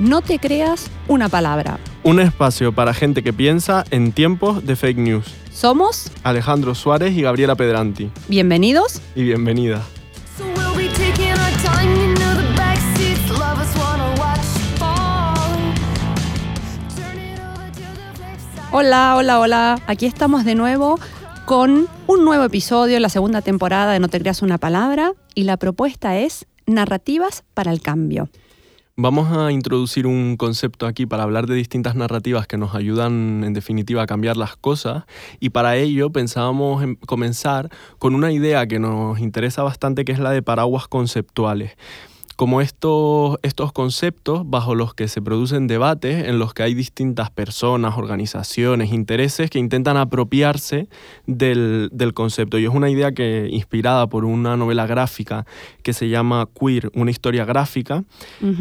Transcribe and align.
No 0.00 0.22
te 0.22 0.38
creas 0.38 0.90
una 1.08 1.28
palabra. 1.28 1.78
Un 2.04 2.20
espacio 2.20 2.72
para 2.72 2.94
gente 2.94 3.22
que 3.22 3.34
piensa 3.34 3.84
en 3.90 4.12
tiempos 4.12 4.64
de 4.64 4.74
fake 4.74 4.96
news. 4.96 5.26
Somos 5.52 6.10
Alejandro 6.22 6.74
Suárez 6.74 7.14
y 7.14 7.20
Gabriela 7.20 7.54
Pedranti. 7.54 8.10
bienvenidos. 8.26 9.02
Y 9.14 9.24
bienvenida. 9.24 9.82
So 10.38 10.44
we'll 10.56 10.74
be 10.74 10.88
taking 10.94 11.32
our 11.32 11.52
time, 11.62 11.94
you 11.94 12.14
know 12.14 12.34
the 12.34 12.48
backseats 12.56 13.28
lovers 13.28 13.76
wanna 13.76 14.14
watch 14.18 14.40
fall. 14.78 15.36
Turn 16.96 17.18
it 17.18 17.38
over 17.38 17.70
to 17.70 17.80
the 17.82 18.16
flip 18.16 18.40
side. 18.54 18.68
Hola, 18.72 19.16
hola, 19.16 19.38
hola. 19.38 19.82
Aquí 19.86 20.06
estamos 20.06 20.46
de 20.46 20.54
nuevo 20.54 20.98
con 21.44 21.88
un 22.06 22.24
nuevo 22.24 22.44
episodio, 22.44 22.98
la 23.00 23.10
segunda 23.10 23.42
temporada 23.42 23.92
de 23.92 24.00
No 24.00 24.08
te 24.08 24.18
creas 24.18 24.40
una 24.40 24.56
palabra. 24.56 25.12
Y 25.34 25.42
la 25.42 25.58
propuesta 25.58 26.16
es 26.16 26.46
narrativas 26.64 27.44
para 27.52 27.70
el 27.70 27.82
cambio. 27.82 28.30
Vamos 29.02 29.34
a 29.34 29.50
introducir 29.50 30.06
un 30.06 30.36
concepto 30.36 30.86
aquí 30.86 31.06
para 31.06 31.22
hablar 31.22 31.46
de 31.46 31.54
distintas 31.54 31.94
narrativas 31.94 32.46
que 32.46 32.58
nos 32.58 32.74
ayudan 32.74 33.44
en 33.44 33.54
definitiva 33.54 34.02
a 34.02 34.06
cambiar 34.06 34.36
las 34.36 34.58
cosas 34.58 35.04
y 35.40 35.48
para 35.48 35.76
ello 35.76 36.10
pensábamos 36.10 36.82
en 36.82 36.96
comenzar 36.96 37.70
con 37.98 38.14
una 38.14 38.30
idea 38.30 38.66
que 38.66 38.78
nos 38.78 39.18
interesa 39.18 39.62
bastante 39.62 40.04
que 40.04 40.12
es 40.12 40.18
la 40.18 40.32
de 40.32 40.42
paraguas 40.42 40.86
conceptuales. 40.86 41.78
Como 42.36 42.60
estos, 42.60 43.38
estos 43.42 43.72
conceptos 43.72 44.48
bajo 44.48 44.74
los 44.74 44.92
que 44.92 45.08
se 45.08 45.22
producen 45.22 45.66
debates 45.66 46.26
en 46.26 46.38
los 46.38 46.52
que 46.52 46.62
hay 46.62 46.74
distintas 46.74 47.30
personas, 47.30 47.96
organizaciones, 47.96 48.92
intereses 48.92 49.48
que 49.48 49.58
intentan 49.58 49.96
apropiarse 49.96 50.88
del, 51.26 51.88
del 51.92 52.12
concepto. 52.14 52.58
Y 52.58 52.64
es 52.64 52.70
una 52.70 52.88
idea 52.88 53.12
que 53.12 53.48
inspirada 53.50 54.08
por 54.08 54.26
una 54.26 54.56
novela 54.58 54.86
gráfica 54.86 55.46
que 55.80 55.92
se 55.92 56.08
llama 56.08 56.48
Queer, 56.58 56.90
una 56.94 57.10
historia 57.10 57.44
gráfica, 57.44 58.04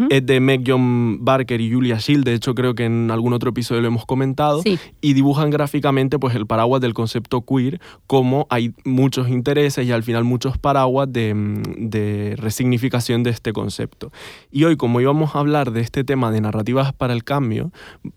es 0.10 0.26
de 0.26 0.40
Meg 0.40 0.64
John 0.66 1.24
Barker 1.24 1.60
y 1.62 1.72
Julia 1.72 1.98
Shield, 1.98 2.26
de 2.26 2.34
hecho 2.34 2.56
creo 2.56 2.76
que 2.76 2.86
en 2.86 3.12
algún 3.12 3.34
otro 3.34 3.50
episodio 3.52 3.82
lo 3.82 3.88
hemos 3.88 4.06
comentado, 4.06 4.62
Sí. 4.64 4.80
y 5.02 5.14
dibujan 5.14 5.50
gráficamente 5.50 6.18
pues 6.20 6.36
el 6.36 6.46
paraguas 6.48 6.82
del 6.82 6.94
concepto 6.94 7.42
queer, 7.42 7.80
como 8.08 8.48
hay 8.50 8.74
muchos 8.86 9.30
intereses 9.30 9.86
y 9.86 9.92
al 9.92 10.04
final 10.04 10.24
muchos 10.24 10.58
paraguas 10.58 11.12
de, 11.12 11.34
mm, 11.34 11.90
de 11.90 12.36
resignificación 12.38 13.24
de 13.24 13.30
este 13.32 13.54
concepto. 13.54 14.12
Y 14.52 14.64
hoy 14.64 14.76
como 14.78 15.02
íbamos 15.02 15.36
a 15.36 15.40
hablar 15.40 15.72
de 15.72 15.82
este 15.82 16.04
tema 16.04 16.32
de 16.32 16.42
narrativas 16.42 16.94
para 16.94 17.14
el 17.14 17.24
cambio, 17.24 17.72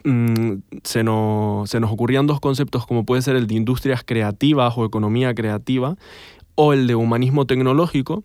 mm, 0.05 0.55
se, 0.83 1.03
nos, 1.05 1.69
se 1.71 1.81
nos 1.81 1.91
ocurrían 1.91 2.27
dos 2.27 2.41
conceptos 2.41 2.87
como 2.87 3.05
puede 3.05 3.23
ser 3.23 3.37
el 3.37 3.47
de 3.47 3.55
industrias 3.55 4.03
creativas 4.05 4.75
o 4.77 4.85
economía 4.85 5.35
creativa, 5.35 5.97
o 6.55 6.73
el 6.73 6.87
de 6.87 6.95
humanismo 6.95 7.47
tecnológico, 7.47 8.25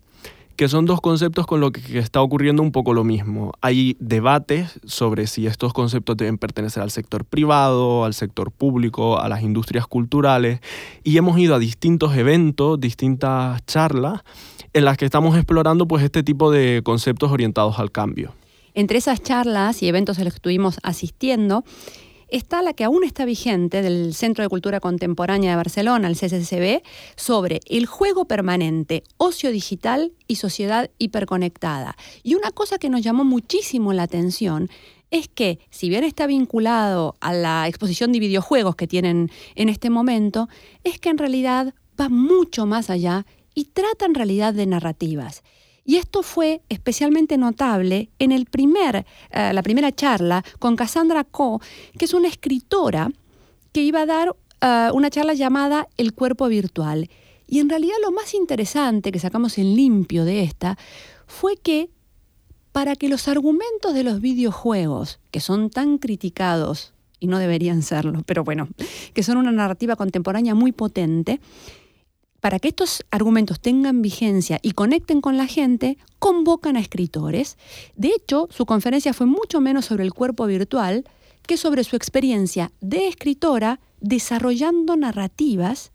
que 0.58 0.68
son 0.68 0.86
dos 0.86 1.00
conceptos 1.00 1.46
con 1.46 1.60
lo 1.60 1.70
que 1.70 1.80
que 1.80 2.00
está 2.00 2.20
ocurriendo 2.20 2.64
un 2.64 2.72
poco 2.72 2.92
lo 2.92 3.04
mismo. 3.04 3.52
Hay 3.60 3.96
debates 4.00 4.80
sobre 4.84 5.28
si 5.28 5.46
estos 5.46 5.72
conceptos 5.72 6.16
deben 6.16 6.36
pertenecer 6.36 6.82
al 6.82 6.90
sector 6.90 7.24
privado, 7.24 8.04
al 8.04 8.12
sector 8.12 8.50
público, 8.50 9.20
a 9.20 9.28
las 9.28 9.42
industrias 9.42 9.86
culturales, 9.86 10.58
y 11.04 11.16
hemos 11.16 11.38
ido 11.38 11.54
a 11.54 11.60
distintos 11.60 12.16
eventos, 12.16 12.80
distintas 12.80 13.64
charlas, 13.66 14.22
en 14.72 14.84
las 14.84 14.96
que 14.96 15.04
estamos 15.04 15.36
explorando 15.36 15.86
pues 15.86 16.02
este 16.02 16.24
tipo 16.24 16.50
de 16.50 16.82
conceptos 16.82 17.30
orientados 17.30 17.78
al 17.78 17.92
cambio. 17.92 18.34
Entre 18.74 18.98
esas 18.98 19.22
charlas 19.22 19.80
y 19.84 19.88
eventos 19.88 20.18
a 20.18 20.24
los 20.24 20.32
que 20.32 20.38
estuvimos 20.38 20.80
asistiendo, 20.82 21.62
está 22.28 22.62
la 22.62 22.72
que 22.72 22.84
aún 22.84 23.04
está 23.04 23.24
vigente 23.24 23.82
del 23.82 24.14
Centro 24.14 24.42
de 24.42 24.48
Cultura 24.48 24.80
Contemporánea 24.80 25.50
de 25.50 25.56
Barcelona, 25.56 26.08
el 26.08 26.16
CCCB, 26.16 26.82
sobre 27.16 27.60
el 27.66 27.86
juego 27.86 28.26
permanente, 28.26 29.02
ocio 29.16 29.50
digital 29.50 30.12
y 30.26 30.36
sociedad 30.36 30.90
hiperconectada. 30.98 31.96
Y 32.22 32.34
una 32.34 32.50
cosa 32.50 32.78
que 32.78 32.90
nos 32.90 33.02
llamó 33.02 33.24
muchísimo 33.24 33.92
la 33.92 34.04
atención 34.04 34.68
es 35.10 35.28
que, 35.28 35.58
si 35.70 35.88
bien 35.88 36.04
está 36.04 36.26
vinculado 36.26 37.16
a 37.20 37.32
la 37.32 37.66
exposición 37.66 38.12
de 38.12 38.20
videojuegos 38.20 38.76
que 38.76 38.86
tienen 38.86 39.30
en 39.54 39.68
este 39.68 39.90
momento, 39.90 40.48
es 40.84 40.98
que 40.98 41.08
en 41.08 41.18
realidad 41.18 41.74
va 41.98 42.08
mucho 42.08 42.66
más 42.66 42.90
allá 42.90 43.26
y 43.54 43.64
trata 43.64 44.04
en 44.04 44.14
realidad 44.14 44.54
de 44.54 44.66
narrativas. 44.66 45.42
Y 45.88 45.96
esto 45.96 46.22
fue 46.22 46.60
especialmente 46.68 47.38
notable 47.38 48.10
en 48.18 48.30
el 48.30 48.44
primer, 48.44 49.06
eh, 49.30 49.52
la 49.54 49.62
primera 49.62 49.90
charla 49.90 50.44
con 50.58 50.76
Cassandra 50.76 51.24
Co, 51.24 51.62
que 51.98 52.04
es 52.04 52.12
una 52.12 52.28
escritora 52.28 53.10
que 53.72 53.80
iba 53.80 54.02
a 54.02 54.06
dar 54.06 54.36
eh, 54.60 54.90
una 54.92 55.08
charla 55.08 55.32
llamada 55.32 55.88
El 55.96 56.12
cuerpo 56.12 56.46
virtual. 56.48 57.08
Y 57.46 57.60
en 57.60 57.70
realidad 57.70 57.96
lo 58.02 58.12
más 58.12 58.34
interesante 58.34 59.10
que 59.10 59.18
sacamos 59.18 59.56
en 59.56 59.76
limpio 59.76 60.26
de 60.26 60.42
esta 60.42 60.76
fue 61.26 61.56
que 61.56 61.88
para 62.72 62.94
que 62.94 63.08
los 63.08 63.26
argumentos 63.26 63.94
de 63.94 64.04
los 64.04 64.20
videojuegos, 64.20 65.20
que 65.30 65.40
son 65.40 65.70
tan 65.70 65.96
criticados, 65.96 66.92
y 67.18 67.28
no 67.28 67.38
deberían 67.38 67.80
serlo, 67.80 68.22
pero 68.26 68.44
bueno, 68.44 68.68
que 69.14 69.22
son 69.22 69.38
una 69.38 69.52
narrativa 69.52 69.96
contemporánea 69.96 70.54
muy 70.54 70.72
potente, 70.72 71.40
para 72.40 72.58
que 72.58 72.68
estos 72.68 73.04
argumentos 73.10 73.60
tengan 73.60 74.02
vigencia 74.02 74.58
y 74.62 74.72
conecten 74.72 75.20
con 75.20 75.36
la 75.36 75.46
gente, 75.46 75.98
convocan 76.18 76.76
a 76.76 76.80
escritores. 76.80 77.58
De 77.96 78.08
hecho, 78.08 78.48
su 78.50 78.66
conferencia 78.66 79.12
fue 79.12 79.26
mucho 79.26 79.60
menos 79.60 79.86
sobre 79.86 80.04
el 80.04 80.14
cuerpo 80.14 80.46
virtual 80.46 81.04
que 81.46 81.56
sobre 81.56 81.84
su 81.84 81.96
experiencia 81.96 82.72
de 82.80 83.08
escritora 83.08 83.80
desarrollando 84.00 84.96
narrativas 84.96 85.92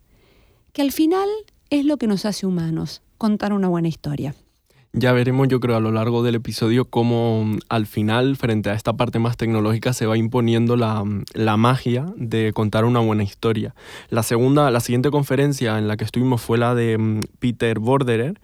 que 0.74 0.82
al 0.82 0.92
final 0.92 1.30
es 1.70 1.86
lo 1.86 1.98
que 1.98 2.08
nos 2.08 2.26
hace 2.26 2.46
humanos, 2.46 3.02
contar 3.18 3.54
una 3.54 3.70
buena 3.70 3.88
historia. 3.88 4.36
Ya 4.96 5.12
veremos, 5.12 5.48
yo 5.48 5.60
creo, 5.60 5.76
a 5.76 5.80
lo 5.80 5.92
largo 5.92 6.22
del 6.22 6.36
episodio 6.36 6.86
cómo 6.86 7.46
mm, 7.46 7.58
al 7.68 7.88
final, 7.88 8.36
frente 8.36 8.70
a 8.70 8.76
esta 8.76 8.94
parte 8.94 9.18
más 9.18 9.38
tecnológica, 9.38 9.92
se 9.92 10.06
va 10.06 10.20
imponiendo 10.20 10.76
la, 10.76 11.04
mm, 11.04 11.24
la 11.34 11.58
magia 11.58 12.06
de 12.16 12.54
contar 12.54 12.86
una 12.86 13.00
buena 13.00 13.24
historia. 13.24 13.74
La 14.10 14.22
segunda, 14.22 14.70
la 14.70 14.82
siguiente 14.82 15.10
conferencia 15.10 15.80
en 15.80 15.88
la 15.88 15.98
que 15.98 16.04
estuvimos 16.04 16.44
fue 16.44 16.60
la 16.60 16.76
de 16.76 17.00
mm, 17.00 17.22
Peter 17.40 17.80
Borderer, 17.80 18.40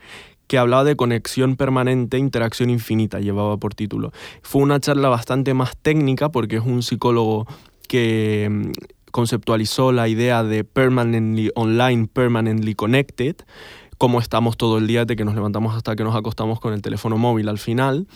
que 0.48 0.58
hablaba 0.58 0.84
de 0.84 0.96
conexión 0.96 1.56
permanente, 1.56 2.18
interacción 2.18 2.72
infinita, 2.72 3.20
llevaba 3.20 3.58
por 3.58 3.76
título. 3.76 4.12
Fue 4.42 4.64
una 4.64 4.80
charla 4.80 5.08
bastante 5.10 5.54
más 5.54 5.78
técnica 5.78 6.30
porque 6.30 6.56
es 6.56 6.64
un 6.66 6.82
psicólogo 6.82 7.46
que 7.88 8.72
conceptualizó 9.12 9.92
la 9.92 10.08
idea 10.08 10.44
de 10.44 10.64
permanently 10.64 11.52
online, 11.54 12.08
permanently 12.08 12.74
connected, 12.74 13.36
cómo 14.00 14.20
estamos 14.20 14.58
todo 14.58 14.78
el 14.78 14.88
día 14.88 15.06
de 15.06 15.16
que 15.16 15.26
nos 15.26 15.36
levantamos 15.36 15.76
hasta 15.76 15.96
que 15.96 16.06
nos 16.06 16.16
acostamos 16.16 16.60
con 16.60 16.74
el 16.74 16.82
teléfono 16.82 17.18
móvil 17.18 17.50
al 17.50 17.60
final. 17.60 18.08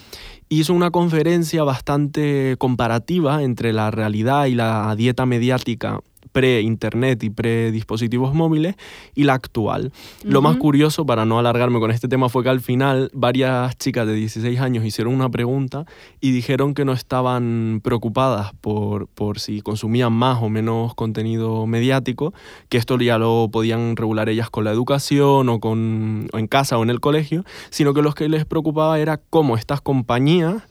Hizo 0.48 0.74
una 0.74 0.90
conferencia 0.90 1.64
bastante 1.64 2.56
comparativa 2.58 3.44
entre 3.44 3.74
la 3.74 3.92
realidad 3.92 4.46
y 4.46 4.56
la 4.56 4.96
dieta 4.96 5.26
mediática 5.26 6.00
pre-internet 6.32 7.24
y 7.24 7.30
pre-dispositivos 7.30 8.34
móviles 8.34 8.76
y 9.16 9.24
la 9.24 9.34
actual. 9.34 9.92
Lo 10.24 10.42
más 10.42 10.58
curioso, 10.58 11.06
para 11.06 11.26
no 11.26 11.40
alargarme 11.40 11.80
con 11.80 11.92
este 11.92 12.08
tema, 12.08 12.30
fue 12.30 12.44
que 12.44 12.50
al 12.50 12.62
final 12.62 13.10
varias 13.14 13.78
chicas 13.78 14.08
de 14.08 14.14
16 14.14 14.60
años 14.60 14.86
hicieron 14.86 15.14
una 15.14 15.30
pregunta 15.30 15.86
y 16.22 16.32
dijeron 16.32 16.74
que 16.74 16.86
no 16.86 16.94
estaban 16.94 17.82
preocupadas 17.84 18.54
por, 18.62 19.08
por 19.08 19.40
si 19.40 19.62
consumían 19.62 20.14
más 20.14 20.42
o 20.42 20.50
menos 20.50 20.96
contenido 20.96 21.66
mediático, 21.68 22.34
que 22.70 22.78
esto 22.78 22.98
ya 22.98 23.18
lo 23.18 23.50
podían 23.52 23.96
regular 23.96 24.30
ellas 24.30 24.50
con 24.50 24.64
la 24.64 24.72
educación 24.72 25.50
o, 25.50 25.60
con, 25.60 26.28
o 26.32 26.38
en 26.38 26.48
casa 26.48 26.78
o 26.78 26.84
en 26.84 26.90
el 26.90 27.00
colegio, 27.00 27.44
sino 27.70 27.94
que 27.94 28.02
lo 28.02 28.14
que 28.14 28.30
les 28.30 28.46
preocupaba 28.46 29.00
era 29.00 29.18
cómo 29.18 29.58
estas 29.58 29.82
compañías 29.82 30.64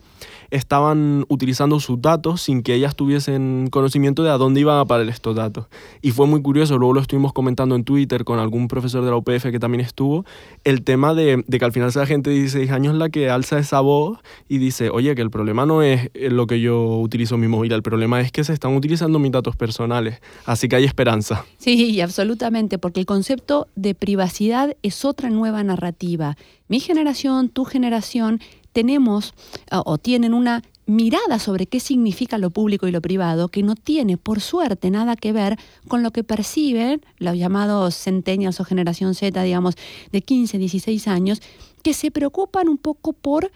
estaban 0.53 1.25
utilizando 1.29 1.79
sus 1.79 1.99
datos 1.99 2.41
sin 2.41 2.61
que 2.61 2.75
ellas 2.75 2.95
tuviesen 2.95 3.69
conocimiento 3.71 4.23
de 4.23 4.29
a 4.29 4.37
dónde 4.37 4.59
iban 4.59 4.79
a 4.79 4.85
parar 4.85 5.09
estos 5.09 5.35
datos. 5.35 5.65
Y 6.01 6.11
fue 6.11 6.27
muy 6.27 6.43
curioso, 6.43 6.77
luego 6.77 6.93
lo 6.93 7.01
estuvimos 7.01 7.33
comentando 7.33 7.75
en 7.75 7.83
Twitter 7.83 8.23
con 8.23 8.37
algún 8.37 8.67
profesor 8.67 9.03
de 9.03 9.09
la 9.09 9.17
UPF 9.17 9.49
que 9.49 9.59
también 9.59 9.81
estuvo, 9.81 10.25
el 10.63 10.83
tema 10.83 11.15
de, 11.15 11.43
que 11.49 11.65
al 11.65 11.71
final 11.71 11.91
sea 11.91 12.05
gente 12.05 12.29
de 12.29 12.35
16 12.35 12.69
años 12.69 12.93
la 12.93 13.09
que 13.09 13.31
alza 13.31 13.57
esa 13.57 13.81
voz 13.81 14.19
y 14.47 14.59
dice, 14.59 14.91
oye, 14.91 15.15
que 15.15 15.23
el 15.23 15.31
problema 15.31 15.65
no 15.65 15.81
es 15.81 16.11
lo 16.13 16.45
que 16.45 16.61
yo 16.61 16.99
utilizo 16.99 17.35
en 17.35 17.41
mi 17.41 17.47
móvil, 17.47 17.71
el 17.71 17.81
problema 17.81 18.21
es 18.21 18.31
que 18.31 18.43
se 18.43 18.53
están 18.53 18.75
utilizando 18.75 19.17
mis 19.17 19.31
datos 19.31 19.55
personales, 19.55 20.21
así 20.45 20.67
que 20.67 20.75
hay 20.75 20.83
esperanza. 20.83 21.45
Sí, 21.57 21.99
absolutamente, 21.99 22.77
porque 22.77 22.99
el 22.99 23.07
concepto 23.07 23.67
de 23.75 23.95
privacidad 23.95 24.77
es 24.83 25.03
otra 25.03 25.31
nueva 25.31 25.63
narrativa. 25.63 26.37
Mi 26.67 26.79
generación, 26.79 27.49
tu 27.49 27.65
generación, 27.65 28.39
tenemos 28.73 29.33
o, 29.71 29.97
tienen 29.97 30.33
una 30.33 30.63
mirada 30.85 31.39
sobre 31.39 31.67
qué 31.67 31.79
significa 31.79 32.37
lo 32.37 32.49
público 32.49 32.87
y 32.87 32.91
lo 32.91 33.01
privado 33.01 33.47
que 33.47 33.63
no 33.63 33.75
tiene, 33.75 34.17
por 34.17 34.41
suerte, 34.41 34.91
nada 34.91 35.15
que 35.15 35.31
ver 35.31 35.57
con 35.87 36.03
lo 36.03 36.11
que 36.11 36.25
perciben 36.25 37.01
los 37.17 37.37
llamados 37.37 37.95
centennials 37.95 38.59
o 38.59 38.65
generación 38.65 39.15
Z, 39.15 39.41
digamos, 39.43 39.75
de 40.11 40.21
15, 40.21 40.57
16 40.57 41.07
años, 41.07 41.41
que 41.83 41.93
se 41.93 42.11
preocupan 42.11 42.67
un 42.67 42.77
poco 42.77 43.13
por 43.13 43.51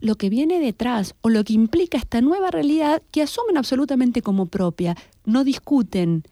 lo 0.00 0.16
que 0.16 0.28
viene 0.28 0.58
detrás 0.58 1.14
o 1.20 1.28
lo 1.28 1.44
que 1.44 1.52
implica 1.52 1.96
esta 1.96 2.20
nueva 2.20 2.50
realidad 2.50 3.02
que 3.12 3.22
asumen 3.22 3.56
absolutamente 3.56 4.20
como 4.20 4.46
propia. 4.46 4.96
No 5.24 5.44
discuten 5.44 6.24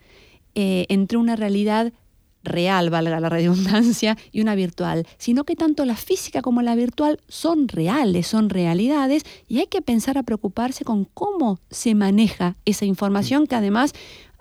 eh, 0.56 0.86
entre 0.88 1.18
una 1.18 1.36
realidad 1.36 1.92
real, 2.42 2.90
valga 2.90 3.20
la 3.20 3.28
redundancia, 3.28 4.16
y 4.32 4.40
una 4.40 4.54
virtual, 4.54 5.06
sino 5.18 5.44
que 5.44 5.56
tanto 5.56 5.84
la 5.84 5.96
física 5.96 6.42
como 6.42 6.62
la 6.62 6.74
virtual 6.74 7.20
son 7.28 7.68
reales, 7.68 8.26
son 8.26 8.50
realidades, 8.50 9.24
y 9.48 9.58
hay 9.58 9.66
que 9.66 9.82
pensar 9.82 10.18
a 10.18 10.22
preocuparse 10.22 10.84
con 10.84 11.04
cómo 11.04 11.58
se 11.70 11.94
maneja 11.94 12.56
esa 12.64 12.84
información 12.84 13.46
que 13.46 13.56
además 13.56 13.92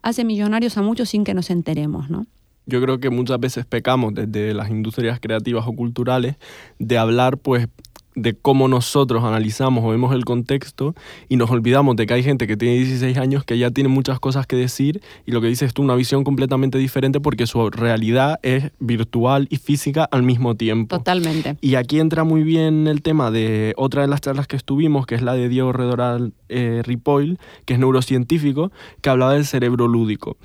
hace 0.01 0.23
millonarios 0.23 0.77
a 0.77 0.81
muchos 0.81 1.09
sin 1.09 1.23
que 1.23 1.33
nos 1.33 1.49
enteremos, 1.49 2.09
¿no? 2.09 2.25
Yo 2.65 2.79
creo 2.81 2.99
que 2.99 3.09
muchas 3.09 3.39
veces 3.39 3.65
pecamos 3.65 4.13
desde 4.13 4.53
las 4.53 4.69
industrias 4.69 5.19
creativas 5.19 5.65
o 5.65 5.73
culturales 5.73 6.35
de 6.77 6.99
hablar 6.99 7.39
pues 7.39 7.67
de 8.15 8.33
cómo 8.33 8.67
nosotros 8.67 9.23
analizamos 9.23 9.83
o 9.83 9.89
vemos 9.89 10.13
el 10.13 10.25
contexto 10.25 10.95
y 11.27 11.37
nos 11.37 11.49
olvidamos 11.51 11.95
de 11.95 12.05
que 12.05 12.13
hay 12.13 12.23
gente 12.23 12.47
que 12.47 12.57
tiene 12.57 12.75
16 12.75 13.17
años 13.17 13.43
que 13.43 13.57
ya 13.57 13.71
tiene 13.71 13.89
muchas 13.89 14.19
cosas 14.19 14.47
que 14.47 14.55
decir 14.55 15.01
y 15.25 15.31
lo 15.31 15.41
que 15.41 15.47
dices 15.47 15.73
tú, 15.73 15.83
una 15.83 15.95
visión 15.95 16.23
completamente 16.23 16.77
diferente 16.77 17.19
porque 17.19 17.47
su 17.47 17.69
realidad 17.69 18.39
es 18.43 18.71
virtual 18.79 19.47
y 19.49 19.57
física 19.57 20.05
al 20.05 20.23
mismo 20.23 20.55
tiempo. 20.55 20.97
Totalmente. 20.97 21.57
Y 21.61 21.75
aquí 21.75 21.99
entra 21.99 22.23
muy 22.23 22.43
bien 22.43 22.87
el 22.87 23.01
tema 23.01 23.31
de 23.31 23.73
otra 23.77 24.01
de 24.01 24.07
las 24.07 24.21
charlas 24.21 24.47
que 24.47 24.55
estuvimos, 24.55 25.05
que 25.05 25.15
es 25.15 25.21
la 25.21 25.33
de 25.33 25.49
Diego 25.49 25.71
Redoral 25.71 26.33
eh, 26.49 26.81
Ripoll, 26.83 27.37
que 27.65 27.75
es 27.75 27.79
neurocientífico, 27.79 28.71
que 29.01 29.09
hablaba 29.09 29.33
del 29.33 29.45
cerebro 29.45 29.87
lúdico. 29.87 30.37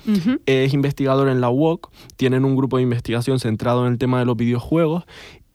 Es 0.45 0.73
investigador 0.73 1.29
en 1.29 1.41
la 1.41 1.49
UOC, 1.49 1.91
tienen 2.15 2.45
un 2.45 2.55
grupo 2.55 2.77
de 2.77 2.83
investigación 2.83 3.39
centrado 3.39 3.85
en 3.85 3.93
el 3.93 3.97
tema 3.97 4.19
de 4.19 4.25
los 4.25 4.37
videojuegos 4.37 5.03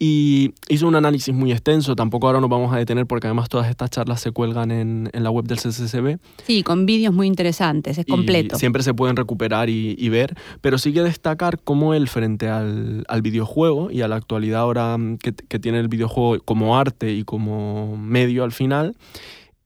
y 0.03 0.55
hizo 0.71 0.89
un 0.89 0.95
análisis 0.97 1.35
muy 1.35 1.53
extenso, 1.53 1.95
tampoco 1.95 2.27
ahora 2.27 2.41
nos 2.41 2.49
vamos 2.49 2.73
a 2.73 2.79
detener 2.79 3.05
porque 3.07 3.27
además 3.27 3.51
todas 3.51 3.69
estas 3.69 3.91
charlas 3.91 4.23
se 4.23 4.31
cuelgan 4.33 4.71
en, 4.71 5.11
en 5.13 5.23
la 5.23 5.31
web 5.31 5.45
del 5.45 5.59
CCCB 5.59 6.17
Sí, 6.47 6.63
con 6.63 6.87
vídeos 6.87 7.13
muy 7.13 7.27
interesantes, 7.27 7.99
es 7.99 8.07
completo. 8.07 8.57
y 8.57 8.59
siempre 8.59 8.83
se 8.83 8.95
pueden 8.95 9.15
recuperar 9.17 9.69
y, 9.69 9.95
y 9.99 10.09
ver, 10.09 10.35
pero 10.63 10.79
sí 10.79 10.95
que 10.95 11.03
destacar 11.03 11.59
cómo 11.63 11.93
él 11.93 12.09
frente 12.09 12.49
al, 12.49 13.05
al 13.09 13.21
videojuego 13.21 13.91
y 13.91 14.01
a 14.01 14.09
la 14.09 14.17
actualidad 14.17 14.61
ahora 14.63 14.97
que, 15.23 15.35
que 15.35 15.59
tiene 15.59 15.81
el 15.81 15.89
videojuego 15.89 16.43
como 16.47 16.79
arte 16.79 17.13
y 17.13 17.25
como 17.25 17.99
medio 17.99 18.43
al 18.43 18.53
final, 18.53 18.97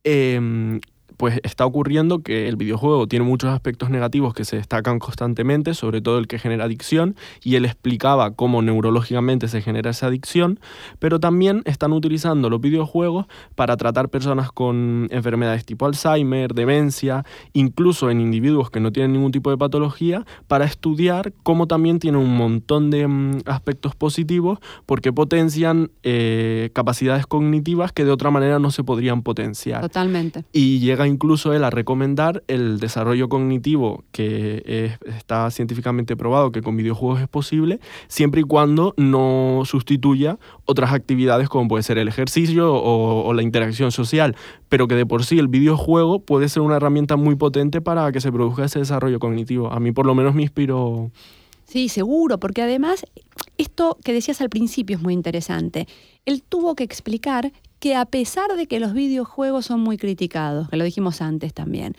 em, 0.02 0.80
pues 1.16 1.40
está 1.43 1.66
ocurriendo 1.66 2.22
que 2.22 2.49
el 2.49 2.56
videojuego 2.56 3.06
tiene 3.06 3.25
muchos 3.25 3.50
aspectos 3.50 3.90
negativos 3.90 4.34
que 4.34 4.44
se 4.44 4.56
destacan 4.56 4.99
constantemente, 4.99 5.75
sobre 5.75 6.00
todo 6.00 6.19
el 6.19 6.26
que 6.26 6.38
genera 6.38 6.64
adicción, 6.64 7.16
y 7.43 7.56
él 7.56 7.64
explicaba 7.64 8.32
cómo 8.32 8.62
neurológicamente 8.62 9.49
se 9.49 9.62
genera 9.62 9.90
esa 9.90 10.06
adicción, 10.06 10.61
pero 10.99 11.20
también 11.20 11.62
están 11.64 11.93
utilizando 11.93 12.50
los 12.50 12.61
videojuegos 12.61 13.26
para 13.55 13.76
tratar 13.76 14.08
personas 14.08 14.50
con 14.52 15.08
enfermedades 15.11 15.64
tipo 15.64 15.87
Alzheimer, 15.87 16.55
demencia, 16.55 17.25
incluso 17.52 18.11
en 18.11 18.20
individuos 18.20 18.70
que 18.70 18.81
no 18.81 18.93
tienen 18.93 19.12
ningún 19.12 19.32
tipo 19.32 19.50
de 19.50 19.56
patología, 19.56 20.25
para 20.46 20.64
estudiar 20.64 21.32
cómo 21.43 21.66
también 21.66 21.99
tienen 21.99 22.20
un 22.20 22.37
montón 22.37 22.90
de 22.90 23.06
mm, 23.06 23.40
aspectos 23.46 23.94
positivos 23.94 24.58
porque 24.87 25.12
potencian 25.12 25.90
eh, 26.02 26.70
capacidades 26.72 27.26
cognitivas 27.26 27.93
que 27.93 28.05
de 28.05 28.11
otra 28.11 28.31
manera 28.31 28.58
no 28.58 28.70
se 28.70 28.84
podrían 28.84 29.22
potenciar. 29.22 29.81
Totalmente. 29.82 30.44
Y 30.52 30.81
llega 30.81 31.03
incluso 31.06 31.52
él 31.52 31.64
a 31.64 31.70
recomendar 31.70 32.42
el 32.48 32.78
desarrollo 32.80 33.28
cognitivo 33.28 34.04
que 34.12 34.62
es- 34.66 35.14
está 35.16 35.50
científicamente 35.50 36.16
probado 36.16 36.52
que 36.52 36.62
con 36.62 36.76
videojuegos 36.76 37.20
es 37.20 37.28
posible, 37.28 37.80
siempre 38.08 38.40
y 38.42 38.44
cuando 38.44 38.94
no 38.96 39.62
sustituya 39.64 40.38
otras 40.64 40.92
actividades 40.92 41.48
como 41.48 41.68
puede 41.68 41.82
ser 41.82 41.98
el 41.98 42.08
ejercicio 42.08 42.72
o, 42.74 43.24
o 43.26 43.32
la 43.34 43.42
interacción 43.42 43.92
social, 43.92 44.36
pero 44.68 44.88
que 44.88 44.94
de 44.94 45.06
por 45.06 45.24
sí 45.24 45.38
el 45.38 45.48
videojuego 45.48 46.20
puede 46.20 46.48
ser 46.48 46.62
una 46.62 46.76
herramienta 46.76 47.16
muy 47.16 47.34
potente 47.36 47.80
para 47.80 48.10
que 48.12 48.20
se 48.20 48.32
produzca 48.32 48.64
ese 48.64 48.78
desarrollo 48.80 49.18
cognitivo. 49.18 49.72
A 49.72 49.80
mí 49.80 49.92
por 49.92 50.06
lo 50.06 50.14
menos 50.14 50.34
me 50.34 50.42
inspiró... 50.42 51.10
Sí, 51.66 51.88
seguro, 51.88 52.38
porque 52.38 52.60
además 52.62 53.06
esto 53.56 53.96
que 54.04 54.12
decías 54.12 54.40
al 54.42 54.50
principio 54.50 54.96
es 54.96 55.02
muy 55.02 55.14
interesante. 55.14 55.88
Él 56.26 56.42
tuvo 56.46 56.74
que 56.74 56.84
explicar 56.84 57.52
que 57.79 57.94
a 57.97 58.05
pesar 58.06 58.56
de 58.56 58.67
que 58.67 58.81
los 58.81 58.93
videojuegos 58.93 59.67
son 59.67 59.81
muy 59.81 59.99
criticados, 59.99 60.69
que 60.69 60.76
lo 60.76 60.85
dijimos 60.85 61.21
antes 61.21 61.53
también, 61.53 61.94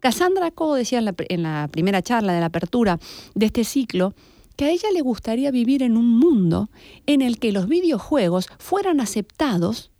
Cassandra 0.00 0.50
Coe 0.50 0.78
decía 0.78 0.98
en 0.98 1.06
la, 1.06 1.14
en 1.18 1.42
la 1.42 1.68
primera 1.70 2.02
charla 2.02 2.32
de 2.32 2.40
la 2.40 2.46
apertura 2.46 2.98
de 3.34 3.46
este 3.46 3.64
ciclo 3.64 4.14
que 4.56 4.66
a 4.66 4.70
ella 4.70 4.90
le 4.92 5.02
gustaría 5.02 5.50
vivir 5.50 5.82
en 5.82 5.96
un 5.96 6.18
mundo 6.18 6.70
en 7.06 7.22
el 7.22 7.38
que 7.38 7.52
los 7.52 7.68
videojuegos 7.68 8.48
fueran 8.58 9.00
aceptados 9.00 9.90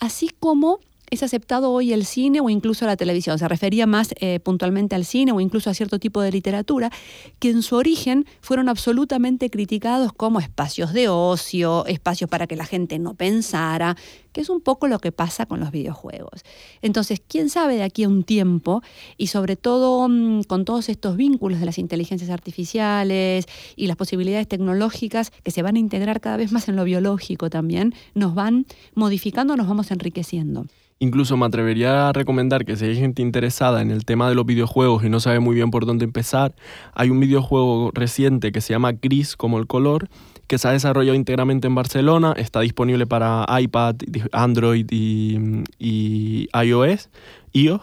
así 0.00 0.30
como 0.40 0.80
es 1.12 1.22
aceptado 1.22 1.70
hoy 1.70 1.92
el 1.92 2.06
cine 2.06 2.40
o 2.40 2.48
incluso 2.48 2.86
la 2.86 2.96
televisión. 2.96 3.38
Se 3.38 3.46
refería 3.46 3.86
más 3.86 4.14
eh, 4.18 4.40
puntualmente 4.40 4.94
al 4.94 5.04
cine 5.04 5.32
o 5.32 5.40
incluso 5.42 5.68
a 5.68 5.74
cierto 5.74 5.98
tipo 5.98 6.22
de 6.22 6.32
literatura, 6.32 6.90
que 7.38 7.50
en 7.50 7.60
su 7.60 7.76
origen 7.76 8.24
fueron 8.40 8.70
absolutamente 8.70 9.50
criticados 9.50 10.14
como 10.14 10.40
espacios 10.40 10.94
de 10.94 11.10
ocio, 11.10 11.84
espacios 11.84 12.30
para 12.30 12.46
que 12.46 12.56
la 12.56 12.64
gente 12.64 12.98
no 12.98 13.12
pensara, 13.12 13.94
que 14.32 14.40
es 14.40 14.48
un 14.48 14.62
poco 14.62 14.88
lo 14.88 15.00
que 15.00 15.12
pasa 15.12 15.44
con 15.44 15.60
los 15.60 15.70
videojuegos. 15.70 16.44
Entonces, 16.80 17.20
quién 17.28 17.50
sabe 17.50 17.76
de 17.76 17.82
aquí 17.82 18.04
a 18.04 18.08
un 18.08 18.24
tiempo, 18.24 18.80
y 19.18 19.26
sobre 19.26 19.56
todo 19.56 20.08
mm, 20.08 20.44
con 20.44 20.64
todos 20.64 20.88
estos 20.88 21.18
vínculos 21.18 21.60
de 21.60 21.66
las 21.66 21.76
inteligencias 21.76 22.30
artificiales 22.30 23.44
y 23.76 23.86
las 23.86 23.98
posibilidades 23.98 24.48
tecnológicas 24.48 25.30
que 25.42 25.50
se 25.50 25.60
van 25.60 25.76
a 25.76 25.78
integrar 25.78 26.22
cada 26.22 26.38
vez 26.38 26.52
más 26.52 26.70
en 26.70 26.76
lo 26.76 26.84
biológico 26.84 27.50
también, 27.50 27.94
nos 28.14 28.34
van 28.34 28.64
modificando, 28.94 29.56
nos 29.56 29.68
vamos 29.68 29.90
enriqueciendo. 29.90 30.64
Incluso 31.02 31.36
me 31.36 31.46
atrevería 31.46 32.08
a 32.08 32.12
recomendar 32.12 32.64
que 32.64 32.76
si 32.76 32.84
hay 32.84 32.94
gente 32.94 33.22
interesada 33.22 33.82
en 33.82 33.90
el 33.90 34.04
tema 34.04 34.28
de 34.28 34.36
los 34.36 34.46
videojuegos 34.46 35.02
y 35.02 35.08
no 35.08 35.18
sabe 35.18 35.40
muy 35.40 35.56
bien 35.56 35.72
por 35.72 35.84
dónde 35.84 36.04
empezar, 36.04 36.54
hay 36.94 37.10
un 37.10 37.18
videojuego 37.18 37.90
reciente 37.92 38.52
que 38.52 38.60
se 38.60 38.72
llama 38.72 38.92
Gris 38.92 39.34
como 39.34 39.58
el 39.58 39.66
color, 39.66 40.08
que 40.46 40.58
se 40.58 40.68
ha 40.68 40.70
desarrollado 40.70 41.16
íntegramente 41.16 41.66
en 41.66 41.74
Barcelona, 41.74 42.34
está 42.36 42.60
disponible 42.60 43.08
para 43.08 43.44
iPad, 43.60 43.96
Android 44.30 44.86
y, 44.92 45.64
y 45.80 46.48
iOS, 46.54 47.10
iOS. 47.52 47.80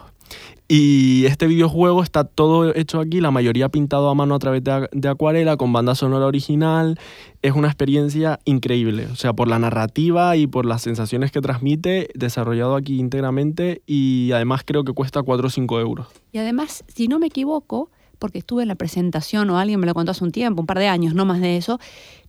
Y 0.71 1.25
este 1.25 1.47
videojuego 1.47 2.03
está 2.03 2.25
todo 2.25 2.75
hecho 2.75 2.99
aquí, 2.99 3.21
la 3.21 3.31
mayoría 3.31 3.69
pintado 3.69 4.07
a 4.07 4.13
mano 4.13 4.35
a 4.35 4.39
través 4.39 4.63
de, 4.63 5.09
acuarela, 5.09 5.57
con 5.57 5.73
banda 5.73 5.95
sonora 5.95 6.27
original. 6.27 6.99
Es 7.41 7.53
una 7.53 7.69
experiencia 7.69 8.39
increíble, 8.45 9.07
o 9.07 9.15
sea, 9.15 9.33
por 9.33 9.47
la 9.47 9.57
narrativa 9.57 10.37
y 10.37 10.45
por 10.45 10.67
las 10.67 10.83
sensaciones 10.83 11.31
que 11.31 11.41
transmite, 11.41 12.09
desarrollado 12.13 12.75
aquí 12.75 12.99
íntegramente 12.99 13.81
y 13.87 14.31
además 14.31 14.61
creo 14.63 14.83
que 14.83 14.93
cuesta 14.93 15.23
4 15.23 15.47
o 15.47 15.49
5 15.49 15.79
euros. 15.79 16.07
Y 16.31 16.37
además, 16.37 16.83
si 16.87 17.07
no 17.07 17.17
me 17.17 17.25
equivoco, 17.25 17.89
porque 18.19 18.37
estuve 18.37 18.61
en 18.61 18.67
la 18.67 18.75
presentación 18.75 19.49
o 19.49 19.57
alguien 19.57 19.79
me 19.79 19.87
lo 19.87 19.95
contó 19.95 20.11
hace 20.11 20.23
un 20.23 20.31
tiempo, 20.31 20.61
un 20.61 20.67
par 20.67 20.77
de 20.77 20.87
años, 20.87 21.15
no 21.15 21.25
más 21.25 21.41
de 21.41 21.57
eso, 21.57 21.79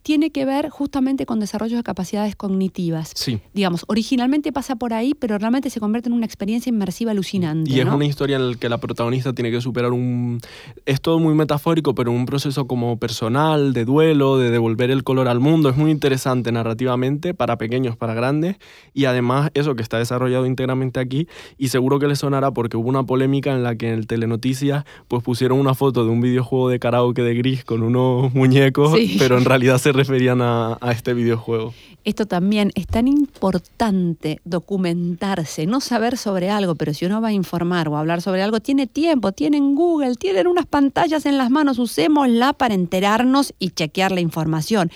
tiene 0.03 0.31
que 0.31 0.45
ver 0.45 0.71
justamente 0.71 1.27
con 1.27 1.41
desarrollo 1.41 1.77
de 1.77 1.83
capacidades 1.83 2.35
cognitivas. 2.37 3.13
Sí. 3.15 3.41
Digamos, 3.53 3.85
originalmente 3.89 4.53
pasa 4.53 4.77
por 4.77 4.93
ahí, 4.95 5.15
pero 5.15 5.39
realmente 5.39 5.71
se 5.71 5.81
convierte 5.81 6.09
en 6.09 6.15
una 6.15 6.27
experiencia 6.27 6.71
inmersiva 6.71 7.11
alucinante. 7.11 7.71
Y 7.71 7.81
es 7.81 7.87
¿no? 7.87 7.97
una 7.97 8.07
historia 8.07 8.37
en 8.37 8.51
la 8.53 8.57
que 8.57 8.69
la 8.69 8.79
protagonista 8.79 9.33
tiene 9.33 9.51
que 9.51 9.61
superar 9.61 9.93
un... 9.93 10.41
Es 10.87 11.01
todo 11.01 11.19
muy 11.19 11.35
metafórico, 11.35 11.95
pero 11.95 12.13
un 12.13 12.27
proceso 12.27 12.67
como 12.67 12.99
personal, 12.99 13.73
de 13.73 13.85
duelo, 13.85 14.39
de 14.39 14.51
devolver 14.51 14.91
el 14.91 15.05
color 15.05 15.29
al 15.29 15.41
mundo. 15.41 15.69
Es 15.69 15.77
muy 15.77 15.91
interesante 15.91 16.51
narrativamente, 16.53 17.35
para 17.35 17.59
pequeños, 17.59 17.97
para 17.97 18.15
grandes. 18.15 18.57
Y 18.95 19.05
además 19.05 19.51
eso 19.55 19.75
que 19.75 19.83
está 19.83 19.99
desarrollado 19.99 20.47
íntegramente 20.47 21.01
aquí. 21.01 21.29
Y 21.59 21.69
seguro 21.69 21.99
que 21.99 22.07
le 22.09 22.17
sonará 22.17 22.51
porque 22.53 22.77
hubo 22.77 22.89
una 22.89 23.05
polémica 23.05 23.53
en 23.53 23.63
la 23.63 23.77
que 23.77 23.89
en 23.89 23.95
el 23.99 24.07
Telenoticias 24.07 24.85
pues 25.09 25.23
pusieron 25.23 25.59
una 25.59 25.75
foto 25.75 26.05
de 26.05 26.11
un 26.11 26.21
videojuego 26.21 26.69
de 26.69 26.79
karaoke 26.79 27.23
de 27.23 27.35
gris 27.35 27.65
con 27.65 27.83
unos 27.83 28.33
muñecos, 28.35 28.93
Sí. 28.97 29.17
pero 29.19 29.37
en 29.39 29.45
realidad 29.45 29.79
se 29.79 29.90
referían 29.93 30.41
a, 30.43 30.79
este 30.91 31.15
videojuego. 31.15 31.75
Esto 32.05 32.27
también 32.27 32.73
es 32.75 32.87
tan 32.87 33.09
importante 33.09 34.41
documentarse, 34.45 35.67
no 35.67 35.81
saber 35.81 36.17
sobre 36.17 36.51
algo, 36.51 36.75
pero 36.75 36.95
si 36.95 37.05
uno 37.05 37.21
va 37.21 37.29
a 37.29 37.33
informar 37.33 37.89
o 37.89 37.97
hablar 37.97 38.23
sobre 38.23 38.43
algo, 38.43 38.61
tiene 38.61 38.87
tiempo, 38.87 39.33
tienen 39.33 39.75
Google, 39.75 40.15
tienen 40.15 40.47
unas 40.47 40.67
pantallas 40.67 41.27
en 41.27 41.37
las 41.37 41.51
manos, 41.51 41.79
usémosla 41.79 42.55
para 42.55 42.75
enterarnos 42.75 43.55
y 43.59 43.71
chequear 43.71 44.13
la 44.13 44.21
información. 44.21 44.91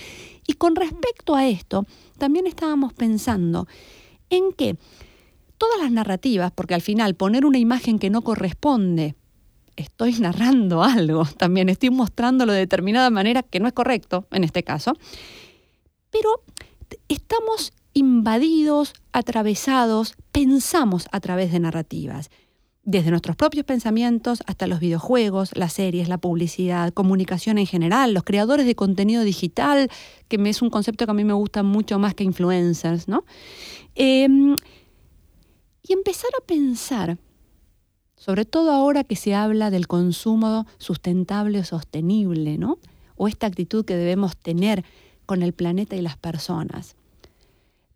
Y 0.46 0.54
con 0.54 0.76
respecto 0.76 1.34
a 1.34 1.46
esto, 1.46 1.86
también 2.18 2.46
estábamos 2.46 2.92
pensando 2.92 3.66
en 4.30 4.52
que 4.52 4.76
todas 5.58 5.78
las 5.80 5.90
narrativas, 5.90 6.52
porque 6.52 6.74
al 6.74 6.82
final 6.82 7.14
poner 7.14 7.44
una 7.46 7.58
imagen 7.58 7.98
que 7.98 8.10
no 8.10 8.22
corresponde, 8.22 9.14
estoy 9.76 10.12
narrando 10.14 10.82
algo, 10.82 11.24
también 11.36 11.68
estoy 11.68 11.90
mostrándolo 11.90 12.52
de 12.52 12.60
determinada 12.60 13.10
manera 13.10 13.42
que 13.42 13.60
no 13.60 13.66
es 13.66 13.72
correcto 13.72 14.26
en 14.30 14.44
este 14.44 14.62
caso, 14.62 14.94
pero 16.10 16.42
estamos 17.08 17.72
invadidos, 17.94 18.92
atravesados, 19.12 20.14
pensamos 20.32 21.06
a 21.12 21.20
través 21.20 21.52
de 21.52 21.60
narrativas. 21.60 22.30
Desde 22.86 23.10
nuestros 23.10 23.34
propios 23.36 23.64
pensamientos 23.64 24.42
hasta 24.46 24.66
los 24.66 24.78
videojuegos, 24.78 25.56
las 25.56 25.72
series, 25.72 26.08
la 26.08 26.18
publicidad, 26.18 26.92
comunicación 26.92 27.56
en 27.56 27.66
general, 27.66 28.12
los 28.12 28.24
creadores 28.24 28.66
de 28.66 28.74
contenido 28.74 29.22
digital, 29.22 29.88
que 30.28 30.36
es 30.44 30.60
un 30.60 30.68
concepto 30.68 31.06
que 31.06 31.10
a 31.10 31.14
mí 31.14 31.24
me 31.24 31.32
gusta 31.32 31.62
mucho 31.62 31.98
más 31.98 32.14
que 32.14 32.24
influencers, 32.24 33.08
¿no? 33.08 33.24
Em, 33.94 34.54
y 35.82 35.92
empezar 35.94 36.30
a 36.38 36.44
pensar, 36.44 37.16
sobre 38.24 38.46
todo 38.46 38.70
ahora 38.70 39.04
que 39.04 39.16
se 39.16 39.34
habla 39.34 39.68
del 39.68 39.86
consumo 39.86 40.66
sustentable 40.78 41.58
o 41.58 41.64
sostenible, 41.64 42.56
¿no? 42.56 42.78
o 43.16 43.28
esta 43.28 43.46
actitud 43.46 43.84
que 43.84 43.96
debemos 43.96 44.34
tener 44.34 44.82
con 45.26 45.42
el 45.42 45.52
planeta 45.52 45.94
y 45.94 46.00
las 46.00 46.16
personas. 46.16 46.96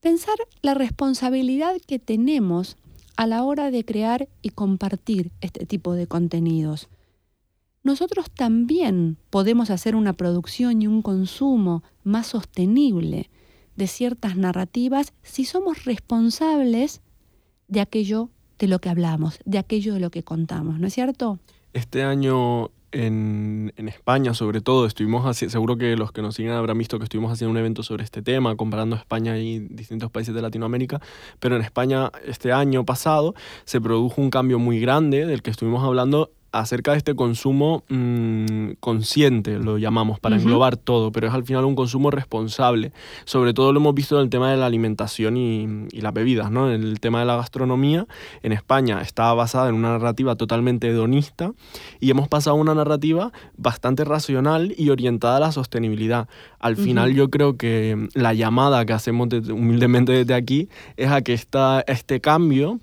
Pensar 0.01 0.37
la 0.61 0.75
responsabilidad 0.75 1.77
que 1.87 1.99
tenemos 1.99 2.77
a 3.17 3.27
la 3.27 3.43
hora 3.43 3.71
de 3.71 3.87
crear 3.87 4.29
y 4.43 4.51
compartir 4.51 5.31
este 5.41 5.65
tipo 5.65 5.95
de 5.95 6.07
contenidos. 6.07 6.91
Nosotros 7.83 8.31
también 8.31 9.17
podemos 9.31 9.71
hacer 9.71 9.97
una 9.97 10.13
producción 10.13 10.83
y 10.83 10.89
un 10.89 11.01
consumo 11.01 11.83
más 12.05 12.27
sostenible 12.27 13.31
de 13.77 13.87
ciertas 13.87 14.37
narrativas 14.37 15.15
si 15.23 15.47
somos 15.47 15.87
responsables 15.87 17.01
de 17.67 17.81
aquello 17.81 18.29
de 18.59 18.69
lo 18.69 18.79
que 18.79 18.89
hablamos, 18.89 19.39
de 19.45 19.59
aquello 19.59 19.95
de 19.95 20.01
lo 20.01 20.11
que 20.11 20.23
contamos, 20.23 20.79
¿no 20.79 20.87
es 20.87 20.95
cierto? 20.95 21.39
Este 21.73 22.03
año 22.03 22.71
en, 22.93 23.73
en 23.77 23.89
España, 23.89 24.33
sobre 24.35 24.61
todo, 24.61 24.87
estuvimos 24.87 25.25
haciendo, 25.27 25.53
seguro 25.53 25.77
que 25.77 25.97
los 25.97 26.13
que 26.13 26.23
nos 26.23 26.35
siguen 26.35 26.53
habrán 26.53 26.79
visto 26.79 26.99
que 26.99 27.05
estuvimos 27.05 27.33
haciendo 27.33 27.51
un 27.51 27.59
evento 27.59 27.83
sobre 27.83 28.05
este 28.05 28.23
tema, 28.23 28.57
comparando 28.57 28.97
España 28.97 29.37
y 29.39 29.61
distintos 29.61 30.11
países 30.11 30.35
de 30.35 30.43
Latinoamérica, 30.43 31.01
pero 31.39 31.57
en 31.57 31.63
España 31.63 32.11
este 32.25 32.53
año 32.53 32.85
pasado 32.85 33.35
se 33.65 33.81
produjo 33.81 34.21
un 34.21 34.31
cambio 34.31 34.59
muy 34.59 34.81
grande 34.81 35.27
del 35.27 35.43
que 35.43 35.51
estuvimos 35.51 35.85
hablando 35.85 36.31
acerca 36.53 36.93
de 36.93 36.99
este 36.99 37.15
consumo 37.15 37.85
mm, 37.89 38.71
consciente, 38.81 39.59
lo 39.59 39.77
llamamos, 39.79 40.19
para 40.21 40.37
englobar 40.37 40.77
todo, 40.77 41.13
pero 41.13 41.27
es 41.29 41.35
al 41.35 41.45
final 41.45 41.65
un 41.65 41.75
consumo 41.75 42.11
responsable. 42.11 42.93
Sobre 43.25 43.53
todo 43.55 43.73
lo 43.73 43.81
hemos 43.81 43.95
visto 43.95 44.17
en 44.17 44.23
el 44.25 44.31
tema 44.31 44.51
de 44.51 44.57
la 44.57 44.67
alimentación 44.67 45.37
y, 45.37 45.67
y 45.93 46.01
las 46.01 46.15
bebidas, 46.15 46.51
¿no? 46.51 46.73
En 46.73 46.83
el 46.83 47.01
tema 47.01 47.21
de 47.21 47.27
la 47.27 47.37
gastronomía, 47.37 48.07
en 48.43 48.53
España 48.53 49.01
está 49.03 49.33
basada 49.35 49.69
en 49.69 49.75
una 49.75 49.91
narrativa 49.91 50.37
totalmente 50.37 50.89
hedonista 50.89 51.53
y 52.01 52.11
hemos 52.11 52.29
pasado 52.29 52.57
a 52.57 52.61
una 52.61 52.75
narrativa 52.75 53.33
bastante 53.57 54.05
racional 54.05 54.75
y 54.77 54.91
orientada 54.91 55.37
a 55.37 55.41
la 55.41 55.53
sostenibilidad. 55.53 56.29
Al 56.61 56.77
final 56.77 57.15
yo 57.15 57.29
creo 57.31 57.57
que 57.57 58.09
la 58.15 58.33
llamada 58.35 58.85
que 58.87 58.93
hacemos 58.93 59.29
desde- 59.29 59.53
humildemente 59.53 60.13
desde 60.13 60.35
aquí 60.35 60.69
es 60.97 61.11
a 61.11 61.21
que 61.23 61.35
esta, 61.35 61.85
este 61.87 62.21
cambio 62.21 62.79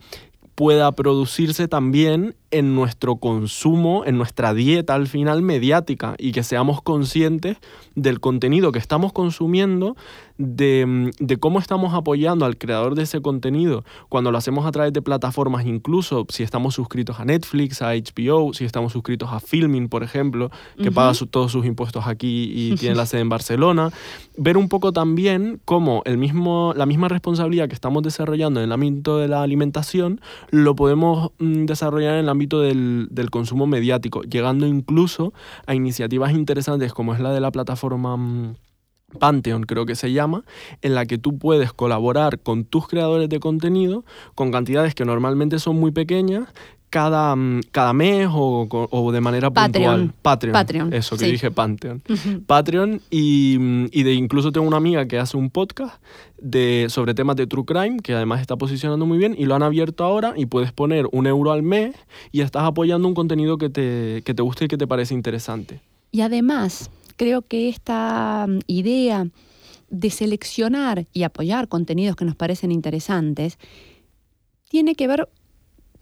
pueda 0.56 0.92
producirse 0.94 1.68
también 1.68 2.36
en 2.58 2.74
nuestro 2.74 3.18
consumo, 3.18 4.04
en 4.06 4.18
nuestra 4.18 4.54
dieta 4.54 4.94
al 4.96 5.08
final 5.08 5.42
mediática 5.42 6.16
y 6.18 6.32
que 6.32 6.42
seamos 6.42 6.82
conscientes 6.82 7.58
del 7.96 8.22
contenido 8.22 8.72
que 8.72 8.80
estamos 8.80 9.12
consumiendo, 9.12 9.98
de, 10.38 10.86
mm, 10.86 11.10
de 11.20 11.38
cómo 11.38 11.60
estamos 11.60 11.94
apoyando 11.94 12.46
al 12.46 12.58
creador 12.58 12.96
de 12.96 13.04
ese 13.04 13.22
contenido 13.22 13.84
cuando 14.10 14.32
lo 14.32 14.38
hacemos 14.38 14.66
a 14.66 14.72
través 14.72 14.92
de 14.94 15.02
plataformas, 15.02 15.66
incluso 15.66 16.26
si 16.30 16.44
estamos 16.44 16.76
suscritos 16.76 17.20
a 17.20 17.26
Netflix, 17.26 17.82
a 17.82 17.94
HBO, 17.96 18.54
si 18.54 18.66
estamos 18.66 18.92
suscritos 18.94 19.32
a 19.32 19.40
Filming, 19.40 19.88
por 19.90 20.04
ejemplo, 20.04 20.52
que 20.82 20.92
paga 20.92 21.14
su- 21.14 21.28
todos 21.28 21.52
sus 21.52 21.66
impuestos 21.66 22.06
aquí 22.08 22.52
y 22.54 22.76
tiene 22.80 22.96
la 22.96 23.06
sede 23.06 23.22
en 23.22 23.30
Barcelona, 23.30 23.92
ver 24.38 24.58
un 24.58 24.68
poco 24.70 24.92
también 24.92 25.60
cómo 25.66 26.02
el 26.06 26.18
mismo, 26.18 26.74
la 26.76 26.86
misma 26.86 27.08
responsabilidad 27.08 27.68
que 27.68 27.76
estamos 27.76 28.04
desarrollando 28.04 28.60
en 28.60 28.66
el 28.66 28.72
ámbito 28.72 29.18
de 29.18 29.28
la 29.28 29.42
alimentación 29.42 30.20
lo 30.52 30.76
podemos 30.76 31.32
mm, 31.40 31.66
desarrollar 31.66 32.14
en 32.16 32.20
el 32.22 32.30
ámbito 32.30 32.60
del, 32.62 33.08
del 33.12 33.30
consumo 33.30 33.68
mediático, 33.68 34.22
llegando 34.24 34.68
incluso 34.68 35.34
a 35.66 35.76
iniciativas 35.76 36.34
interesantes 36.34 36.94
como 36.94 37.14
es 37.14 37.20
la 37.20 37.32
de 37.32 37.40
la 37.40 37.52
plataforma 37.52 38.18
mm, 38.18 38.56
Pantheon, 39.20 39.64
creo 39.64 39.86
que 39.86 39.96
se 39.96 40.12
llama, 40.12 40.44
en 40.82 40.96
la 40.96 41.06
que 41.06 41.18
tú 41.18 41.38
puedes 41.38 41.72
colaborar 41.74 42.40
con 42.40 42.66
tus 42.66 42.88
creadores 42.88 43.30
de 43.30 43.40
contenido 43.40 44.04
con 44.36 44.52
cantidades 44.52 44.94
que 44.96 45.06
normalmente 45.06 45.60
son 45.60 45.78
muy 45.80 45.92
pequeñas. 45.92 46.48
Cada, 46.92 47.36
mm, 47.36 47.62
cada 47.72 47.92
mes 47.92 48.30
o, 48.32 48.68
o 48.70 49.12
de 49.12 49.20
manera 49.20 49.52
Patreon. 49.52 49.96
puntual. 50.00 50.14
Patreon. 50.22 50.54
Patreon, 50.54 50.94
Eso 50.94 51.18
que 51.18 51.26
sí. 51.26 51.32
dije 51.32 51.52
Pantheon. 51.52 52.02
Patreon 52.46 53.02
y, 53.10 53.58
mm, 53.60 53.86
y 53.92 54.04
de 54.04 54.14
incluso 54.14 54.52
tengo 54.54 54.66
una 54.66 54.78
amiga 54.78 55.06
que 55.06 55.18
hace 55.20 55.36
un 55.36 55.50
podcast 55.50 56.02
de, 56.38 56.86
sobre 56.90 57.14
temas 57.14 57.36
de 57.36 57.48
true 57.48 57.66
crime 57.66 57.98
que 58.02 58.14
además 58.14 58.40
está 58.40 58.56
posicionando 58.56 59.06
muy 59.06 59.18
bien 59.18 59.36
y 59.38 59.46
lo 59.46 59.56
han 59.56 59.64
abierto 59.64 60.06
ahora 60.06 60.36
y 60.38 60.46
puedes 60.46 60.72
poner 60.72 61.08
un 61.12 61.28
euro 61.28 61.52
al 61.52 61.64
mes 61.64 61.96
y 62.32 62.42
estás 62.42 62.64
apoyando 62.64 63.08
un 63.10 63.14
contenido 63.14 63.58
que 63.58 63.70
te, 63.70 64.22
que 64.24 64.34
te 64.34 64.42
guste 64.42 64.66
y 64.66 64.68
que 64.70 64.78
te 64.78 64.88
parece 64.88 65.14
interesante. 65.16 65.82
Y 66.12 66.22
además, 66.22 66.92
creo 67.16 67.42
que 67.42 67.70
esta 67.70 68.46
mm, 68.48 68.60
idea 68.68 69.28
de 69.90 70.10
seleccionar 70.10 71.08
y 71.14 71.24
apoyar 71.24 71.68
contenidos 71.68 72.16
que 72.16 72.26
nos 72.26 72.36
parecen 72.36 72.72
interesantes 72.72 73.58
tiene 74.70 74.96
que 74.96 75.08
ver 75.08 75.30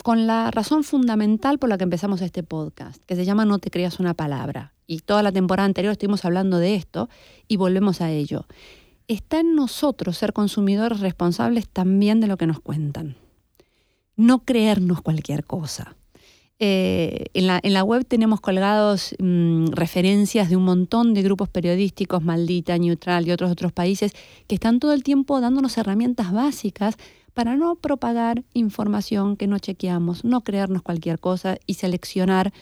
con 0.04 0.28
la 0.28 0.52
razón 0.52 0.84
fundamental 0.84 1.60
por 1.60 1.70
la 1.70 1.78
que 1.78 1.84
empezamos 1.84 2.22
este 2.22 2.44
podcast, 2.44 3.04
que 3.06 3.16
se 3.16 3.26
llama 3.26 3.46
No 3.46 3.60
te 3.60 3.70
creas 3.70 4.00
una 4.00 4.14
palabra. 4.14 4.74
Y 4.86 5.00
toda 5.00 5.24
la 5.24 5.32
temporada 5.32 5.66
anterior 5.66 5.94
estuvimos 5.94 6.26
hablando 6.26 6.60
de 6.60 6.76
esto 6.76 7.10
y 7.48 7.56
volvemos 7.56 8.02
a 8.02 8.12
ello. 8.12 8.46
Está 9.08 9.40
en 9.40 9.56
nosotros 9.56 10.18
ser 10.18 10.34
consumidores 10.34 11.00
responsables 11.00 11.70
también 11.70 12.20
de 12.20 12.28
lo 12.28 12.38
que 12.38 12.48
nos 12.48 12.60
cuentan. 12.60 13.16
No 14.16 14.40
creernos 14.40 15.02
cualquier 15.02 15.46
cosa. 15.46 15.96
Eh, 16.60 17.26
en, 17.34 17.74
la, 17.74 17.84
web 17.84 18.06
tenemos 18.06 18.40
colgados 18.40 19.16
mm, 19.20 19.68
referencias 19.72 20.50
de 20.50 20.56
un 20.56 20.64
montón 20.64 21.14
de 21.14 21.24
grupos 21.24 21.50
periodísticos, 21.50 22.24
Maldita, 22.24 22.78
Neutral 22.78 23.28
y 23.28 23.32
otros 23.32 23.52
otros 23.52 23.72
países, 23.72 24.14
que 24.48 24.56
están 24.56 24.80
todo 24.80 24.94
el 24.94 25.04
tiempo 25.04 25.42
dándonos 25.42 25.78
herramientas 25.78 26.32
básicas 26.32 26.96
para 27.34 27.56
no 27.56 27.76
propagar 27.76 28.44
información 28.54 29.36
que 29.36 29.48
no 29.48 29.58
chequeamos, 29.60 30.24
no 30.24 30.42
creernos 30.42 30.84
cualquier 30.84 31.20
cosa 31.20 31.58
y 31.66 31.74
seleccionar 31.74 32.54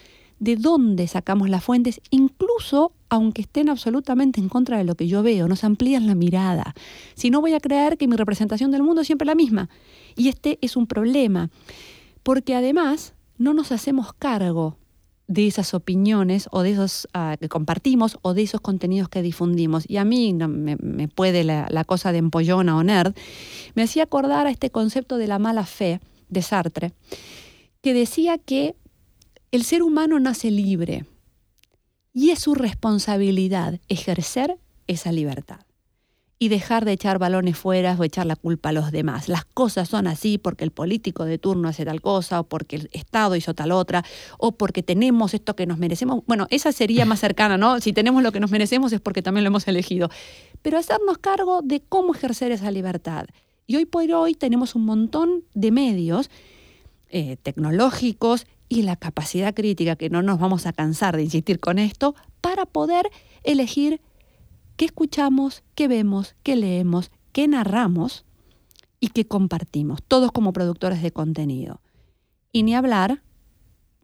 de 0.42 0.56
dónde 0.56 1.06
sacamos 1.06 1.48
las 1.48 1.62
fuentes, 1.62 2.00
incluso 2.10 2.92
aunque 3.08 3.42
estén 3.42 3.68
absolutamente 3.68 4.40
en 4.40 4.48
contra 4.48 4.78
de 4.78 4.84
lo 4.84 4.96
que 4.96 5.06
yo 5.06 5.22
veo, 5.22 5.46
nos 5.46 5.62
amplían 5.62 6.08
la 6.08 6.16
mirada. 6.16 6.74
Si 7.14 7.30
no 7.30 7.40
voy 7.40 7.52
a 7.52 7.60
creer 7.60 7.96
que 7.96 8.08
mi 8.08 8.16
representación 8.16 8.72
del 8.72 8.82
mundo 8.82 9.02
es 9.02 9.06
siempre 9.06 9.26
la 9.26 9.36
misma. 9.36 9.68
Y 10.16 10.28
este 10.28 10.58
es 10.60 10.76
un 10.76 10.88
problema, 10.88 11.50
porque 12.24 12.56
además 12.56 13.14
no 13.42 13.54
nos 13.54 13.72
hacemos 13.72 14.12
cargo 14.12 14.78
de 15.26 15.46
esas 15.46 15.74
opiniones 15.74 16.48
o 16.52 16.62
de 16.62 16.72
esos 16.72 17.08
ah, 17.12 17.36
que 17.40 17.48
compartimos 17.48 18.18
o 18.22 18.34
de 18.34 18.42
esos 18.42 18.60
contenidos 18.60 19.08
que 19.08 19.22
difundimos. 19.22 19.84
Y 19.88 19.96
a 19.96 20.04
mí 20.04 20.32
no 20.32 20.46
me, 20.46 20.76
puede 21.08 21.42
la, 21.42 21.66
la 21.70 21.84
cosa 21.84 22.12
de 22.12 22.18
empollona 22.18 22.76
o 22.76 22.84
nerd, 22.84 23.14
me 23.74 23.82
hacía 23.82 24.04
acordar 24.04 24.46
a 24.46 24.50
este 24.50 24.70
concepto 24.70 25.16
de 25.16 25.26
la 25.26 25.38
mala 25.38 25.66
fe 25.66 26.00
de 26.28 26.42
Sartre, 26.42 26.92
que 27.80 27.94
decía 27.94 28.38
que 28.38 28.76
el 29.50 29.64
ser 29.64 29.82
humano 29.82 30.20
nace 30.20 30.50
libre 30.50 31.04
y 32.12 32.30
es 32.30 32.38
su 32.38 32.54
responsabilidad 32.54 33.80
ejercer 33.88 34.58
esa 34.86 35.10
libertad 35.10 35.60
y 36.42 36.48
dejar 36.48 36.84
de 36.84 36.90
echar 36.90 37.20
balones 37.20 37.56
fuera 37.56 37.94
o 37.96 38.02
echar 38.02 38.26
la 38.26 38.34
culpa 38.34 38.70
a 38.70 38.72
los 38.72 38.90
demás. 38.90 39.28
Las 39.28 39.44
cosas 39.44 39.88
son 39.88 40.08
así 40.08 40.38
porque 40.38 40.64
el 40.64 40.72
político 40.72 41.24
de 41.24 41.38
turno 41.38 41.68
hace 41.68 41.84
tal 41.84 42.00
cosa, 42.00 42.40
o 42.40 42.42
porque 42.48 42.74
el 42.74 42.90
Estado 42.90 43.36
hizo 43.36 43.54
tal 43.54 43.70
otra, 43.70 44.04
o 44.38 44.50
porque 44.50 44.82
tenemos 44.82 45.34
esto 45.34 45.54
que 45.54 45.66
nos 45.66 45.78
merecemos. 45.78 46.24
Bueno, 46.26 46.48
esa 46.50 46.72
sería 46.72 47.04
más 47.04 47.20
cercana, 47.20 47.58
¿no? 47.58 47.78
Si 47.78 47.92
tenemos 47.92 48.24
lo 48.24 48.32
que 48.32 48.40
nos 48.40 48.50
merecemos 48.50 48.92
es 48.92 49.00
porque 49.00 49.22
también 49.22 49.44
lo 49.44 49.50
hemos 49.50 49.68
elegido. 49.68 50.10
Pero 50.62 50.78
hacernos 50.78 51.18
cargo 51.18 51.60
de 51.62 51.80
cómo 51.80 52.12
ejercer 52.12 52.50
esa 52.50 52.72
libertad. 52.72 53.26
Y 53.68 53.76
hoy 53.76 53.84
por 53.84 54.10
hoy 54.10 54.34
tenemos 54.34 54.74
un 54.74 54.84
montón 54.84 55.44
de 55.54 55.70
medios 55.70 56.28
eh, 57.10 57.36
tecnológicos 57.40 58.48
y 58.68 58.82
la 58.82 58.96
capacidad 58.96 59.54
crítica, 59.54 59.94
que 59.94 60.10
no 60.10 60.22
nos 60.22 60.40
vamos 60.40 60.66
a 60.66 60.72
cansar 60.72 61.16
de 61.16 61.22
insistir 61.22 61.60
con 61.60 61.78
esto, 61.78 62.16
para 62.40 62.66
poder 62.66 63.08
elegir 63.44 64.00
qué 64.76 64.84
escuchamos, 64.84 65.62
qué 65.74 65.88
vemos, 65.88 66.34
qué 66.42 66.56
leemos, 66.56 67.10
qué 67.32 67.48
narramos 67.48 68.24
y 69.00 69.08
qué 69.08 69.26
compartimos, 69.26 70.02
todos 70.02 70.32
como 70.32 70.52
productores 70.52 71.02
de 71.02 71.12
contenido. 71.12 71.80
Y 72.52 72.62
ni 72.62 72.74
hablar, 72.74 73.22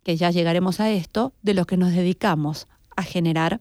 que 0.02 0.16
ya 0.16 0.30
llegaremos 0.30 0.80
a 0.80 0.90
esto, 0.90 1.34
de 1.42 1.54
los 1.54 1.66
que 1.66 1.76
nos 1.76 1.92
dedicamos 1.92 2.66
a 2.96 3.02
generar 3.02 3.60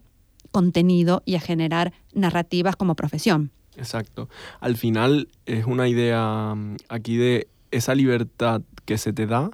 contenido 0.51 1.21
y 1.25 1.35
a 1.35 1.39
generar 1.39 1.93
narrativas 2.13 2.75
como 2.75 2.95
profesión. 2.95 3.51
Exacto. 3.75 4.29
Al 4.59 4.75
final 4.75 5.27
es 5.45 5.65
una 5.65 5.87
idea 5.87 6.55
mm, 6.55 6.77
aquí 6.89 7.17
de 7.17 7.47
esa 7.71 7.93
libertad 7.95 8.61
que 8.85 8.97
se 8.97 9.13
te 9.13 9.27
da. 9.27 9.41
O 9.41 9.51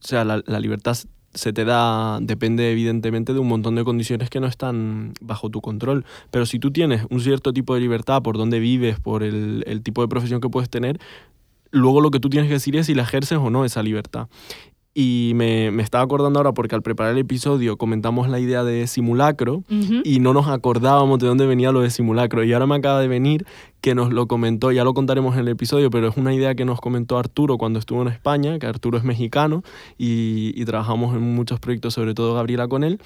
sea, 0.00 0.24
la, 0.24 0.42
la 0.46 0.60
libertad 0.60 0.96
se 1.38 1.52
te 1.52 1.64
da, 1.64 2.18
depende 2.20 2.70
evidentemente 2.70 3.32
de 3.32 3.38
un 3.38 3.48
montón 3.48 3.74
de 3.76 3.84
condiciones 3.84 4.28
que 4.28 4.40
no 4.40 4.46
están 4.46 5.14
bajo 5.20 5.48
tu 5.48 5.60
control. 5.60 6.04
Pero 6.30 6.44
si 6.44 6.58
tú 6.58 6.70
tienes 6.70 7.06
un 7.10 7.20
cierto 7.20 7.52
tipo 7.52 7.74
de 7.74 7.80
libertad 7.80 8.22
por 8.22 8.36
dónde 8.36 8.58
vives, 8.58 9.00
por 9.00 9.22
el, 9.22 9.64
el 9.66 9.82
tipo 9.82 10.02
de 10.02 10.08
profesión 10.08 10.40
que 10.40 10.48
puedes 10.48 10.68
tener, 10.68 11.00
luego 11.70 12.00
lo 12.00 12.10
que 12.10 12.20
tú 12.20 12.28
tienes 12.28 12.48
que 12.48 12.54
decir 12.54 12.76
es 12.76 12.86
si 12.86 12.94
la 12.94 13.02
ejerces 13.02 13.38
o 13.38 13.50
no 13.50 13.64
esa 13.64 13.82
libertad. 13.82 14.28
Y 15.00 15.30
me, 15.36 15.70
me 15.70 15.84
estaba 15.84 16.02
acordando 16.02 16.40
ahora 16.40 16.50
porque 16.50 16.74
al 16.74 16.82
preparar 16.82 17.12
el 17.12 17.18
episodio 17.20 17.76
comentamos 17.76 18.28
la 18.28 18.40
idea 18.40 18.64
de 18.64 18.84
simulacro 18.88 19.62
y 20.02 20.18
no 20.18 20.32
nos 20.32 20.48
acordábamos 20.48 21.20
de 21.20 21.28
dónde 21.28 21.46
venía 21.46 21.70
lo 21.70 21.82
de 21.82 21.90
simulacro. 21.90 22.42
Y 22.42 22.52
ahora 22.52 22.66
me 22.66 22.74
acaba 22.74 23.00
de 23.00 23.06
venir 23.06 23.46
que 23.80 23.94
nos 23.94 24.12
lo 24.12 24.26
comentó, 24.26 24.72
ya 24.72 24.82
lo 24.82 24.94
contaremos 24.94 25.34
en 25.34 25.42
el 25.42 25.48
episodio, 25.50 25.88
pero 25.90 26.08
es 26.08 26.16
una 26.16 26.34
idea 26.34 26.56
que 26.56 26.64
nos 26.64 26.80
comentó 26.80 27.16
Arturo 27.16 27.58
cuando 27.58 27.78
estuvo 27.78 28.02
en 28.02 28.08
España, 28.08 28.58
que 28.58 28.66
Arturo 28.66 28.98
es 28.98 29.04
mexicano 29.04 29.62
y, 29.98 30.52
y 30.60 30.64
trabajamos 30.64 31.14
en 31.14 31.22
muchos 31.22 31.60
proyectos, 31.60 31.94
sobre 31.94 32.14
todo 32.14 32.34
Gabriela 32.34 32.66
con 32.66 32.82
él. 32.82 32.98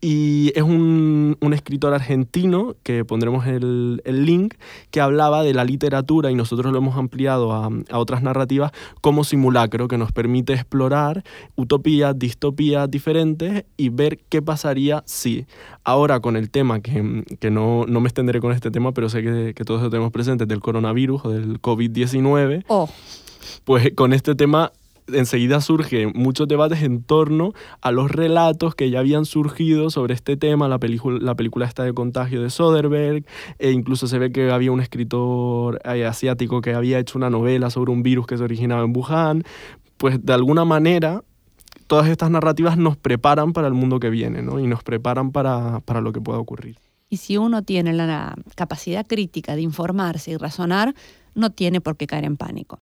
Y 0.00 0.52
es 0.54 0.62
un, 0.62 1.36
un 1.40 1.54
escritor 1.54 1.92
argentino, 1.92 2.76
que 2.82 3.04
pondremos 3.04 3.46
el, 3.46 4.00
el 4.04 4.24
link, 4.24 4.54
que 4.90 5.00
hablaba 5.00 5.42
de 5.42 5.54
la 5.54 5.64
literatura, 5.64 6.30
y 6.30 6.34
nosotros 6.34 6.72
lo 6.72 6.78
hemos 6.78 6.96
ampliado 6.96 7.52
a, 7.52 7.68
a 7.90 7.98
otras 7.98 8.22
narrativas, 8.22 8.72
como 9.00 9.24
simulacro, 9.24 9.88
que 9.88 9.98
nos 9.98 10.12
permite 10.12 10.52
explorar 10.52 11.24
utopías, 11.56 12.18
distopías 12.18 12.90
diferentes 12.90 13.64
y 13.76 13.88
ver 13.88 14.18
qué 14.28 14.40
pasaría 14.40 15.02
si. 15.04 15.46
Ahora 15.82 16.20
con 16.20 16.36
el 16.36 16.50
tema, 16.50 16.80
que, 16.80 17.24
que 17.40 17.50
no, 17.50 17.84
no 17.86 18.00
me 18.00 18.08
extenderé 18.08 18.40
con 18.40 18.52
este 18.52 18.70
tema, 18.70 18.92
pero 18.92 19.08
sé 19.08 19.22
que, 19.22 19.52
que 19.54 19.64
todos 19.64 19.82
lo 19.82 19.90
tenemos 19.90 20.12
presentes, 20.12 20.46
del 20.46 20.60
coronavirus 20.60 21.24
o 21.24 21.30
del 21.30 21.60
COVID-19, 21.60 22.64
Oh, 22.68 22.88
pues 23.64 23.92
con 23.94 24.12
este 24.12 24.34
tema 24.34 24.72
enseguida 25.12 25.60
surgen 25.60 26.12
muchos 26.14 26.48
debates 26.48 26.82
en 26.82 27.02
torno 27.02 27.52
a 27.80 27.90
los 27.92 28.10
relatos 28.10 28.74
que 28.74 28.90
ya 28.90 29.00
habían 29.00 29.24
surgido 29.24 29.90
sobre 29.90 30.14
este 30.14 30.36
tema, 30.36 30.68
la, 30.68 30.78
película 30.78 31.18
la 31.20 31.34
película 31.34 31.66
esta 31.66 31.84
de 31.84 31.92
contagio 31.92 32.42
de 32.42 32.50
Soderbergh, 32.50 33.24
e 33.58 33.70
incluso 33.70 34.06
se 34.06 34.18
ve 34.18 34.32
que 34.32 34.50
había 34.50 34.72
un 34.72 34.80
escritor 34.80 35.80
eh, 35.84 36.04
asiático 36.04 36.60
que 36.60 36.74
había 36.74 36.98
hecho 36.98 37.18
una 37.18 37.30
novela 37.30 37.70
sobre 37.70 37.92
un 37.92 38.02
virus 38.02 38.26
que 38.26 38.36
se 38.36 38.44
originaba 38.44 38.84
en 38.84 38.96
Wuhan, 38.96 39.44
pues 39.96 40.24
de 40.24 40.32
alguna 40.32 40.64
manera 40.64 41.22
todas 41.86 42.08
estas 42.08 42.30
narrativas 42.30 42.76
nos 42.76 42.96
preparan 42.96 43.52
para 43.52 43.66
el 43.66 43.74
mundo 43.74 43.98
que 43.98 44.10
viene, 44.10 44.42
¿no? 44.42 44.60
Y 44.60 44.66
nos 44.66 44.82
preparan 44.82 45.32
para, 45.32 45.80
para 45.80 46.00
lo 46.00 46.12
que 46.12 46.20
pueda 46.20 46.38
ocurrir. 46.38 46.76
y 47.10 47.16
si 47.16 47.38
uno 47.38 47.62
tiene 47.62 47.94
la 47.94 48.34
capacidad 48.54 49.06
crítica 49.06 49.56
de 49.56 49.62
informarse 49.62 50.32
y 50.32 50.36
razonar, 50.36 50.94
no 51.34 51.50
tiene 51.50 51.80
por 51.80 51.96
qué 51.96 52.06
caer 52.06 52.24
en 52.24 52.36
pánico. 52.36 52.78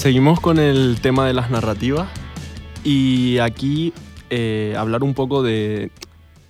Seguimos 0.00 0.40
con 0.40 0.58
el 0.58 0.98
tema 1.02 1.26
de 1.26 1.34
las 1.34 1.50
narrativas 1.50 2.08
y 2.82 3.36
aquí 3.36 3.92
eh, 4.30 4.74
hablar 4.78 5.02
un 5.02 5.12
poco 5.12 5.42
de... 5.42 5.90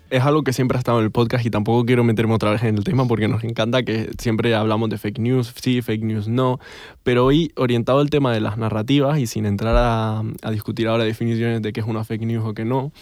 Es 0.08 0.22
algo 0.22 0.44
que 0.44 0.52
siempre 0.52 0.76
ha 0.76 0.78
estado 0.78 1.00
en 1.00 1.06
el 1.06 1.10
podcast 1.10 1.44
y 1.44 1.50
tampoco 1.50 1.84
quiero 1.84 2.04
meterme 2.04 2.32
otra 2.32 2.52
vez 2.52 2.62
en 2.62 2.78
el 2.78 2.84
tema 2.84 3.08
porque 3.08 3.26
nos 3.26 3.42
encanta 3.42 3.82
que 3.82 4.08
siempre 4.18 4.54
hablamos 4.54 4.88
de 4.88 4.98
fake 4.98 5.18
news, 5.18 5.52
sí, 5.60 5.82
fake 5.82 6.04
news 6.04 6.28
no, 6.28 6.60
pero 7.02 7.24
hoy 7.24 7.50
orientado 7.56 7.98
al 7.98 8.08
tema 8.08 8.32
de 8.32 8.38
las 8.38 8.56
narrativas 8.56 9.18
y 9.18 9.26
sin 9.26 9.44
entrar 9.46 9.74
a, 9.76 10.22
a 10.42 10.50
discutir 10.52 10.86
ahora 10.86 11.02
definiciones 11.02 11.60
de 11.60 11.72
qué 11.72 11.80
es 11.80 11.86
una 11.86 12.04
fake 12.04 12.22
news 12.22 12.44
o 12.46 12.54
qué 12.54 12.64
no, 12.64 12.92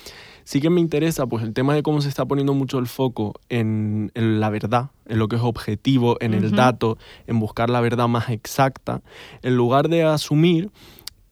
sí 0.48 0.62
que 0.62 0.70
me 0.70 0.80
interesa 0.80 1.26
pues 1.26 1.44
el 1.44 1.52
tema 1.52 1.74
de 1.74 1.82
cómo 1.82 2.00
se 2.00 2.08
está 2.08 2.24
poniendo 2.24 2.54
mucho 2.54 2.78
el 2.78 2.86
foco 2.86 3.34
en, 3.50 4.10
en 4.14 4.40
la 4.40 4.48
verdad, 4.48 4.88
en 5.04 5.18
lo 5.18 5.28
que 5.28 5.36
es 5.36 5.42
objetivo, 5.42 6.16
en 6.20 6.32
el 6.32 6.52
dato, 6.52 6.96
en 7.26 7.38
buscar 7.38 7.68
la 7.68 7.82
verdad 7.82 8.08
más 8.08 8.30
exacta, 8.30 9.02
en 9.42 9.56
lugar 9.58 9.90
de 9.90 10.04
asumir 10.04 10.70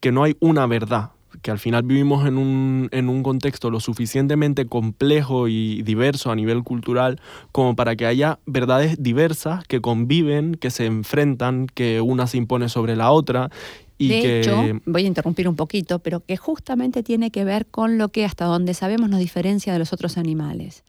que 0.01 0.13
no 0.13 0.23
hay 0.23 0.37
una 0.41 0.67
verdad, 0.67 1.13
que 1.41 1.51
al 1.51 1.59
final 1.59 1.83
vivimos 1.85 2.27
en 2.27 2.37
un, 2.37 2.91
en 2.93 3.09
un 3.09 3.23
contexto 3.23 3.71
lo 3.71 3.81
suficientemente 3.81 4.67
complejo 4.67 5.49
y 5.49 5.81
diverso 5.81 6.31
a 6.31 6.37
nivel 6.37 6.63
cultural 6.63 7.19
como 7.53 7.75
para 7.75 7.97
que 7.97 8.05
haya 8.05 8.39
verdades 8.45 9.03
diversas 9.03 9.67
que 9.67 9.81
conviven, 9.81 10.57
que 10.57 10.69
se 10.69 10.85
enfrentan, 10.85 11.69
que 11.69 12.03
una 12.03 12.27
se 12.27 12.37
impone 12.37 12.69
sobre 12.69 12.97
la 12.97 13.11
otra 13.11 13.49
y 13.99 14.09
de 14.09 14.21
que... 14.21 14.41
hecho, 14.41 14.81
voy 14.85 15.05
a 15.05 15.07
interrumpir 15.07 15.49
un 15.49 15.57
poquito, 15.57 15.99
pero 16.01 16.21
que 16.21 16.37
justamente 16.37 17.03
tiene 17.03 17.31
que 17.31 17.45
ver 17.45 17.67
con 17.67 17.99
lo 17.99 18.09
que 18.11 18.25
hasta 18.25 18.45
donde 18.45 18.75
sabemos 18.75 19.09
nos 19.09 19.19
diferencia 19.21 19.73
de 19.73 19.79
los 19.79 19.93
otros 19.93 20.19
animales. 20.19 20.85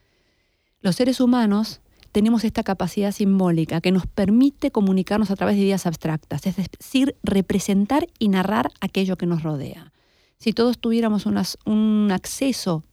Los 0.81 0.95
seres 0.95 1.19
humanos 1.19 1.81
tenemos 2.11 2.43
esta 2.43 2.63
capacidad 2.63 3.11
simbólica 3.11 3.81
que 3.81 3.91
nos 3.91 4.07
permite 4.07 4.71
comunicarnos 4.71 5.29
a 5.31 5.35
través 5.35 5.55
de 5.55 5.63
ideas 5.63 5.85
abstractas, 5.85 6.45
es 6.47 6.55
decir, 6.55 7.15
representar 7.23 8.07
y 8.19 8.29
narrar 8.29 8.71
aquello 8.81 9.17
que 9.17 9.25
nos 9.25 9.43
rodea. 9.43 9.91
Si 10.39 10.53
todos 10.53 10.79
tuviéramos 10.79 11.25
unas- 11.25 11.57
un 11.65 12.09
acceso 12.11 12.83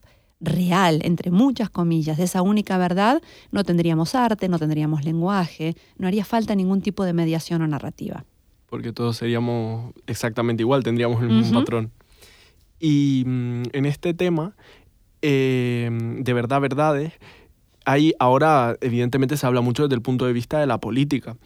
real, 0.40 1.00
entre 1.05 1.31
muchas 1.31 1.70
comillas, 1.70 2.18
de 2.18 2.24
esa 2.24 2.42
única 2.42 2.77
verdad, 2.77 3.22
no 3.50 3.64
tendríamos 3.64 4.14
arte, 4.14 4.48
no 4.48 4.59
tendríamos 4.59 5.05
lenguaje, 5.05 5.74
no 5.96 6.07
haría 6.07 6.24
falta 6.24 6.55
ningún 6.55 6.83
tipo 6.83 7.05
de 7.05 7.12
mediación 7.12 7.62
o 7.62 7.66
narrativa. 7.66 8.24
Porque 8.75 8.93
todos 8.93 9.17
seríamos 9.17 9.95
exactamente 10.09 10.65
igual, 10.65 10.83
tendríamos 10.83 11.23
el 11.23 11.29
mismo 11.29 11.61
patrón. 11.61 11.93
Y 12.81 13.23
mm, 13.25 13.63
en 13.73 13.87
este 13.87 14.15
tema, 14.15 14.57
eh, 15.23 15.89
de 15.93 16.33
verdad, 16.33 16.61
verdades, 16.61 17.13
hay 17.85 18.15
ahora, 18.19 18.77
evidentemente, 18.81 19.37
se 19.37 19.47
habla 19.47 19.61
mucho 19.61 19.85
desde 19.85 19.95
el 19.95 20.03
punto 20.03 20.27
de 20.27 20.33
vista 20.33 20.59
de 20.59 20.67
la 20.67 20.79
política 20.79 21.37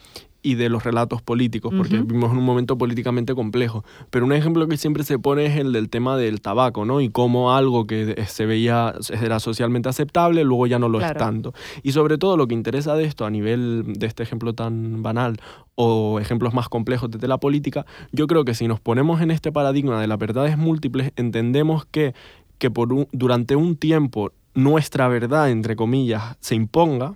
y 0.49 0.55
de 0.55 0.69
los 0.71 0.83
relatos 0.85 1.21
políticos, 1.21 1.75
porque 1.77 1.97
Ujú. 1.97 2.07
vivimos 2.07 2.33
en 2.33 2.39
un 2.39 2.45
momento 2.45 2.79
políticamente 2.79 3.35
complejo. 3.35 3.85
Pero 4.11 4.25
un 4.25 4.33
ejemplo 4.33 4.67
que 4.67 4.77
siempre 4.79 5.05
se 5.05 5.19
pone 5.19 5.45
es 5.47 5.57
el 5.59 5.73
del 5.73 5.91
tema 5.91 6.17
del 6.17 6.41
tabaco, 6.41 6.85
¿no? 6.87 7.01
Y 7.03 7.11
cómo 7.11 7.53
algo 7.55 7.87
que 7.87 8.25
se 8.29 8.47
veía, 8.47 8.95
era 9.23 9.41
socialmente 9.41 9.89
aceptable, 9.91 10.45
luego 10.45 10.67
ya 10.67 10.79
no 10.79 10.89
lo 10.89 10.99
Claro. 10.99 11.13
es 11.13 11.19
tanto. 11.19 11.53
Y 11.83 11.93
sobre 11.93 12.17
todo 12.17 12.37
lo 12.39 12.47
que 12.49 12.55
interesa 12.55 12.95
de 12.95 13.05
esto 13.05 13.27
a 13.27 13.31
nivel 13.31 13.85
de 13.99 14.07
este 14.07 14.23
ejemplo 14.23 14.55
tan 14.55 15.03
banal 15.03 15.37
o 15.75 16.19
ejemplos 16.19 16.55
más 16.55 16.69
complejos 16.69 17.11
desde 17.11 17.29
la 17.29 17.39
política, 17.39 17.85
yo 18.13 18.27
creo 18.27 18.45
que 18.45 18.55
si 18.55 18.67
nos 18.69 18.81
ponemos 18.81 19.21
en 19.21 19.31
este 19.31 19.53
paradigma 19.53 20.01
de 20.01 20.07
las 20.07 20.19
verdades 20.19 20.57
múltiples, 20.57 21.13
entendemos 21.17 21.85
que, 21.85 22.15
que 22.59 22.71
por 22.71 22.93
un- 22.93 23.07
durante 23.13 23.55
un 23.55 23.77
tiempo 23.77 24.33
nuestra 24.55 25.09
verdad, 25.09 25.51
entre 25.51 25.77
comillas, 25.77 26.37
se 26.41 26.55
imponga, 26.55 27.15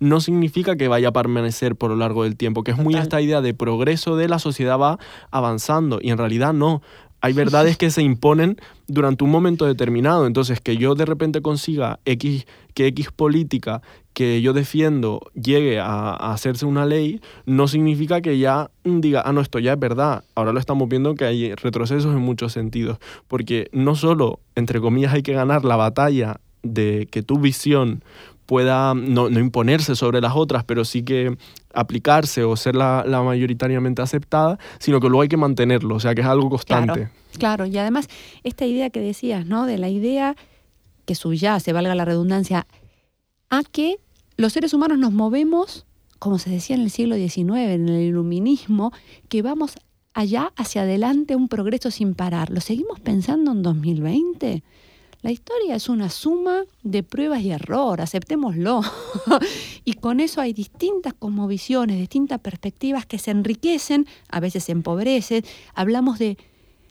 no 0.00 0.20
significa 0.20 0.76
que 0.76 0.88
vaya 0.88 1.08
a 1.08 1.12
permanecer 1.12 1.76
por 1.76 1.90
lo 1.90 1.96
largo 1.96 2.24
del 2.24 2.36
tiempo, 2.36 2.62
que 2.62 2.72
es 2.72 2.78
muy 2.78 2.94
esta 2.94 3.20
idea 3.20 3.40
de 3.40 3.54
progreso 3.54 4.16
de 4.16 4.28
la 4.28 4.38
sociedad 4.38 4.78
va 4.78 4.98
avanzando 5.30 5.98
y 6.00 6.10
en 6.10 6.18
realidad 6.18 6.52
no. 6.52 6.82
Hay 7.20 7.32
verdades 7.32 7.78
que 7.78 7.90
se 7.90 8.02
imponen 8.02 8.58
durante 8.86 9.24
un 9.24 9.30
momento 9.30 9.64
determinado, 9.64 10.26
entonces 10.26 10.60
que 10.60 10.76
yo 10.76 10.94
de 10.94 11.06
repente 11.06 11.40
consiga 11.40 11.98
X, 12.04 12.44
que 12.74 12.86
X 12.88 13.10
política 13.12 13.80
que 14.12 14.42
yo 14.42 14.52
defiendo 14.52 15.20
llegue 15.34 15.80
a, 15.80 16.10
a 16.10 16.32
hacerse 16.32 16.66
una 16.66 16.84
ley, 16.86 17.20
no 17.46 17.66
significa 17.66 18.20
que 18.20 18.38
ya 18.38 18.70
diga, 18.84 19.22
ah, 19.24 19.32
no, 19.32 19.40
esto 19.40 19.58
ya 19.58 19.72
es 19.72 19.78
verdad. 19.78 20.24
Ahora 20.34 20.52
lo 20.52 20.60
estamos 20.60 20.88
viendo 20.88 21.14
que 21.14 21.24
hay 21.24 21.54
retrocesos 21.54 22.14
en 22.14 22.20
muchos 22.20 22.52
sentidos, 22.52 22.98
porque 23.26 23.68
no 23.72 23.96
solo, 23.96 24.40
entre 24.54 24.80
comillas, 24.80 25.14
hay 25.14 25.22
que 25.22 25.32
ganar 25.32 25.64
la 25.64 25.76
batalla 25.76 26.40
de 26.62 27.08
que 27.10 27.22
tu 27.22 27.38
visión 27.38 28.02
pueda 28.46 28.94
no, 28.94 29.30
no 29.30 29.40
imponerse 29.40 29.96
sobre 29.96 30.20
las 30.20 30.34
otras, 30.34 30.64
pero 30.64 30.84
sí 30.84 31.02
que 31.02 31.36
aplicarse 31.72 32.44
o 32.44 32.56
ser 32.56 32.76
la, 32.76 33.04
la 33.06 33.22
mayoritariamente 33.22 34.02
aceptada, 34.02 34.58
sino 34.78 35.00
que 35.00 35.08
luego 35.08 35.22
hay 35.22 35.28
que 35.28 35.36
mantenerlo, 35.36 35.96
o 35.96 36.00
sea 36.00 36.14
que 36.14 36.20
es 36.20 36.26
algo 36.26 36.50
constante. 36.50 37.08
Claro, 37.38 37.66
y 37.66 37.76
además 37.78 38.08
esta 38.42 38.64
idea 38.64 38.90
que 38.90 39.00
decías, 39.00 39.46
¿no? 39.46 39.66
De 39.66 39.78
la 39.78 39.88
idea 39.88 40.36
que 41.04 41.14
subyace, 41.14 41.72
valga 41.72 41.94
la 41.94 42.04
redundancia, 42.04 42.66
a 43.50 43.62
que 43.62 43.96
los 44.36 44.52
seres 44.52 44.74
humanos 44.74 44.98
nos 44.98 45.12
movemos, 45.12 45.86
como 46.18 46.38
se 46.38 46.50
decía 46.50 46.76
en 46.76 46.82
el 46.82 46.90
siglo 46.90 47.16
XIX, 47.16 47.38
en 47.38 47.88
el 47.88 48.02
iluminismo, 48.02 48.92
que 49.28 49.42
vamos 49.42 49.76
allá 50.12 50.52
hacia 50.56 50.82
adelante 50.82 51.36
un 51.36 51.48
progreso 51.48 51.90
sin 51.90 52.14
parar. 52.14 52.50
¿Lo 52.50 52.60
seguimos 52.60 53.00
pensando 53.00 53.52
en 53.52 53.62
2020? 53.62 54.62
La 55.24 55.32
historia 55.32 55.74
es 55.74 55.88
una 55.88 56.10
suma 56.10 56.64
de 56.82 57.02
pruebas 57.02 57.40
y 57.40 57.50
error, 57.50 58.02
aceptémoslo. 58.02 58.82
y 59.86 59.94
con 59.94 60.20
eso 60.20 60.42
hay 60.42 60.52
distintas 60.52 61.14
cosmovisiones, 61.14 61.96
distintas 61.98 62.40
perspectivas 62.40 63.06
que 63.06 63.16
se 63.16 63.30
enriquecen, 63.30 64.06
a 64.28 64.40
veces 64.40 64.64
se 64.64 64.72
empobrecen. 64.72 65.42
Hablamos 65.74 66.18
de 66.18 66.36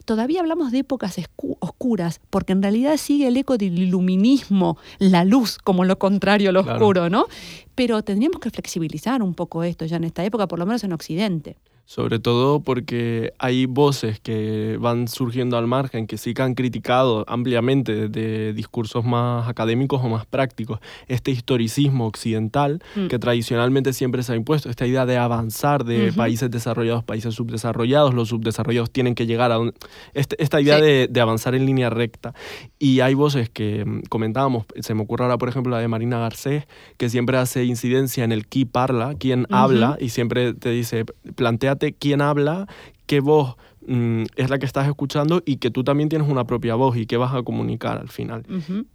todavía 0.05 0.39
hablamos 0.39 0.71
de 0.71 0.79
épocas 0.79 1.15
oscuras, 1.59 2.21
porque 2.31 2.53
en 2.53 2.63
realidad 2.63 2.97
sigue 2.97 3.27
el 3.27 3.37
eco 3.37 3.59
del 3.59 3.77
iluminismo, 3.77 4.79
la 4.97 5.25
luz 5.25 5.59
como 5.59 5.85
lo 5.85 5.99
contrario 5.99 6.49
a 6.49 6.53
lo 6.53 6.63
Claro. 6.63 6.79
oscuro, 6.79 7.09
¿no? 7.11 7.27
Pero 7.75 8.01
tendríamos 8.01 8.39
que 8.39 8.49
flexibilizar 8.49 9.21
un 9.21 9.35
poco 9.35 9.61
esto 9.63 9.85
ya 9.85 9.97
en 9.97 10.05
esta 10.05 10.25
época, 10.25 10.47
por 10.47 10.57
lo 10.57 10.65
menos 10.65 10.83
en 10.83 10.93
Occidente. 10.93 11.57
Sobre 11.85 12.17
todo 12.17 12.61
porque 12.61 13.33
hay 13.39 13.65
voces 13.65 14.19
que 14.19 14.77
van 14.79 15.07
surgiendo 15.09 15.57
al 15.57 15.67
margen, 15.67 16.07
que 16.07 16.17
sí 16.17 16.33
que 16.33 16.41
han 16.41 16.55
criticado 16.55 17.25
ampliamente 17.27 18.07
de 18.07 18.53
discursos 18.53 19.03
más 19.03 19.47
académicos 19.49 20.01
o 20.01 20.07
más 20.09 20.25
prácticos 20.25 20.79
este 21.07 21.31
historicismo 21.31 22.07
occidental 22.07 22.81
Mm. 22.95 23.07
que 23.07 23.19
tradicionalmente 23.19 23.91
siempre 23.93 24.23
se 24.23 24.31
ha 24.33 24.35
impuesto, 24.35 24.69
esta 24.69 24.87
idea 24.87 25.05
de 25.05 25.17
avanzar 25.17 25.83
de 25.83 26.13
países 26.13 26.49
desarrollados, 26.49 27.03
países 27.03 27.35
subdesarrollados, 27.35 28.13
los 28.13 28.29
subdesarrollados 28.29 28.89
tienen 28.89 29.13
que 29.13 29.25
llegar 29.25 29.51
a 29.51 29.59
un... 29.59 29.73
este- 30.13 30.41
esta 30.41 30.61
idea 30.61 30.77
Sí. 30.77 30.83
de, 30.83 31.07
de 31.09 31.21
avanzar 31.21 31.53
en 31.53 31.65
línea 31.65 31.89
recta. 31.89 32.33
Y 32.79 33.01
hay 33.01 33.13
voces 33.13 33.49
que 33.49 33.83
mm, 33.85 34.03
comentábamos, 34.09 34.65
se 34.79 34.93
me 34.93 35.01
ocurre 35.03 35.25
ahora 35.25 35.37
por 35.37 35.49
ejemplo 35.49 35.71
la 35.71 35.79
de 35.79 35.87
Marina 35.89 36.17
Garcés, 36.19 36.65
que 36.97 37.09
siempre 37.09 37.37
hace 37.37 37.65
incidencia 37.65 38.23
en 38.23 38.31
el 38.31 38.47
qui 38.47 38.65
parla, 38.65 39.15
quién 39.19 39.45
habla, 39.49 39.97
y 39.99 40.09
siempre 40.09 40.53
te 40.53 40.69
dice, 40.69 41.05
planteate 41.73 41.97
quién 41.97 42.21
habla, 42.21 42.67
qué 43.05 43.19
voz 43.19 43.55
mm, 43.87 44.23
es 44.35 44.49
la 44.49 44.59
que 44.59 44.65
estás 44.65 44.87
escuchando 44.87 45.41
y 45.45 45.57
que 45.57 45.71
tú 45.71 45.83
también 45.83 46.09
tienes 46.09 46.27
una 46.27 46.45
propia 46.45 46.75
voz 46.75 46.97
y 46.97 47.05
que 47.05 47.17
vas 47.17 47.33
a 47.33 47.43
comunicar 47.43 47.97
al 47.97 48.09
final. 48.09 48.43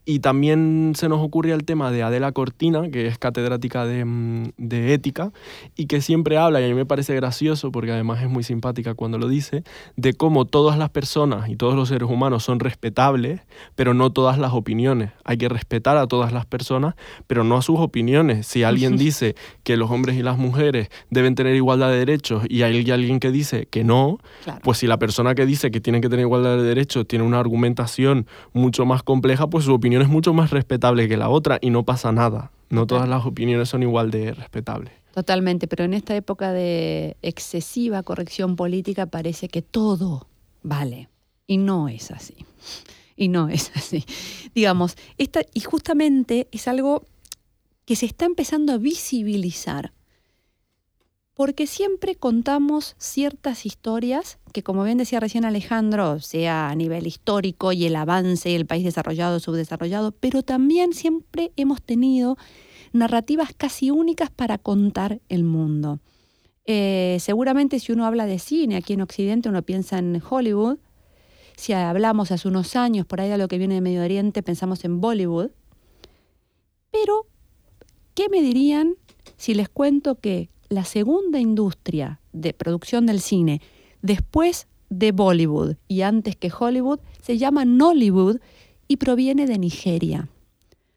Y 0.05 0.20
también 0.20 0.92
se 0.96 1.09
nos 1.09 1.20
ocurre 1.20 1.53
el 1.53 1.64
tema 1.64 1.90
de 1.90 2.03
Adela 2.03 2.33
Cortina, 2.33 2.90
que 2.90 3.07
es 3.07 3.18
catedrática 3.18 3.85
de, 3.87 4.05
mm, 4.05 4.51
de 4.57 4.94
ética 4.94 5.33
y 5.77 5.87
que 5.87 6.01
siempre 6.01 6.38
habla, 6.38 6.61
y 6.61 6.64
a 6.64 6.68
mí 6.68 6.74
me 6.74 6.87
parece 6.87 7.14
gracioso 7.14 7.70
porque 7.72 7.92
además 7.92 8.22
es 8.22 8.29
muy 8.29 8.42
simpática 8.42 8.94
cuando 8.94 9.18
lo 9.18 9.29
dice, 9.29 9.64
de 9.96 10.12
cómo 10.14 10.44
todas 10.44 10.79
las 10.79 10.90
personas 10.90 11.48
y 11.48 11.57
todos 11.57 11.74
los 11.74 11.88
seres 11.88 12.09
humanos 12.09 12.44
son 12.44 12.61
respetables, 12.61 13.40
pero 13.74 13.94
no 13.94 14.11
todas 14.11 14.38
las 14.38 14.53
opiniones. 14.53 15.11
Hay 15.24 15.37
que 15.38 15.48
respetar 15.48 15.96
a 15.96 16.07
todas 16.07 16.33
las 16.33 16.46
personas, 16.46 16.94
pero 17.27 17.44
no 17.44 17.57
a 17.57 17.62
sus 17.62 17.79
opiniones. 17.79 18.46
Si 18.46 18.62
alguien 18.62 18.96
dice 18.98 19.35
que 19.64 19.77
los 19.77 19.90
hombres 19.90 20.16
y 20.16 20.22
las 20.22 20.38
mujeres 20.38 20.88
deben 21.11 21.35
tener 21.35 21.55
igualdad 21.55 21.90
de 21.90 21.98
derechos 21.98 22.44
y 22.48 22.62
hay 22.62 22.90
alguien 22.90 23.20
que 23.20 23.31
dice 23.31 23.66
que 23.70 23.85
no, 23.85 24.18
Claro. 24.44 24.61
pues 24.62 24.78
si 24.79 24.87
la 24.87 24.99
persona 24.99 25.35
que 25.35 25.45
dice 25.45 25.71
que 25.71 25.81
tienen 25.81 26.01
que 26.01 26.09
tener 26.09 26.25
igualdad 26.25 26.57
de 26.57 26.62
derechos 26.62 27.07
tiene 27.07 27.25
una 27.25 27.41
argumentación 27.41 28.27
mucho 28.53 28.87
más 28.87 29.03
compleja, 29.03 29.49
pues 29.49 29.64
su 29.64 29.75
opinión 29.75 30.03
es 30.03 30.09
mucho 30.09 30.33
más 30.33 30.51
respetable 30.51 31.09
que 31.09 31.17
la 31.17 31.29
otra 31.29 31.59
y 31.61 31.71
no 31.71 31.85
pasa 31.85 32.12
nada. 32.12 32.53
No 32.71 32.87
todas 32.87 33.09
las 33.09 33.27
opiniones 33.27 33.69
son 33.69 33.83
igual 33.83 34.11
de 34.11 34.33
respetables. 34.33 34.93
Totalmente, 35.12 35.67
pero 35.67 35.85
en 35.85 35.95
esta 35.95 36.14
época 36.14 36.53
de 36.53 37.17
excesiva 37.23 38.03
corrección 38.03 38.57
política 38.57 39.07
parece 39.07 39.49
que 39.49 39.62
todo 39.62 40.29
vale. 40.62 41.09
Y 41.47 41.57
no 41.57 41.88
es 41.88 42.11
así. 42.11 42.37
Y 43.17 43.29
no 43.29 43.49
es 43.49 43.73
así. 43.75 44.05
Digamos, 44.55 44.97
esta, 45.17 45.41
y 45.55 45.61
justamente 45.61 46.47
es 46.53 46.69
algo 46.69 47.05
que 47.85 47.97
se 47.97 48.07
está 48.07 48.27
empezando 48.27 48.73
a 48.73 48.79
visibilizar. 48.79 49.93
Porque 51.38 51.68
siempre 51.68 52.16
contamos 52.16 52.96
ciertas 52.98 53.64
historias 53.64 54.40
que, 54.53 54.64
como 54.64 54.83
bien 54.83 54.98
decía 54.98 55.20
recién 55.20 55.44
Alejandro, 55.44 56.18
sea 56.18 56.68
a 56.68 56.74
nivel 56.74 57.07
histórico 57.07 57.70
y 57.70 57.87
el 57.87 57.94
avance, 57.94 58.57
el 58.57 58.66
país 58.66 58.83
desarrollado 58.83 59.38
subdesarrollado, 59.38 60.11
pero 60.11 60.42
también 60.42 60.92
siempre 60.94 61.53
hemos 61.55 61.81
tenido 61.81 62.37
narrativas 62.92 63.51
casi 63.57 63.92
únicas 63.92 64.31
para 64.31 64.59
contar 64.59 65.20
el 65.29 65.44
mundo. 65.44 66.01
Eh, 66.64 67.18
seguramente 67.20 67.79
si 67.79 67.92
uno 67.92 68.05
habla 68.05 68.27
de 68.27 68.40
cine 68.40 68.74
aquí 68.74 68.94
en 68.94 69.03
Occidente, 69.03 69.48
uno 69.48 69.62
piensa 69.62 69.96
en 70.01 70.20
Hollywood. 70.29 70.79
Si 71.55 71.72
hablamos 71.72 72.33
hace 72.33 72.48
unos 72.48 72.74
años 72.74 73.07
por 73.07 73.20
ahí 73.20 73.29
de 73.29 73.38
lo 73.38 73.46
que 73.46 73.59
viene 73.59 73.77
de 73.77 73.81
Medio 73.81 74.03
Oriente, 74.03 74.42
pensamos 74.42 74.85
en 74.85 75.01
Bollywood. 75.01 75.53
Pero, 76.90 77.29
¿qué 78.14 78.29
me 78.29 78.42
dirían 78.42 78.96
si 79.37 79.55
les 79.55 79.68
cuento 79.68 80.16
que 80.16 80.51
la 80.68 80.85
segunda 80.85 81.38
industria 81.38 82.20
de 82.33 82.52
producción 82.52 83.07
del 83.07 83.20
cine, 83.20 83.61
después 84.02 84.66
de 84.90 85.12
Bollywood 85.12 85.76
y 85.87 86.02
antes 86.02 86.37
que 86.37 86.52
Hollywood, 86.57 87.00
se 87.22 87.38
llama 87.38 87.64
Nollywood 87.64 88.38
y 88.87 88.96
proviene 88.96 89.46
de 89.46 89.59
Nigeria? 89.59 90.28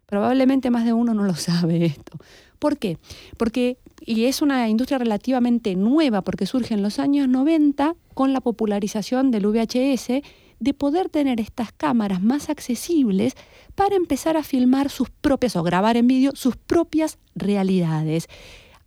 Probablemente 0.06 0.70
más 0.70 0.86
de 0.86 0.94
uno 0.94 1.14
no 1.14 1.24
lo 1.24 1.36
sabe 1.36 1.86
esto. 1.86 2.18
¿Por 2.60 2.78
qué? 2.78 2.98
Porque, 3.38 3.78
y 4.06 4.26
es 4.26 4.42
una 4.42 4.70
industria 4.70 5.00
relativamente 5.00 5.76
nueva, 5.76 6.22
porque 6.22 6.46
surge 6.46 6.74
en 6.74 6.84
los 6.84 7.00
años 7.00 7.28
90 7.28 7.96
con 8.14 8.34
la 8.34 8.42
popularización 8.42 9.32
del 9.32 9.48
VHS, 9.48 10.22
de 10.60 10.74
poder 10.76 11.10
tener 11.10 11.40
estas 11.42 11.72
cámaras 11.72 12.22
más 12.22 12.50
accesibles 12.50 13.34
para 13.74 13.96
empezar 13.96 14.38
a 14.38 14.44
filmar 14.44 14.92
sus 14.92 15.10
propias 15.10 15.56
o 15.56 15.64
grabar 15.64 15.98
en 15.98 16.06
vídeo 16.06 16.34
sus 16.36 16.56
propias 16.56 17.18
realidades. 17.34 18.28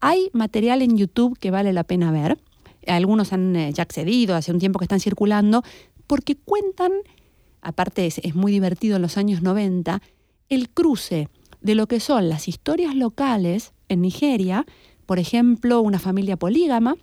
Hay 0.06 0.28
material 0.34 0.82
en 0.82 0.98
YouTube 0.98 1.38
que 1.38 1.50
vale 1.50 1.72
la 1.72 1.82
pena 1.82 2.12
ver. 2.12 2.36
Algunos 2.86 3.32
han 3.32 3.56
eh, 3.56 3.72
ya 3.72 3.84
accedido, 3.84 4.36
hace 4.36 4.52
un 4.52 4.58
tiempo 4.58 4.78
que 4.78 4.84
están 4.84 5.00
circulando, 5.00 5.62
porque 6.06 6.36
cuentan, 6.36 6.92
aparte 7.62 8.04
es, 8.04 8.18
es 8.18 8.34
muy 8.34 8.52
divertido 8.52 8.96
en 8.96 9.02
los 9.02 9.16
años 9.16 9.40
90, 9.40 10.02
el 10.50 10.68
cruce 10.68 11.30
de 11.62 11.74
lo 11.74 11.86
que 11.86 12.00
son 12.00 12.28
las 12.28 12.48
historias 12.48 12.94
locales 12.94 13.72
en 13.88 14.02
Nigeria, 14.02 14.66
por 15.06 15.18
ejemplo, 15.18 15.80
una 15.80 15.98
familia 15.98 16.36
polígama, 16.36 16.96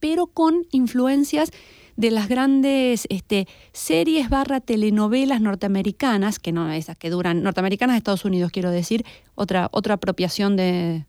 pero 0.00 0.28
con 0.28 0.66
influencias 0.70 1.50
de 1.96 2.10
las 2.10 2.30
grandes 2.30 3.06
este, 3.10 3.46
series 3.74 4.30
barra 4.30 4.62
telenovelas 4.62 5.42
norteamericanas, 5.42 6.38
que 6.38 6.52
no 6.52 6.72
esas 6.72 6.96
que 6.96 7.10
duran, 7.10 7.42
norteamericanas 7.42 7.92
de 7.92 7.98
Estados 7.98 8.24
Unidos, 8.24 8.50
quiero 8.50 8.70
decir, 8.70 9.04
otra, 9.34 9.68
otra 9.72 9.96
apropiación 9.96 10.56
de, 10.56 11.04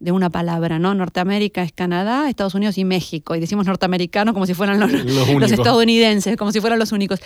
de 0.00 0.12
una 0.12 0.30
palabra, 0.30 0.78
¿no? 0.78 0.94
Norteamérica 0.94 1.62
es 1.62 1.72
Canadá, 1.72 2.28
Estados 2.28 2.54
Unidos 2.54 2.78
y 2.78 2.84
México, 2.84 3.34
y 3.34 3.40
decimos 3.40 3.66
norteamericanos 3.66 4.32
como 4.32 4.46
si 4.46 4.54
fueran 4.54 4.78
los, 4.78 4.92
Los 4.92 5.04
los 5.04 5.28
únicos. 5.28 5.52
estadounidenses, 5.52 6.36
como 6.36 6.52
si 6.52 6.60
fueran 6.60 6.78
los 6.78 6.92
únicos, 6.92 7.20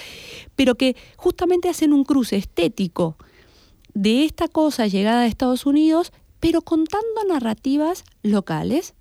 pero 0.56 0.74
que 0.76 0.96
justamente 1.16 1.68
hacen 1.68 1.92
un 1.92 2.04
cruce 2.04 2.36
estético 2.36 3.16
de 3.94 4.24
esta 4.24 4.48
cosa 4.48 4.86
llegada 4.86 5.22
de 5.22 5.28
Estados 5.28 5.66
Unidos, 5.66 6.12
pero 6.40 6.62
contando 6.62 7.24
narrativas 7.28 8.04
locales. 8.22 8.94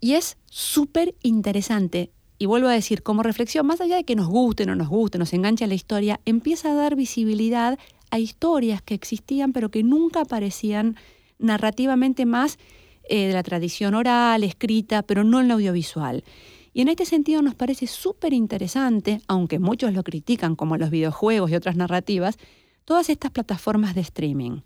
Y 0.00 0.14
es 0.14 0.38
súper 0.46 1.14
interesante. 1.22 2.10
Y 2.38 2.46
vuelvo 2.46 2.68
a 2.68 2.72
decir, 2.72 3.02
como 3.02 3.22
reflexión, 3.22 3.66
más 3.66 3.80
allá 3.80 3.96
de 3.96 4.04
que 4.04 4.14
nos 4.14 4.28
guste, 4.28 4.64
no 4.64 4.76
nos 4.76 4.88
guste, 4.88 5.18
nos 5.18 5.32
enganche 5.32 5.66
la 5.66 5.74
historia, 5.74 6.20
empieza 6.24 6.70
a 6.70 6.74
dar 6.74 6.94
visibilidad 6.94 7.78
a 8.10 8.18
historias 8.18 8.80
que 8.80 8.94
existían, 8.94 9.52
pero 9.52 9.70
que 9.70 9.82
nunca 9.82 10.20
aparecían 10.20 10.96
narrativamente 11.38 12.26
más 12.26 12.58
eh, 13.08 13.26
de 13.28 13.32
la 13.32 13.42
tradición 13.42 13.94
oral, 13.94 14.44
escrita, 14.44 15.02
pero 15.02 15.24
no 15.24 15.40
en 15.40 15.48
la 15.48 15.54
audiovisual. 15.54 16.24
Y 16.72 16.82
en 16.82 16.88
este 16.88 17.06
sentido 17.06 17.42
nos 17.42 17.54
parece 17.54 17.86
súper 17.86 18.32
interesante, 18.32 19.20
aunque 19.26 19.58
muchos 19.58 19.92
lo 19.92 20.04
critican 20.04 20.54
como 20.54 20.76
los 20.76 20.90
videojuegos 20.90 21.50
y 21.50 21.54
otras 21.54 21.76
narrativas, 21.76 22.36
todas 22.84 23.08
estas 23.10 23.30
plataformas 23.30 23.94
de 23.94 24.02
streaming. 24.02 24.60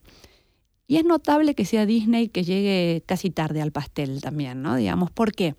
Y 0.87 0.97
es 0.97 1.05
notable 1.05 1.55
que 1.55 1.65
sea 1.65 1.87
Disney 1.87 2.29
que 2.29 2.45
llegue 2.45 3.03
casi 3.07 3.31
tarde 3.31 3.63
al 3.63 3.73
pastel 3.73 4.21
también, 4.21 4.63
¿no? 4.63 4.77
Digamos, 4.77 5.11
¿por 5.11 5.33
qué? 5.33 5.55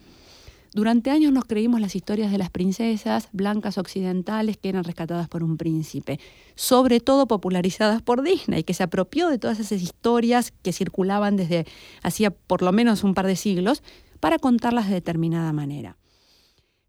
Durante 0.73 1.12
años 1.12 1.31
nos 1.31 1.45
creímos 1.45 1.79
las 1.81 1.95
historias 1.95 2.31
de 2.31 2.39
las 2.39 2.49
princesas 2.49 3.29
blancas 3.31 3.77
occidentales 3.77 4.57
que 4.57 4.69
eran 4.69 4.83
rescatadas 4.83 5.29
por 5.29 5.43
un 5.43 5.55
príncipe, 5.57 6.19
sobre 6.55 6.99
todo 6.99 7.27
popularizadas 7.27 8.01
por 8.01 8.23
Disney, 8.23 8.63
que 8.63 8.73
se 8.73 8.81
apropió 8.81 9.27
de 9.29 9.38
todas 9.38 9.59
esas 9.59 9.81
historias 9.83 10.51
que 10.63 10.73
circulaban 10.73 11.38
desde 11.38 11.65
hacía 12.01 12.31
por 12.31 12.63
lo 12.63 12.71
menos 12.71 13.03
un 13.03 13.13
par 13.13 13.27
de 13.27 13.36
siglos 13.36 13.83
para 14.19 14.39
contarlas 14.39 14.88
de 14.88 14.95
determinada 14.95 15.53
manera. 15.53 15.95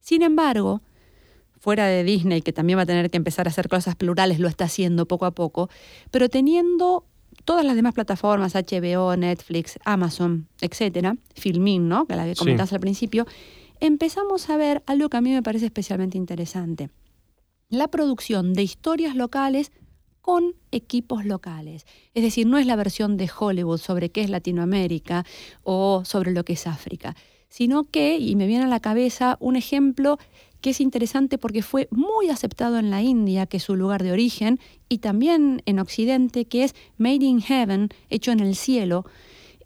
Sin 0.01 0.23
embargo, 0.23 0.81
fuera 1.59 1.87
de 1.87 2.05
Disney, 2.05 2.41
que 2.41 2.55
también 2.55 2.79
va 2.79 2.83
a 2.83 2.87
tener 2.87 3.11
que 3.11 3.19
empezar 3.19 3.47
a 3.47 3.51
hacer 3.51 3.69
cosas 3.69 3.97
plurales, 3.97 4.39
lo 4.39 4.49
está 4.49 4.65
haciendo 4.65 5.05
poco 5.07 5.27
a 5.27 5.33
poco, 5.33 5.69
pero 6.11 6.31
teniendo 6.31 7.05
todas 7.45 7.67
las 7.67 7.77
demás 7.77 7.93
plataformas, 7.93 8.55
HBO, 8.55 9.15
Netflix, 9.17 9.79
Amazon, 9.85 10.49
etcétera, 10.63 11.17
Filmin, 11.35 11.89
¿no? 11.89 12.07
Que 12.07 12.17
la 12.17 12.25
que 12.25 12.35
Sí. 12.35 12.39
comentaste 12.39 12.77
al 12.77 12.81
principio, 12.81 13.27
empezamos 13.81 14.49
a 14.51 14.57
ver 14.57 14.83
algo 14.87 15.09
que 15.09 15.17
a 15.17 15.21
mí 15.21 15.33
me 15.33 15.43
parece 15.43 15.67
especialmente 15.67 16.19
interesante. 16.19 16.91
La 17.69 17.89
producción 17.89 18.53
de 18.55 18.63
historias 18.63 19.17
locales 19.17 19.73
con 20.21 20.55
equipos 20.71 21.27
locales. 21.27 21.85
Es 22.15 22.23
decir, 22.23 22.47
no 22.47 22.57
es 22.57 22.67
la 22.67 22.77
versión 22.77 23.19
de 23.19 23.31
Hollywood 23.39 23.79
sobre 23.79 24.11
qué 24.11 24.23
es 24.23 24.31
Latinoamérica 24.31 25.27
o 25.63 26.03
sobre 26.07 26.33
lo 26.33 26.45
que 26.45 26.55
es 26.55 26.67
África, 26.67 27.15
sino 27.51 27.85
que, 27.85 28.17
y 28.17 28.35
me 28.35 28.47
viene 28.47 28.65
a 28.65 28.69
la 28.69 28.81
cabeza 28.81 29.37
un 29.39 29.57
ejemplo 29.57 30.19
que 30.63 30.71
es 30.71 30.81
interesante 30.81 31.37
porque 31.37 31.61
fue 31.61 31.89
muy 31.91 32.31
aceptado 32.31 32.79
en 32.79 32.91
la 32.91 33.03
India, 33.03 33.45
que 33.45 33.59
es 33.59 33.65
su 33.65 33.77
lugar 33.77 34.03
de 34.03 34.13
origen, 34.13 34.59
y 34.89 34.99
también 34.99 35.61
en 35.67 35.79
Occidente, 35.79 36.47
que 36.47 36.65
es 36.65 36.75
Made 36.97 37.17
in 37.17 37.43
Heaven, 37.43 37.91
hecho 38.09 38.33
en 38.33 38.41
el 38.41 38.57
cielo, 38.57 39.05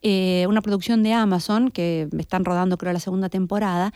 eh, 0.03 0.47
una 0.49 0.63
producción 0.63 1.03
de 1.03 1.13
Amazon, 1.13 1.71
que 1.71 2.09
están 2.19 2.45
rodando 2.45 2.79
creo 2.79 2.93
la 2.93 3.01
segunda 3.01 3.29
temporada, 3.29 3.93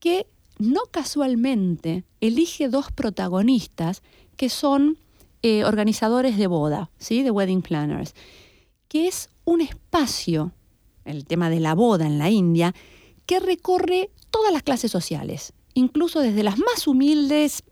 que 0.00 0.26
no 0.58 0.82
casualmente 0.90 2.04
elige 2.20 2.68
dos 2.68 2.90
protagonistas 2.92 4.02
que 4.36 4.48
son 4.48 4.98
eh, 5.42 5.64
organizadores 5.64 6.36
de 6.36 6.46
boda, 6.46 6.90
¿sí? 6.98 7.22
de 7.22 7.30
wedding 7.30 7.62
planners, 7.62 8.14
que 8.88 9.06
es 9.06 9.30
un 9.44 9.60
espacio, 9.60 10.52
el 11.04 11.26
tema 11.26 11.50
de 11.50 11.60
la 11.60 11.74
boda 11.74 12.06
en 12.06 12.18
la 12.18 12.30
India, 12.30 12.74
que 13.26 13.40
recorre 13.40 14.10
todas 14.30 14.52
las 14.52 14.62
clases 14.62 14.90
sociales, 14.90 15.52
incluso 15.74 16.20
desde 16.20 16.42
las 16.42 16.58
más 16.58 16.86
humildes, 16.86 17.62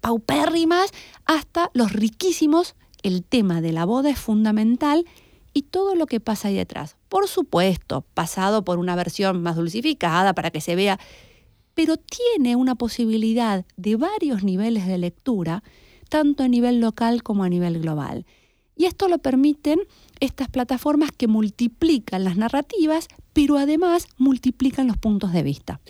paupérrimas, 0.00 0.90
hasta 1.24 1.70
los 1.72 1.92
riquísimos. 1.92 2.74
El 3.02 3.24
tema 3.24 3.60
de 3.60 3.72
la 3.72 3.84
boda 3.84 4.10
es 4.10 4.18
fundamental 4.18 5.06
y 5.54 5.62
todo 5.62 5.94
lo 5.94 6.06
que 6.06 6.20
pasa 6.20 6.48
ahí 6.48 6.56
detrás. 6.56 6.96
Por 7.08 7.28
supuesto, 7.28 8.04
pasado 8.12 8.64
por 8.64 8.78
una 8.78 8.96
versión 8.96 9.40
más 9.40 9.56
dulcificada 9.56 10.34
para 10.34 10.50
que 10.50 10.60
se 10.60 10.74
vea, 10.74 10.98
pero 11.74 11.96
tiene 11.96 12.56
una 12.56 12.74
posibilidad 12.74 13.64
de 13.76 13.96
varios 13.96 14.42
niveles 14.42 14.86
de 14.86 14.98
lectura, 14.98 15.62
tanto 16.10 16.42
a 16.42 16.48
nivel 16.48 16.80
local 16.80 17.22
como 17.22 17.44
a 17.44 17.48
nivel 17.48 17.80
global. 17.80 18.26
Y 18.76 18.86
esto 18.86 19.08
lo 19.08 19.18
permiten 19.18 19.80
estas 20.20 20.48
plataformas 20.48 21.10
que 21.12 21.28
multiplican 21.28 22.24
las 22.24 22.36
narrativas, 22.36 23.06
pero 23.32 23.56
además 23.56 24.08
multiplican 24.18 24.88
los 24.88 24.98
puntos 24.98 25.32
de 25.32 25.42
vista. 25.42 25.80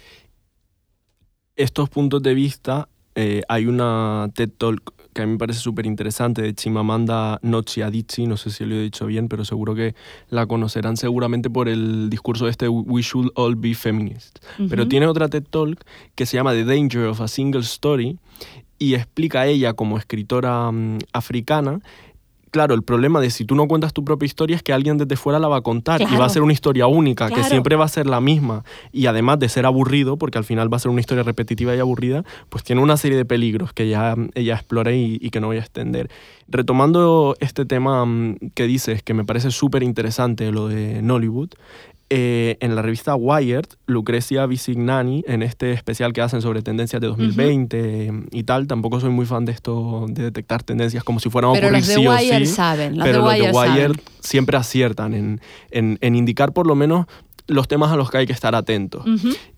estos 1.56 1.88
puntos 1.88 2.20
de 2.22 2.34
vista, 2.34 2.88
eh, 3.14 3.42
hay 3.48 3.66
una 3.66 4.28
TED 4.34 4.50
Talk 4.50 4.93
que 5.14 5.22
a 5.22 5.26
mí 5.26 5.32
me 5.32 5.38
parece 5.38 5.60
súper 5.60 5.86
interesante 5.86 6.42
de 6.42 6.54
Chimamanda 6.54 7.38
Ngozi 7.42 7.82
Adichie, 7.82 8.26
no 8.26 8.36
sé 8.36 8.50
si 8.50 8.64
lo 8.64 8.74
he 8.74 8.82
dicho 8.82 9.06
bien, 9.06 9.28
pero 9.28 9.44
seguro 9.44 9.74
que 9.74 9.94
la 10.28 10.46
conocerán 10.46 10.96
seguramente 10.96 11.48
por 11.48 11.68
el 11.68 12.10
discurso 12.10 12.48
este 12.48 12.68
We 12.68 13.02
Should 13.02 13.30
All 13.36 13.56
Be 13.56 13.74
Feminists. 13.74 14.40
Pero 14.68 14.82
Ujú. 14.82 14.88
tiene 14.88 15.06
otra 15.06 15.28
TED 15.28 15.44
Talk 15.48 15.84
que 16.14 16.26
se 16.26 16.36
llama 16.36 16.52
The 16.52 16.64
Danger 16.64 17.06
of 17.06 17.20
a 17.20 17.28
Single 17.28 17.62
Story 17.62 18.18
y 18.78 18.94
explica 18.94 19.42
a 19.42 19.46
ella 19.46 19.72
como 19.72 19.96
escritora 19.96 20.70
mm, 20.70 20.98
africana 21.12 21.80
Claro, 22.54 22.76
el 22.76 22.84
problema 22.84 23.18
de 23.18 23.30
si 23.30 23.44
tú 23.44 23.56
no 23.56 23.66
cuentas 23.66 23.92
tu 23.92 24.04
propia 24.04 24.26
historia 24.26 24.54
es 24.54 24.62
que 24.62 24.72
alguien 24.72 24.96
desde 24.96 25.16
fuera 25.16 25.40
la 25.40 25.48
va 25.48 25.56
a 25.56 25.62
contar 25.62 26.00
y 26.00 26.16
va 26.16 26.26
a 26.26 26.28
ser 26.28 26.42
una 26.42 26.52
historia 26.52 26.86
única, 26.86 27.28
que 27.28 27.42
siempre 27.42 27.74
va 27.74 27.84
a 27.84 27.88
ser 27.88 28.06
la 28.06 28.20
misma. 28.20 28.62
Y 28.92 29.06
además 29.06 29.40
de 29.40 29.48
ser 29.48 29.66
aburrido, 29.66 30.18
porque 30.18 30.38
al 30.38 30.44
final 30.44 30.72
va 30.72 30.76
a 30.76 30.78
ser 30.78 30.92
una 30.92 31.00
historia 31.00 31.24
repetitiva 31.24 31.74
y 31.74 31.80
aburrida, 31.80 32.22
pues 32.50 32.62
tiene 32.62 32.80
una 32.80 32.96
serie 32.96 33.18
de 33.18 33.24
peligros 33.24 33.72
que 33.72 33.88
ya 33.88 34.14
ella 34.36 34.54
explora 34.54 34.92
y, 34.92 35.18
y 35.20 35.30
que 35.30 35.40
no 35.40 35.48
voy 35.48 35.56
a 35.56 35.60
extender. 35.62 36.08
Retomando 36.46 37.34
este 37.40 37.64
tema 37.64 38.04
mm, 38.04 38.36
que 38.54 38.68
dices, 38.68 39.02
que 39.02 39.14
me 39.14 39.24
parece 39.24 39.50
súper 39.50 39.82
interesante, 39.82 40.52
lo 40.52 40.68
de 40.68 41.02
Nollywood, 41.02 41.48
eh, 42.10 42.56
en 42.60 42.74
la 42.76 42.82
revista 42.82 43.14
Wired, 43.14 43.64
Lucrecia 43.86 44.46
Visignani, 44.46 45.24
en 45.26 45.42
este 45.42 45.72
especial 45.72 46.12
que 46.12 46.20
hacen 46.20 46.42
sobre 46.42 46.62
tendencias 46.62 47.00
de 47.00 47.08
2020 47.08 48.12
y 48.30 48.42
tal, 48.44 48.66
tampoco 48.66 49.00
soy 49.00 49.10
muy 49.10 49.26
fan 49.26 49.44
de 49.44 49.52
esto, 49.52 50.06
de 50.08 50.22
detectar 50.24 50.62
tendencias 50.62 51.02
como 51.04 51.20
si 51.20 51.30
fueran 51.30 51.50
a 51.50 51.54
Pero 51.54 51.66
ocurrir 51.68 51.80
los 51.80 51.88
de 51.88 51.94
sí 51.94 52.06
o 52.06 52.12
sí, 52.46 52.46
saben, 52.46 52.98
los 52.98 53.06
pero 53.06 53.18
de 53.18 53.24
los 53.24 53.32
de 53.32 53.40
Wired 53.40 53.54
saben. 53.54 53.72
Wired 53.90 54.00
siempre 54.20 54.56
aciertan 54.56 55.14
en, 55.14 55.40
en- 55.70 55.98
en 56.00 56.14
indicar 56.16 56.52
por 56.52 56.66
lo 56.66 56.74
menos 56.74 57.06
los 57.46 57.68
temas 57.68 57.92
a 57.92 57.96
los 57.96 58.10
que 58.10 58.18
hay 58.18 58.26
que 58.26 58.32
estar 58.32 58.54
atentos, 58.54 59.04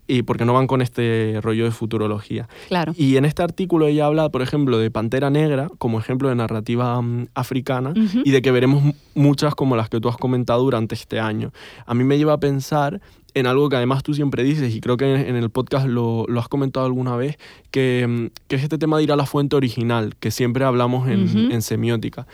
y 0.07 0.23
porque 0.23 0.43
no 0.45 0.53
van 0.53 0.67
con 0.67 0.81
este 0.81 1.39
rollo 1.41 1.63
de 1.65 1.71
futurología. 1.71 2.47
Claro. 2.67 2.93
Y 2.97 3.15
en 3.17 3.23
este 3.25 3.43
artículo 3.43 3.87
ella 3.87 4.05
habla, 4.07 4.29
por 4.29 4.41
ejemplo, 4.41 4.77
de 4.77 4.91
Pantera 4.91 5.29
Negra 5.29 5.69
como 5.77 5.99
ejemplo 5.99 6.27
de 6.29 6.35
narrativa 6.35 7.01
mm, 7.01 7.27
africana 7.33 7.93
y 8.25 8.31
de 8.31 8.41
que 8.41 8.51
veremos 8.51 8.83
mu- 8.83 8.93
muchas 9.15 9.55
como 9.55 9.75
las 9.77 9.89
que 9.89 9.99
tú 10.01 10.09
has 10.09 10.17
comentado 10.17 10.63
durante 10.63 10.95
este 10.95 11.19
año. 11.19 11.51
A 11.85 11.93
mí 11.93 12.03
me 12.03 12.17
lleva 12.17 12.33
a 12.33 12.39
pensar 12.39 12.99
en 13.33 13.45
algo 13.47 13.69
que 13.69 13.75
además 13.75 14.01
tú 14.03 14.13
siempre 14.13 14.43
dices, 14.43 14.73
y 14.75 14.81
creo 14.81 14.97
que 14.97 15.13
en, 15.13 15.21
en 15.29 15.35
el 15.35 15.49
podcast 15.49 15.87
lo, 15.87 16.25
lo 16.27 16.39
has 16.39 16.47
comentado 16.47 16.85
alguna 16.85 17.15
vez, 17.15 17.37
que, 17.71 18.05
mm, 18.07 18.25
que 18.47 18.55
es 18.57 18.63
este 18.63 18.77
tema 18.77 18.97
de 18.97 19.03
ir 19.03 19.11
a 19.11 19.15
la 19.15 19.25
fuente 19.25 19.55
original, 19.55 20.15
que 20.19 20.31
siempre 20.31 20.65
hablamos 20.65 21.07
en, 21.07 21.23
Ujú. 21.25 21.53
en 21.53 21.61
semiótica. 21.61 22.27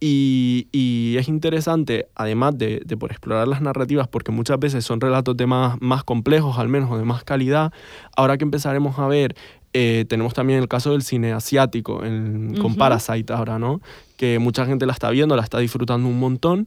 Y, 0.00 0.68
y 0.70 1.16
es 1.18 1.26
interesante, 1.28 2.08
además 2.14 2.56
de, 2.56 2.82
de 2.84 2.96
por 2.96 3.10
explorar 3.10 3.48
las 3.48 3.60
narrativas, 3.60 4.06
porque 4.06 4.30
muchas 4.30 4.58
veces 4.60 4.84
son 4.84 5.00
relatos 5.00 5.36
de 5.36 5.46
más, 5.46 5.76
más 5.80 6.04
complejos, 6.04 6.58
al 6.58 6.68
menos, 6.68 6.90
o 6.90 6.98
de 6.98 7.04
más 7.04 7.24
calidad, 7.24 7.72
ahora 8.16 8.38
que 8.38 8.44
empezaremos 8.44 8.98
a 8.98 9.08
ver, 9.08 9.34
eh, 9.72 10.04
tenemos 10.08 10.34
también 10.34 10.60
el 10.60 10.68
caso 10.68 10.92
del 10.92 11.02
cine 11.02 11.32
asiático, 11.32 12.04
en- 12.04 12.54
con 12.58 12.70
Ujú. 12.72 12.78
Parasite 12.78 13.32
ahora, 13.32 13.58
¿no? 13.58 13.80
Que 14.16 14.38
mucha 14.38 14.66
gente 14.66 14.86
la 14.86 14.92
está 14.92 15.10
viendo, 15.10 15.34
la 15.36 15.42
está 15.42 15.58
disfrutando 15.58 16.08
un 16.08 16.18
montón, 16.18 16.66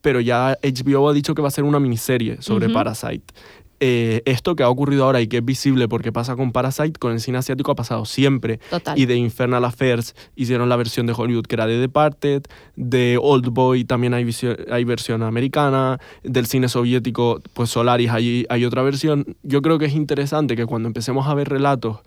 pero 0.00 0.20
ya 0.20 0.56
HBO 0.62 1.08
ha 1.08 1.12
dicho 1.12 1.34
que 1.34 1.42
va 1.42 1.48
a 1.48 1.50
ser 1.50 1.64
una 1.64 1.80
miniserie 1.80 2.40
sobre 2.40 2.66
Ujú. 2.66 2.74
Parasite. 2.74 3.34
Eh, 3.80 4.22
esto 4.24 4.56
que 4.56 4.64
ha 4.64 4.68
ocurrido 4.68 5.04
ahora 5.04 5.20
y 5.20 5.28
que 5.28 5.36
es 5.38 5.44
visible 5.44 5.86
porque 5.86 6.10
pasa 6.10 6.34
con 6.34 6.50
Parasite, 6.50 6.98
con 6.98 7.12
el 7.12 7.20
cine 7.20 7.38
asiático 7.38 7.70
ha 7.70 7.74
pasado 7.76 8.04
siempre. 8.04 8.58
Total. 8.70 8.98
Y 8.98 9.06
de 9.06 9.16
Infernal 9.16 9.64
Affairs 9.64 10.16
hicieron 10.34 10.68
la 10.68 10.76
versión 10.76 11.06
de 11.06 11.14
Hollywood 11.16 11.46
que 11.46 11.54
era 11.54 11.66
de 11.66 11.78
Departed, 11.78 12.42
de 12.74 13.18
Old 13.20 13.50
Boy 13.50 13.84
también 13.84 14.14
hay, 14.14 14.28
hay 14.70 14.84
versión 14.84 15.22
americana, 15.22 16.00
del 16.24 16.46
cine 16.46 16.68
soviético, 16.68 17.40
pues 17.54 17.70
Solaris 17.70 18.10
hay, 18.10 18.46
hay 18.48 18.64
otra 18.64 18.82
versión. 18.82 19.36
Yo 19.42 19.62
creo 19.62 19.78
que 19.78 19.86
es 19.86 19.94
interesante 19.94 20.56
que 20.56 20.66
cuando 20.66 20.88
empecemos 20.88 21.28
a 21.28 21.34
ver 21.34 21.48
relatos 21.48 21.98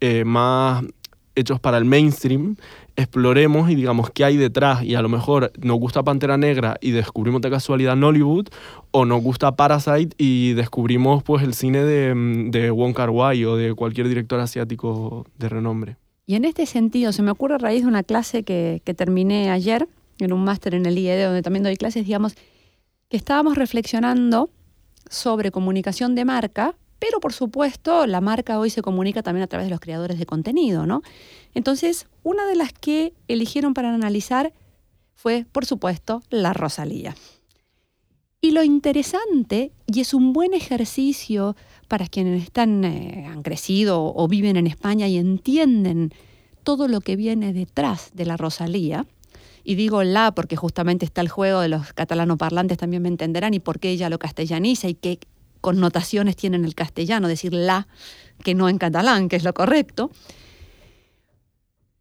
eh, 0.00 0.24
más 0.24 0.84
hechos 1.36 1.58
para 1.60 1.78
el 1.78 1.84
mainstream, 1.84 2.56
exploremos 2.96 3.70
y 3.70 3.74
digamos 3.74 4.10
qué 4.10 4.24
hay 4.24 4.36
detrás 4.36 4.82
y 4.82 4.94
a 4.94 5.02
lo 5.02 5.08
mejor 5.08 5.52
nos 5.60 5.78
gusta 5.78 6.02
Pantera 6.02 6.36
Negra 6.36 6.76
y 6.80 6.92
descubrimos 6.92 7.40
de 7.42 7.50
casualidad 7.50 7.96
Nollywood 7.96 8.48
o 8.90 9.04
nos 9.04 9.22
gusta 9.22 9.56
Parasite 9.56 10.14
y 10.18 10.52
descubrimos 10.52 11.22
pues 11.22 11.42
el 11.42 11.54
cine 11.54 11.82
de, 11.84 12.14
mm, 12.14 12.50
de 12.50 12.70
Wong 12.70 12.94
Kar 12.94 13.10
Wai 13.10 13.44
o 13.44 13.56
de 13.56 13.74
cualquier 13.74 14.08
director 14.08 14.38
asiático 14.40 15.26
de 15.38 15.48
renombre. 15.48 15.96
Y 16.26 16.36
en 16.36 16.44
este 16.44 16.66
sentido, 16.66 17.12
se 17.12 17.22
me 17.22 17.30
ocurre 17.30 17.56
a 17.56 17.58
raíz 17.58 17.82
de 17.82 17.88
una 17.88 18.02
clase 18.02 18.44
que, 18.44 18.80
que 18.84 18.94
terminé 18.94 19.50
ayer, 19.50 19.86
en 20.18 20.32
un 20.32 20.44
máster 20.44 20.74
en 20.74 20.86
el 20.86 20.96
IED, 20.96 21.26
donde 21.26 21.42
también 21.42 21.64
doy 21.64 21.76
clases, 21.76 22.06
digamos, 22.06 22.34
que 23.08 23.16
estábamos 23.16 23.56
reflexionando 23.56 24.48
sobre 25.10 25.50
comunicación 25.50 26.14
de 26.14 26.24
marca, 26.24 26.74
pero 26.98 27.20
por 27.20 27.32
supuesto 27.32 28.06
la 28.06 28.20
marca 28.20 28.58
hoy 28.58 28.70
se 28.70 28.82
comunica 28.82 29.22
también 29.22 29.44
a 29.44 29.46
través 29.46 29.66
de 29.66 29.70
los 29.70 29.80
creadores 29.80 30.18
de 30.18 30.26
contenido, 30.26 30.86
¿no? 30.86 31.02
Entonces, 31.54 32.06
una 32.22 32.46
de 32.46 32.56
las 32.56 32.72
que 32.72 33.14
eligieron 33.28 33.74
para 33.74 33.94
analizar 33.94 34.52
fue, 35.14 35.46
por 35.52 35.64
supuesto, 35.64 36.22
la 36.30 36.52
Rosalía. 36.52 37.14
Y 38.40 38.50
lo 38.50 38.62
interesante, 38.62 39.72
y 39.86 40.00
es 40.00 40.12
un 40.12 40.32
buen 40.32 40.52
ejercicio 40.52 41.56
para 41.88 42.06
quienes 42.06 42.42
están, 42.42 42.84
eh, 42.84 43.26
han 43.26 43.42
crecido 43.42 44.12
o 44.14 44.28
viven 44.28 44.56
en 44.56 44.66
España 44.66 45.08
y 45.08 45.16
entienden 45.16 46.12
todo 46.62 46.88
lo 46.88 47.00
que 47.00 47.16
viene 47.16 47.52
detrás 47.52 48.10
de 48.12 48.26
la 48.26 48.36
Rosalía, 48.36 49.06
y 49.64 49.76
digo 49.76 50.04
la 50.04 50.32
porque 50.32 50.56
justamente 50.56 51.06
está 51.06 51.22
el 51.22 51.28
juego 51.28 51.60
de 51.60 51.68
los 51.68 51.92
catalanoparlantes 51.94 52.76
también 52.76 53.02
me 53.02 53.08
entenderán 53.08 53.54
y 53.54 53.60
por 53.60 53.80
qué 53.80 53.90
ella 53.90 54.10
lo 54.10 54.18
castellaniza 54.18 54.88
y 54.88 54.94
qué 54.94 55.18
connotaciones 55.64 56.36
tiene 56.36 56.58
en 56.58 56.66
el 56.66 56.74
castellano, 56.74 57.26
decir 57.26 57.54
la 57.54 57.88
que 58.42 58.54
no 58.54 58.68
en 58.68 58.76
catalán, 58.76 59.30
que 59.30 59.36
es 59.36 59.44
lo 59.44 59.54
correcto. 59.54 60.10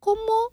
¿Cómo 0.01 0.51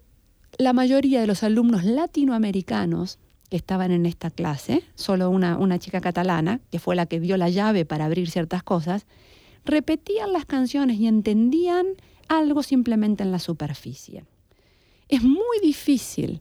la 0.57 0.71
mayoría 0.71 1.19
de 1.19 1.27
los 1.27 1.43
alumnos 1.43 1.83
latinoamericanos 1.83 3.19
que 3.49 3.57
estaban 3.57 3.91
en 3.91 4.05
esta 4.05 4.31
clase, 4.31 4.85
solo 4.95 5.29
una, 5.29 5.57
una 5.57 5.77
chica 5.77 5.99
catalana, 5.99 6.61
que 6.71 6.79
fue 6.79 6.95
la 6.95 7.05
que 7.05 7.19
dio 7.19 7.35
la 7.35 7.49
llave 7.49 7.83
para 7.83 8.05
abrir 8.05 8.31
ciertas 8.31 8.63
cosas, 8.63 9.05
repetían 9.65 10.31
las 10.31 10.45
canciones 10.45 10.97
y 10.97 11.07
entendían 11.07 11.87
algo 12.29 12.63
simplemente 12.63 13.23
en 13.23 13.33
la 13.33 13.39
superficie. 13.39 14.23
Es 15.09 15.21
muy 15.21 15.59
difícil 15.61 16.39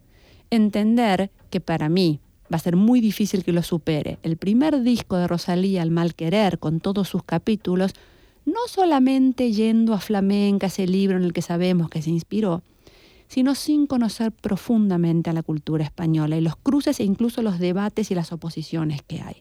entender 0.51 1.33
que 1.51 1.61
para 1.61 1.89
mí 1.89 2.21
va 2.53 2.57
a 2.57 2.61
ser 2.61 2.77
muy 2.77 3.01
difícil 3.01 3.45
que 3.45 3.53
lo 3.53 3.63
supere. 3.63 4.19
El 4.23 4.37
primer 4.37 4.83
disco 4.83 5.17
de 5.17 5.29
Rosalía, 5.29 5.83
El 5.83 5.91
Mal 5.91 6.15
Querer, 6.15 6.59
con 6.59 6.81
todos 6.81 7.09
sus 7.09 7.23
capítulos, 7.23 7.93
no 8.45 8.61
solamente 8.69 9.53
yendo 9.53 9.95
a 9.95 10.01
flamenca, 10.01 10.67
ese 10.67 10.87
libro 10.87 11.17
en 11.17 11.25
el 11.25 11.33
que 11.33 11.43
sabemos 11.43 11.89
que 11.91 12.03
se 12.03 12.11
inspiró, 12.11 12.63
sino 13.29 13.55
sin 13.55 13.87
conocer 13.87 14.33
profundamente 14.33 15.31
a 15.31 15.33
la 15.33 15.43
cultura 15.43 15.85
española 15.85 16.37
y 16.37 16.41
los 16.41 16.57
cruces 16.57 16.99
e 16.99 17.05
incluso 17.05 17.43
los 17.43 17.59
debates 17.59 18.11
y 18.11 18.15
las 18.15 18.33
oposiciones 18.33 19.03
que 19.03 19.21
hay. 19.21 19.37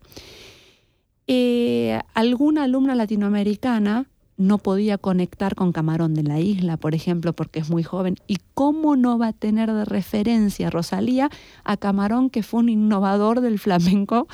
Eh, 1.27 1.99
alguna 2.13 2.63
alumna 2.63 2.95
latinoamericana 2.95 4.05
no 4.39 4.57
podía 4.57 4.97
conectar 4.97 5.53
con 5.53 5.73
Camarón 5.73 6.13
de 6.15 6.23
la 6.23 6.39
Isla, 6.39 6.77
por 6.77 6.95
ejemplo, 6.95 7.33
porque 7.33 7.59
es 7.59 7.69
muy 7.69 7.83
joven. 7.83 8.15
¿Y 8.25 8.37
cómo 8.53 8.95
no 8.95 9.19
va 9.19 9.27
a 9.27 9.33
tener 9.33 9.71
de 9.71 9.83
referencia 9.83 10.69
Rosalía 10.69 11.29
a 11.65 11.75
Camarón, 11.75 12.29
que 12.29 12.41
fue 12.41 12.61
un 12.61 12.69
innovador 12.69 13.41
del 13.41 13.59
flamenco 13.59 14.27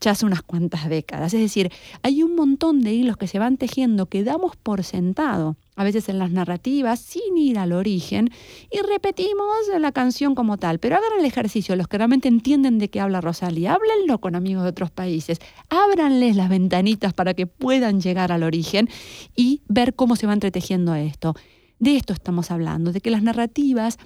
ya 0.00 0.12
hace 0.12 0.24
unas 0.24 0.42
cuantas 0.42 0.88
décadas? 0.88 1.34
Es 1.34 1.40
decir, 1.40 1.70
hay 2.02 2.22
un 2.22 2.34
montón 2.34 2.80
de 2.80 2.94
hilos 2.94 3.18
que 3.18 3.26
se 3.28 3.38
van 3.38 3.58
tejiendo 3.58 4.06
que 4.06 4.24
damos 4.24 4.56
por 4.56 4.84
sentado, 4.84 5.56
a 5.74 5.84
veces 5.84 6.08
en 6.08 6.18
las 6.18 6.30
narrativas, 6.30 7.00
sin 7.00 7.36
ir 7.38 7.58
al 7.58 7.72
origen, 7.72 8.30
y 8.70 8.80
repetimos 8.86 9.56
la 9.78 9.92
canción 9.92 10.34
como 10.34 10.58
tal. 10.58 10.78
Pero 10.78 10.96
hagan 10.96 11.18
el 11.18 11.24
ejercicio, 11.24 11.76
los 11.76 11.88
que 11.88 11.98
realmente 11.98 12.28
entienden 12.28 12.78
de 12.78 12.90
qué 12.90 13.00
habla 13.00 13.20
Rosalía, 13.20 13.74
háblenlo 13.74 14.20
con 14.20 14.34
amigos 14.34 14.64
de 14.64 14.70
otros 14.70 14.90
países, 14.90 15.38
ábranles 15.70 16.36
las 16.36 16.48
ventanitas 16.48 17.14
para 17.14 17.34
que 17.34 17.46
puedan 17.46 18.00
llegar 18.00 18.32
al 18.32 18.42
origen 18.42 18.88
y 19.34 19.62
ver 19.68 19.94
cómo 19.94 20.16
se 20.16 20.26
va 20.26 20.34
entretejiendo 20.34 20.94
esto. 20.94 21.34
De 21.78 21.96
esto 21.96 22.12
estamos 22.12 22.50
hablando, 22.50 22.92
de 22.92 23.00
que 23.00 23.10
las 23.10 23.22
narrativas 23.22 23.98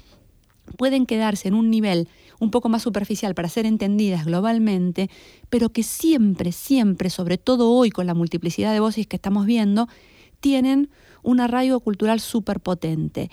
pueden 0.76 1.06
quedarse 1.06 1.48
en 1.48 1.54
un 1.54 1.70
nivel 1.70 2.08
un 2.40 2.50
poco 2.50 2.68
más 2.68 2.82
superficial 2.82 3.34
para 3.34 3.48
ser 3.48 3.66
entendidas 3.66 4.24
globalmente, 4.24 5.10
pero 5.48 5.70
que 5.70 5.82
siempre, 5.82 6.52
siempre, 6.52 7.10
sobre 7.10 7.38
todo 7.38 7.70
hoy 7.72 7.90
con 7.90 8.06
la 8.06 8.14
multiplicidad 8.14 8.72
de 8.72 8.80
voces 8.80 9.06
que 9.06 9.16
estamos 9.16 9.46
viendo, 9.46 9.88
tienen 10.40 10.90
un 11.26 11.40
arraigo 11.40 11.80
cultural 11.80 12.20
súper 12.20 12.60
potente. 12.60 13.30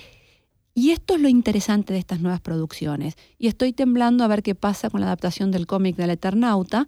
Y 0.73 0.89
esto 0.89 1.13
es 1.13 1.21
lo 1.21 1.29
interesante 1.29 1.93
de 1.93 1.99
estas 1.99 2.19
nuevas 2.19 2.41
producciones. 2.41 3.15
Y 3.37 3.47
estoy 3.47 3.71
temblando 3.71 4.23
a 4.23 4.27
ver 4.27 4.41
qué 4.41 4.55
pasa 4.55 4.89
con 4.89 5.01
la 5.01 5.05
adaptación 5.05 5.51
del 5.51 5.67
cómic 5.67 5.95
del 5.95 6.09
Eternauta, 6.09 6.87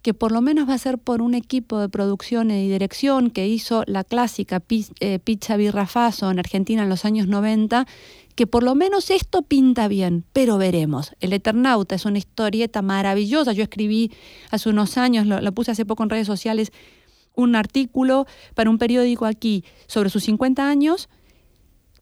que 0.00 0.14
por 0.14 0.32
lo 0.32 0.40
menos 0.40 0.66
va 0.66 0.74
a 0.74 0.78
ser 0.78 0.96
por 0.96 1.20
un 1.20 1.34
equipo 1.34 1.78
de 1.80 1.90
producción 1.90 2.50
y 2.50 2.70
dirección 2.70 3.30
que 3.30 3.46
hizo 3.46 3.82
la 3.86 4.04
clásica 4.04 4.62
eh, 5.00 5.18
Pizza 5.18 5.56
Birrafaso 5.58 6.30
en 6.30 6.38
Argentina 6.38 6.82
en 6.82 6.88
los 6.88 7.04
años 7.04 7.26
90, 7.26 7.86
que 8.34 8.46
por 8.46 8.62
lo 8.62 8.74
menos 8.74 9.10
esto 9.10 9.42
pinta 9.42 9.86
bien, 9.86 10.24
pero 10.32 10.56
veremos. 10.56 11.12
El 11.20 11.34
Eternauta 11.34 11.94
es 11.96 12.06
una 12.06 12.16
historieta 12.16 12.80
maravillosa. 12.80 13.52
Yo 13.52 13.64
escribí 13.64 14.12
hace 14.50 14.70
unos 14.70 14.96
años, 14.96 15.26
lo, 15.26 15.42
lo 15.42 15.52
puse 15.52 15.72
hace 15.72 15.84
poco 15.84 16.04
en 16.04 16.10
redes 16.10 16.26
sociales, 16.26 16.72
un 17.38 17.54
artículo 17.54 18.26
para 18.54 18.68
un 18.68 18.78
periódico 18.78 19.24
aquí 19.24 19.64
sobre 19.86 20.10
sus 20.10 20.24
50 20.24 20.68
años 20.68 21.08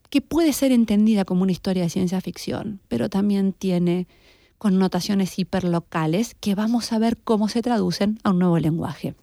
que 0.08 0.22
puede 0.22 0.52
ser 0.52 0.72
entendida 0.72 1.24
como 1.24 1.42
una 1.42 1.52
historia 1.52 1.82
de 1.82 1.90
ciencia 1.90 2.20
ficción, 2.20 2.80
pero 2.88 3.10
también 3.10 3.52
tiene 3.52 4.08
connotaciones 4.56 5.38
hiperlocales 5.38 6.34
que 6.34 6.54
vamos 6.54 6.92
a 6.92 6.98
ver 6.98 7.18
cómo 7.18 7.48
se 7.48 7.60
traducen 7.60 8.18
a 8.24 8.30
un 8.30 8.38
nuevo 8.38 8.58
lenguaje. 8.58 9.14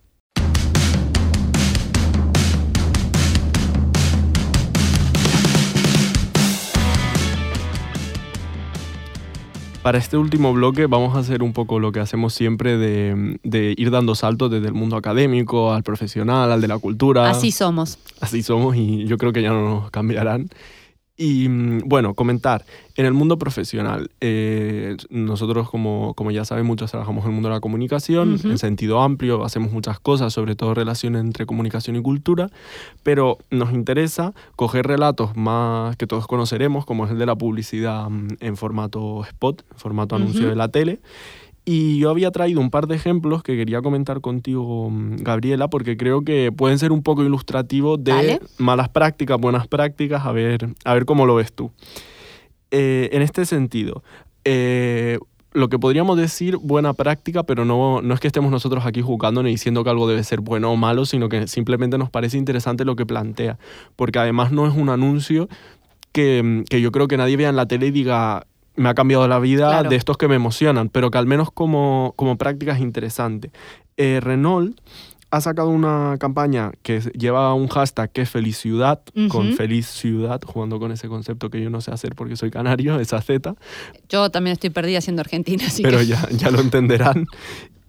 Para 9.84 9.98
este 9.98 10.16
último 10.16 10.54
bloque 10.54 10.88
vamos 10.88 11.14
a 11.18 11.20
hacer 11.20 11.44
un 11.44 11.52
poco 11.52 11.78
lo 11.78 11.92
que 11.92 12.00
hacemos 12.00 12.34
siempre 12.34 12.78
de, 12.78 13.38
de 13.44 13.76
ir 13.78 13.92
dando 13.92 14.16
saltos 14.16 14.50
desde 14.50 14.68
el 14.68 14.74
mundo 14.74 14.96
académico 14.96 15.74
al 15.74 15.84
profesional, 15.84 16.54
al 16.54 16.62
de 16.62 16.70
la 16.70 16.78
cultura. 16.80 17.30
Así 17.30 17.52
somos. 17.52 18.00
Así 18.22 18.44
somos 18.44 18.78
y 18.78 19.04
yo 19.04 19.18
creo 19.18 19.34
que 19.34 19.42
ya 19.42 19.50
no 19.50 19.62
nos 19.68 19.92
cambiarán. 19.92 20.48
Y 21.16 21.48
mm, 21.48 21.82
bueno, 21.86 22.16
comentar, 22.16 22.66
en 22.96 23.06
el 23.06 23.14
mundo 23.14 23.38
profesional, 23.38 24.10
eh, 24.20 24.98
nosotros 25.12 25.70
como, 25.70 26.16
como 26.16 26.32
ya 26.32 26.44
saben 26.44 26.66
muchos 26.66 26.90
trabajamos 26.90 27.24
en 27.24 27.30
el 27.30 27.34
mundo 27.36 27.50
de 27.50 27.56
la 27.56 27.60
comunicación, 27.60 28.40
en 28.44 28.58
sentido 28.58 29.00
amplio, 29.00 29.44
hacemos 29.44 29.72
muchas 29.72 30.00
cosas, 30.00 30.34
sobre 30.34 30.56
todo 30.56 30.74
relaciones 30.74 31.22
entre 31.22 31.46
comunicación 31.46 31.96
y 31.96 32.02
cultura, 32.02 32.50
pero 33.04 33.38
nos 33.52 33.74
interesa 33.74 34.34
coger 34.56 34.88
relatos 34.88 35.36
más 35.36 35.96
que 35.98 36.08
todos 36.08 36.26
conoceremos, 36.26 36.84
como 36.86 37.06
es 37.06 37.12
el 37.12 37.20
de 37.20 37.28
la 37.28 37.36
publicidad 37.36 38.10
mm, 38.10 38.38
en 38.40 38.58
formato 38.58 39.24
spot, 39.24 39.64
en 39.72 39.78
formato 39.78 40.16
anuncio 40.16 40.50
de 40.50 40.56
la 40.56 40.70
tele. 40.70 41.00
Y 41.66 41.98
yo 41.98 42.10
había 42.10 42.30
traído 42.32 42.60
un 42.60 42.70
par 42.70 42.88
de 42.88 42.96
ejemplos 42.96 43.42
que 43.42 43.56
quería 43.56 43.82
comentar 43.82 44.20
contigo, 44.20 44.90
Gabriela, 44.92 45.70
porque 45.70 45.96
creo 45.96 46.24
que 46.24 46.52
pueden 46.52 46.78
ser 46.78 46.92
un 46.92 47.04
poco 47.04 47.24
ilustrativos 47.24 48.04
de 48.04 48.42
malas 48.58 48.90
prácticas, 48.90 49.40
buenas 49.40 49.68
prácticas, 49.68 50.26
a 50.26 50.34
ver, 50.34 50.68
a 50.84 50.94
ver 50.94 51.06
cómo 51.06 51.26
lo 51.26 51.36
ves 51.36 51.54
tú. 51.54 51.72
Eh, 52.72 53.10
en 53.14 53.22
este 53.22 53.46
sentido, 53.46 54.04
eh, 54.44 55.20
lo 55.54 55.70
que 55.70 55.80
podríamos 55.80 56.18
decir 56.18 56.58
buena 56.58 56.94
práctica, 56.94 57.44
pero 57.44 57.64
no, 57.64 58.02
no 58.02 58.14
es 58.14 58.20
que 58.20 58.28
estemos 58.28 58.52
nosotros 58.52 58.86
aquí 58.86 59.02
juzgando 59.02 59.42
ni 59.42 59.52
diciendo 59.52 59.86
que 59.86 59.90
algo 59.90 60.08
debe 60.08 60.24
ser 60.26 60.42
bueno 60.42 60.72
o 60.72 60.76
malo, 60.76 61.06
sino 61.06 61.30
que 61.30 61.48
simplemente 61.48 61.98
nos 61.98 62.10
parece 62.10 62.38
interesante 62.38 62.84
lo 62.84 62.98
que 62.98 63.06
plantea, 63.06 63.58
porque 63.96 64.20
además 64.20 64.52
no 64.52 64.68
es 64.68 64.76
un 64.76 64.90
anuncio 64.90 65.48
que, 66.12 66.64
que 66.70 66.82
yo 66.82 66.92
creo 66.92 67.08
que 67.08 67.16
nadie 67.16 67.38
vea 67.38 67.50
en 67.50 67.56
la 67.56 67.68
tele 67.68 67.88
y 67.88 67.92
diga 67.92 68.48
me 68.76 68.90
ha 68.90 68.94
cambiado 68.94 69.28
la 69.28 69.40
vida 69.40 69.70
Claro. 69.70 69.90
de 69.90 69.96
estos 69.96 70.18
que 70.18 70.28
me 70.28 70.36
emocionan, 70.36 70.90
pero 70.90 71.12
que 71.12 71.18
al 71.18 71.28
menos 71.28 71.52
como, 71.52 72.14
como 72.16 72.38
práctica 72.38 72.74
es 72.74 72.80
interesante. 72.82 73.52
Eh, 73.98 74.20
Renault 74.22 74.80
ha 75.30 75.42
sacado 75.42 75.70
una 75.70 76.18
campaña 76.20 76.72
que 76.84 77.00
lleva 77.18 77.54
un 77.56 77.68
hashtag 77.68 78.12
que 78.12 78.22
es 78.22 78.30
Feliz 78.30 78.56
Ciudad, 78.58 79.02
con. 79.30 79.54
Feliz 79.54 79.88
Ciudad, 79.88 80.40
jugando 80.46 80.80
con 80.80 80.92
ese 80.92 81.08
concepto 81.08 81.50
que 81.50 81.60
yo 81.62 81.72
no 81.72 81.82
sé 81.82 81.92
hacer 81.92 82.14
porque 82.16 82.36
soy 82.36 82.52
canario, 82.52 83.00
esa 83.00 83.20
Z, 83.22 83.56
Yo 84.10 84.30
también 84.30 84.54
estoy 84.54 84.70
perdida 84.70 85.02
siendo 85.02 85.22
argentina, 85.22 85.64
así 85.66 85.82
pero 85.82 85.98
que 86.00 86.06
ya, 86.06 86.28
ya 86.30 86.52
lo 86.52 86.60
entenderán. 86.60 87.26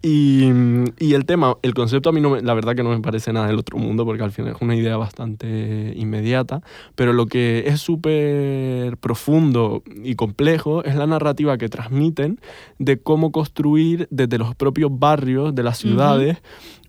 Y, 0.07 0.51
y 0.99 1.13
el 1.15 1.25
tema, 1.25 1.57
el 1.63 1.73
concepto 1.73 2.09
a 2.09 2.11
mí 2.11 2.21
no 2.21 2.29
me- 2.29 2.41
la 2.43 2.53
verdad 2.53 2.75
que 2.75 2.83
no 2.83 2.89
me 2.91 2.99
parece 2.99 3.33
nada 3.33 3.47
del 3.47 3.57
otro 3.57 3.79
mundo 3.79 4.05
porque 4.05 4.21
al 4.21 4.31
final 4.31 4.51
es 4.55 4.61
una 4.61 4.75
idea 4.75 4.97
bastante 4.97 5.93
inmediata, 5.95 6.61
pero 6.93 7.11
lo 7.11 7.25
que 7.25 7.63
es 7.65 7.81
súper 7.81 8.97
profundo 8.97 9.81
y 10.03 10.13
complejo 10.13 10.83
es 10.83 10.95
la 10.95 11.07
narrativa 11.07 11.57
que 11.57 11.69
transmiten 11.69 12.39
de 12.77 12.99
cómo 12.99 13.31
construir 13.31 14.07
desde 14.11 14.37
los 14.37 14.53
propios 14.53 14.91
barrios 14.93 15.55
de 15.55 15.63
las 15.63 15.79
ciudades 15.79 16.37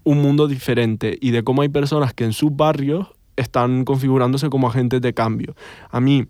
un 0.04 0.20
mundo 0.20 0.46
diferente 0.46 1.16
y 1.18 1.30
de 1.30 1.42
cómo 1.42 1.62
hay 1.62 1.70
personas 1.70 2.12
que 2.12 2.24
en 2.24 2.34
sus 2.34 2.54
barrios 2.54 3.08
están 3.36 3.84
configurándose 3.86 4.50
como 4.50 4.68
agentes 4.68 5.00
de 5.00 5.14
cambio. 5.14 5.54
A 5.90 6.00
mí, 6.00 6.26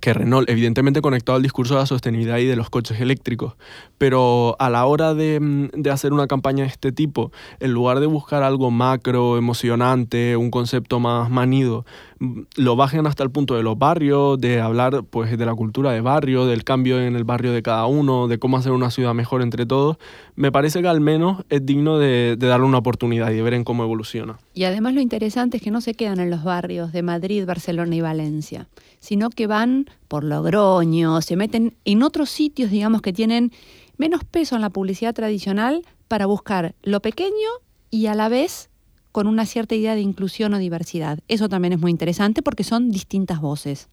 que 0.00 0.14
Renault, 0.14 0.48
evidentemente 0.48 1.02
conectado 1.02 1.36
al 1.36 1.42
discurso 1.42 1.74
de 1.74 1.80
la 1.80 1.86
sostenibilidad 1.86 2.38
y 2.38 2.46
de 2.46 2.56
los 2.56 2.70
coches 2.70 3.00
eléctricos, 3.00 3.54
pero 3.98 4.56
a 4.58 4.70
la 4.70 4.86
hora 4.86 5.14
de, 5.14 5.38
mm, 5.40 5.68
de 5.74 5.90
hacer 5.90 6.12
una 6.12 6.26
campaña 6.26 6.64
de 6.64 6.70
este 6.70 6.92
tipo, 6.92 7.32
en 7.60 7.72
lugar 7.72 8.00
de 8.00 8.06
buscar 8.06 8.42
algo 8.42 8.70
macro, 8.70 9.36
emocionante, 9.36 10.36
un 10.36 10.50
concepto 10.50 11.00
más 11.00 11.30
manido, 11.30 11.84
mm, 12.20 12.40
lo 12.56 12.76
bajen 12.76 13.06
hasta 13.06 13.22
el 13.22 13.30
punto 13.30 13.54
de 13.54 13.62
los 13.62 13.78
barrios, 13.78 14.40
de 14.40 14.60
hablar 14.60 15.04
pues 15.04 15.36
de 15.36 15.46
la 15.46 15.54
cultura 15.54 15.92
de 15.92 16.00
barrio, 16.00 16.46
del 16.46 16.64
cambio 16.64 17.00
en 17.00 17.16
el 17.16 17.24
barrio 17.24 17.52
de 17.52 17.62
cada 17.62 17.86
uno, 17.86 18.28
de 18.28 18.38
cómo 18.38 18.56
hacer 18.56 18.72
una 18.72 18.90
ciudad 18.90 19.14
mejor 19.14 19.42
entre 19.42 19.66
todos, 19.66 19.98
me 20.36 20.50
parece 20.50 20.80
que 20.82 20.88
al 20.88 21.00
menos 21.00 21.44
es 21.48 21.64
digno 21.66 21.98
de, 21.98 22.36
de 22.38 22.46
darle 22.46 22.66
una 22.66 22.78
oportunidad 22.78 23.30
y 23.30 23.34
de 23.34 23.42
ver 23.42 23.54
en 23.54 23.64
cómo 23.64 23.82
evoluciona. 23.82 24.38
Y 24.54 24.64
además 24.64 24.94
lo 24.94 25.00
interesante 25.00 25.58
es 25.58 25.62
que 25.62 25.70
no 25.70 25.80
se 25.80 25.94
quedan 25.94 26.20
en 26.20 26.30
los 26.30 26.44
barrios 26.44 26.92
de 26.92 27.02
Madrid, 27.02 27.44
Barcelona 27.46 27.94
y 27.94 28.00
Valencia, 28.00 28.68
sino 29.02 29.30
que 29.30 29.48
van 29.48 29.90
por 30.06 30.22
Logroño, 30.22 31.20
se 31.22 31.34
meten 31.34 31.74
en 31.84 32.04
otros 32.04 32.30
sitios, 32.30 32.70
digamos, 32.70 33.02
que 33.02 33.12
tienen 33.12 33.50
menos 33.96 34.22
peso 34.22 34.54
en 34.54 34.62
la 34.62 34.70
publicidad 34.70 35.12
tradicional 35.12 35.82
para 36.06 36.26
buscar 36.26 36.76
lo 36.84 37.00
pequeño 37.02 37.48
y 37.90 38.06
a 38.06 38.14
la 38.14 38.28
vez 38.28 38.70
con 39.10 39.26
una 39.26 39.44
cierta 39.44 39.74
idea 39.74 39.96
de 39.96 40.02
inclusión 40.02 40.54
o 40.54 40.58
diversidad. 40.58 41.18
Eso 41.26 41.48
también 41.48 41.72
es 41.72 41.80
muy 41.80 41.90
interesante 41.90 42.42
porque 42.42 42.62
son 42.62 42.90
distintas 42.92 43.40
voces. 43.40 43.88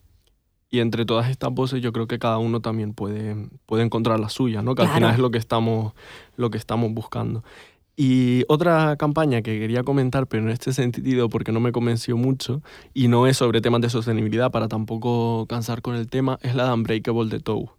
Y 0.70 0.80
entre 0.80 1.04
todas 1.06 1.28
estas 1.32 1.52
voces 1.52 1.82
yo 1.82 1.92
creo 1.92 2.06
que 2.08 2.20
cada 2.20 2.38
uno 2.38 2.62
también 2.62 2.94
puede, 2.94 3.50
puede 3.66 3.82
encontrar 3.84 4.20
la 4.20 4.30
suya, 4.30 4.62
¿no? 4.62 4.76
Que 4.76 4.84
al 4.84 4.90
Claro. 4.90 5.00
final 5.00 5.14
es 5.16 5.20
lo 5.20 5.32
que, 5.32 5.40
estamos, 5.40 5.94
lo 6.38 6.52
que 6.52 6.60
estamos 6.60 6.94
buscando. 6.94 7.44
Y 8.02 8.46
otra 8.48 8.96
campaña 8.96 9.42
que 9.42 9.60
quería 9.60 9.84
comentar, 9.84 10.26
pero 10.26 10.44
en 10.44 10.52
este 10.52 10.72
sentido 10.72 11.28
porque 11.28 11.52
no 11.52 11.60
me 11.60 11.74
convenció 11.74 12.16
mucho, 12.16 12.62
y 12.94 13.10
no 13.10 13.28
es 13.28 13.36
sobre 13.36 13.60
temas 13.60 13.82
de 13.82 13.90
sostenibilidad 13.90 14.52
para 14.52 14.70
tampoco 14.70 15.46
cansar 15.50 15.82
con 15.82 15.96
el 15.96 16.08
tema, 16.08 16.40
es 16.42 16.56
la 16.56 16.68
de 16.68 16.74
Unbreakable 16.76 17.30
de 17.30 17.42
Tow. 17.42 17.70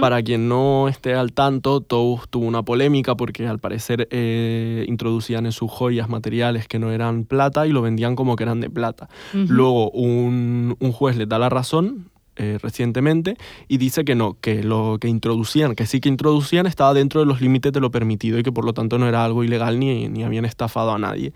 Para 0.00 0.22
quien 0.22 0.48
no 0.48 0.88
esté 0.88 1.14
al 1.14 1.34
tanto, 1.34 1.82
Tow 1.82 2.20
tuvo 2.30 2.46
una 2.46 2.62
polémica 2.62 3.14
porque 3.14 3.46
al 3.46 3.58
parecer 3.58 4.08
eh, 4.10 4.86
introducían 4.88 5.44
en 5.44 5.52
sus 5.52 5.70
joyas 5.70 6.08
materiales 6.08 6.66
que 6.66 6.78
no 6.78 6.90
eran 6.90 7.24
plata 7.24 7.66
y 7.66 7.72
lo 7.72 7.82
vendían 7.82 8.16
como 8.16 8.36
que 8.36 8.44
eran 8.44 8.60
de 8.60 8.70
plata. 8.70 9.08
Luego 9.34 9.90
un, 9.90 10.76
un 10.78 10.92
juez 10.92 11.16
le 11.16 11.26
da 11.26 11.38
la 11.38 11.50
razón 11.50 12.10
eh, 12.36 12.58
recientemente 12.62 13.36
y 13.68 13.78
dice 13.78 14.04
que 14.04 14.14
no, 14.14 14.36
que 14.40 14.62
lo 14.62 14.98
que 15.00 15.08
introducían, 15.08 15.74
que 15.74 15.86
sí 15.86 16.00
que 16.00 16.08
introducían 16.08 16.66
estaba 16.66 16.94
dentro 16.94 17.20
de 17.20 17.26
los 17.26 17.40
límites 17.40 17.72
de 17.72 17.80
lo 17.80 17.90
permitido 17.90 18.38
y 18.38 18.42
que 18.42 18.52
por 18.52 18.64
lo 18.64 18.72
tanto 18.74 18.98
no 18.98 19.08
era 19.08 19.24
algo 19.24 19.44
ilegal 19.44 19.78
ni, 19.78 20.08
ni 20.08 20.22
habían 20.24 20.44
estafado 20.44 20.92
a 20.92 20.98
nadie. 20.98 21.32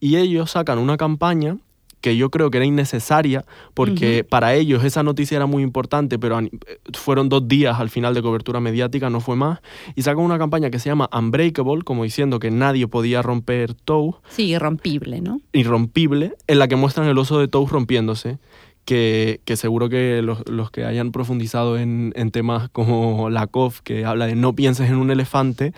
Y 0.00 0.16
ellos 0.16 0.50
sacan 0.50 0.78
una 0.78 0.96
campaña 0.96 1.56
que 2.02 2.16
yo 2.16 2.30
creo 2.30 2.50
que 2.50 2.58
era 2.58 2.66
innecesaria 2.66 3.46
porque 3.72 4.24
para 4.24 4.54
ellos 4.54 4.84
esa 4.84 5.02
noticia 5.02 5.36
era 5.36 5.46
muy 5.46 5.62
importante, 5.62 6.18
pero 6.18 6.38
eh, 6.40 6.50
fueron 6.92 7.30
dos 7.30 7.48
días 7.48 7.80
al 7.80 7.88
final 7.88 8.12
de 8.12 8.20
cobertura 8.20 8.60
mediática, 8.60 9.08
no 9.08 9.20
fue 9.20 9.36
más, 9.36 9.60
y 9.94 10.02
sacan 10.02 10.24
una 10.24 10.38
campaña 10.38 10.68
que 10.70 10.78
se 10.78 10.90
llama 10.90 11.08
Unbreakable, 11.16 11.82
como 11.84 12.02
diciendo 12.02 12.40
que 12.40 12.50
nadie 12.50 12.88
podía 12.88 13.22
romper 13.22 13.72
Tow, 13.74 14.16
Sí, 14.28 14.50
irrompible, 14.50 15.20
¿no? 15.20 15.40
irrompible 15.52 16.34
en 16.48 16.58
la 16.58 16.68
que 16.68 16.76
muestran 16.76 17.06
el 17.06 17.16
oso 17.16 17.38
de 17.38 17.48
Toast 17.48 17.72
rompiéndose. 17.72 18.38
Que, 18.84 19.40
que 19.44 19.56
seguro 19.56 19.88
que 19.88 20.22
los, 20.22 20.42
los 20.48 20.72
que 20.72 20.84
hayan 20.84 21.12
profundizado 21.12 21.78
en, 21.78 22.12
en 22.16 22.32
temas 22.32 22.68
como 22.68 23.30
la 23.30 23.46
COF, 23.46 23.80
que 23.80 24.04
habla 24.04 24.26
de 24.26 24.34
no 24.34 24.54
pienses 24.54 24.90
en 24.90 24.96
un 24.96 25.12
elefante, 25.12 25.72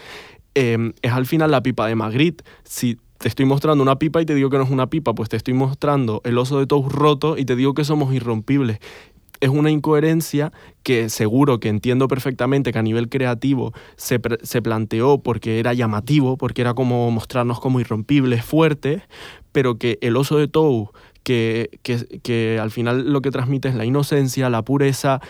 eh, 0.54 0.92
es 1.02 1.12
al 1.12 1.26
final 1.26 1.50
la 1.50 1.62
pipa 1.62 1.86
de 1.86 1.96
Magritte. 1.96 2.44
Si 2.64 2.98
te 3.18 3.28
estoy 3.28 3.46
mostrando 3.46 3.82
una 3.82 3.98
pipa 3.98 4.20
y 4.20 4.26
te 4.26 4.34
digo 4.34 4.50
que 4.50 4.58
no 4.58 4.64
es 4.64 4.70
una 4.70 4.88
pipa, 4.88 5.14
pues 5.14 5.28
te 5.28 5.36
estoy 5.36 5.54
mostrando 5.54 6.20
el 6.24 6.38
oso 6.38 6.58
de 6.58 6.66
Toast 6.66 6.90
roto 6.92 7.38
y 7.38 7.44
te 7.44 7.56
digo 7.56 7.74
que 7.74 7.84
somos 7.84 8.12
irrompibles. 8.14 8.78
Es 9.40 9.50
una 9.50 9.70
incoherencia 9.70 10.52
que 10.82 11.08
seguro 11.08 11.58
que 11.58 11.68
entiendo 11.68 12.08
perfectamente 12.08 12.72
que 12.72 12.78
a 12.78 12.82
nivel 12.82 13.08
creativo 13.08 13.72
se, 13.96 14.20
se 14.42 14.62
planteó 14.62 15.18
porque 15.18 15.58
era 15.58 15.74
llamativo, 15.74 16.36
porque 16.36 16.62
era 16.62 16.74
como 16.74 17.10
mostrarnos 17.10 17.60
como 17.60 17.80
irrompibles, 17.80 18.44
fuertes, 18.44 19.02
pero 19.52 19.76
que 19.76 19.98
el 20.00 20.16
oso 20.16 20.38
de 20.38 20.48
Tou, 20.48 20.92
que, 21.24 21.70
que, 21.82 22.20
que 22.22 22.58
al 22.60 22.70
final 22.70 23.12
lo 23.12 23.20
que 23.20 23.30
transmite 23.30 23.68
es 23.68 23.74
la 23.74 23.84
inocencia, 23.84 24.48
la 24.50 24.62
pureza, 24.62 25.20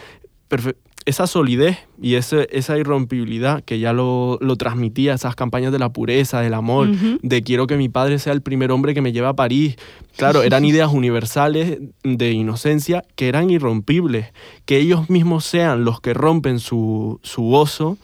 esa 1.06 1.26
solidez 1.26 1.78
y 2.00 2.14
ese, 2.14 2.48
esa 2.50 2.78
irrompibilidad 2.78 3.62
que 3.62 3.78
ya 3.78 3.92
lo, 3.92 4.38
lo 4.40 4.56
transmitía, 4.56 5.14
esas 5.14 5.36
campañas 5.36 5.72
de 5.72 5.78
la 5.78 5.92
pureza, 5.92 6.40
del 6.40 6.54
amor, 6.54 6.88
de 7.22 7.42
quiero 7.42 7.66
que 7.66 7.76
mi 7.76 7.88
padre 7.88 8.18
sea 8.18 8.32
el 8.32 8.42
primer 8.42 8.70
hombre 8.70 8.94
que 8.94 9.02
me 9.02 9.12
lleve 9.12 9.26
a 9.26 9.34
París. 9.34 9.76
Claro, 10.16 10.42
eran 10.42 10.64
ideas 10.64 10.92
universales 10.92 11.78
de 12.02 12.32
inocencia 12.32 13.04
que 13.16 13.28
eran 13.28 13.50
irrompibles. 13.50 14.32
Que 14.64 14.78
ellos 14.78 15.10
mismos 15.10 15.44
sean 15.44 15.84
los 15.84 16.00
que 16.00 16.14
rompen 16.14 16.58
su, 16.58 17.20
su 17.22 17.52
oso, 17.52 17.98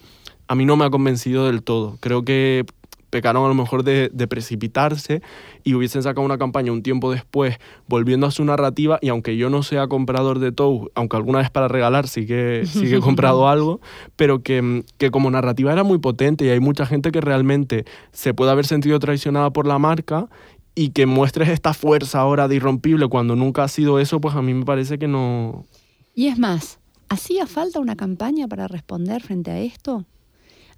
a 0.47 0.55
mí 0.55 0.66
no 0.66 0.76
me 0.76 0.84
ha 0.84 0.91
convencido 0.91 1.47
del 1.47 1.62
todo. 1.62 1.97
Creo 2.01 2.24
que 2.24 2.66
pecaron 3.11 3.45
a 3.45 3.49
lo 3.49 3.55
mejor 3.55 3.85
de, 3.85 4.11
de 4.13 4.27
precipitarse 4.27 5.23
y 5.65 5.75
hubiesen 5.75 6.03
sacado 6.03 6.25
una 6.25 6.39
campaña 6.39 6.73
un 6.73 6.83
tiempo 6.83 7.11
después 7.13 7.59
volviendo 7.87 8.27
a 8.27 8.31
su 8.31 8.45
narrativa 8.45 8.99
y 9.03 9.09
aunque 9.09 9.37
yo 9.37 9.51
no 9.51 9.63
sea 9.63 9.89
comprador 9.89 10.39
de 10.39 10.53
Tou, 10.53 10.91
aunque 10.95 11.17
alguna 11.17 11.41
vez 11.41 11.51
para 11.51 11.69
regalar 11.69 12.09
sí 12.09 12.27
que, 12.27 12.63
sí 12.67 12.83
que 12.83 12.97
he 12.97 13.01
comprado 13.01 13.49
algo, 13.51 13.81
pero 14.17 14.43
que, 14.43 14.85
que 14.97 15.11
como 15.11 15.31
narrativa 15.31 15.73
era 15.73 15.85
muy 15.85 15.99
potente 15.99 16.45
y 16.45 16.49
hay 16.49 16.61
mucha 16.61 16.87
gente 16.87 17.11
que 17.11 17.21
realmente 17.21 17.85
se 18.13 18.35
puede 18.35 18.51
haber 18.51 18.67
sentido 18.67 18.99
traicionada 18.99 19.51
por 19.51 19.67
la 19.67 19.79
marca 19.79 20.29
y 20.75 20.91
que 20.91 21.07
muestres 21.07 21.49
esta 21.49 21.75
fuerza 21.75 22.21
ahora 22.21 22.49
de 22.49 22.57
irrompible 22.57 23.09
cuando 23.09 23.37
nunca 23.37 23.65
ha 23.65 23.69
sido 23.69 23.99
eso, 23.99 24.21
pues 24.21 24.35
a 24.35 24.43
mí 24.43 24.55
me 24.55 24.65
parece 24.65 24.99
que 24.99 25.09
no... 25.09 25.67
Y 26.15 26.29
es 26.29 26.39
más, 26.39 26.79
¿hacía 27.09 27.47
falta 27.47 27.81
una 27.81 27.97
campaña 27.97 28.49
para 28.49 28.69
responder 28.69 29.23
frente 29.23 29.51
a 29.51 29.59
esto? 29.59 30.07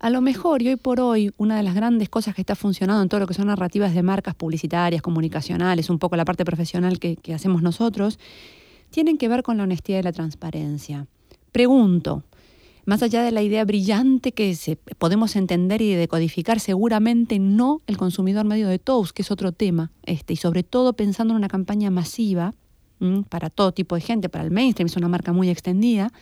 A 0.03 0.11
lo 0.11 0.21
mejor, 0.21 0.63
y 0.63 0.69
hoy 0.69 0.75
por 0.75 0.99
hoy, 0.99 1.31
una 1.37 1.57
de 1.57 1.63
las 1.63 1.77
grandes 1.77 2.09
cosas 2.09 2.35
que 2.35 2.43
está 2.43 2.57
funcionando 2.57 3.05
en 3.05 3.09
todo 3.09 3.21
lo 3.21 3.29
que 3.29 3.35
son 3.35 3.47
narrativas 3.47 3.95
de 3.95 4.03
marcas 4.03 4.35
publicitarias, 4.35 5.01
comunicacionales, 5.01 5.91
un 5.91 6.01
poco 6.01 6.17
la 6.17 6.25
parte 6.25 6.45
profesional 6.45 6.99
que, 6.99 7.17
hacemos 7.33 7.63
nosotros, 7.63 8.19
tienen 8.91 9.17
que 9.17 9.29
ver 9.29 9.45
con 9.45 9.59
la 9.59 9.63
honestidad 9.63 10.01
y 10.01 10.03
la 10.03 10.11
transparencia. 10.11 11.07
Pregunto, 11.53 12.25
más 12.85 13.05
allá 13.05 13.23
de 13.23 13.31
la 13.31 13.43
idea 13.43 13.65
brillante 13.65 14.33
que 14.33 14.57
se, 14.57 14.75
podemos 14.75 15.37
entender 15.37 15.81
y 15.83 15.95
decodificar, 15.95 16.59
seguramente 16.59 17.39
no 17.39 17.81
el 17.87 17.97
consumidor 17.97 18.45
medio 18.45 18.67
de 18.67 18.81
toast, 18.81 19.13
que 19.15 19.23
es 19.23 19.31
otro 19.31 19.53
tema, 19.53 19.93
este, 20.03 20.33
y 20.33 20.37
sobre 20.37 20.65
todo 20.65 20.95
pensando 20.95 21.33
en 21.33 21.39
una 21.39 21.49
campaña 21.49 21.93
masiva 21.93 22.55
para 23.29 23.51
todo 23.51 23.71
tipo 23.71 23.95
de 23.95 24.01
gente, 24.01 24.29
para 24.29 24.43
el 24.43 24.51
mainstream, 24.51 24.87
es 24.87 24.97
una 24.97 25.07
marca 25.07 25.33
muy 25.33 25.49
extendida, 25.49 26.13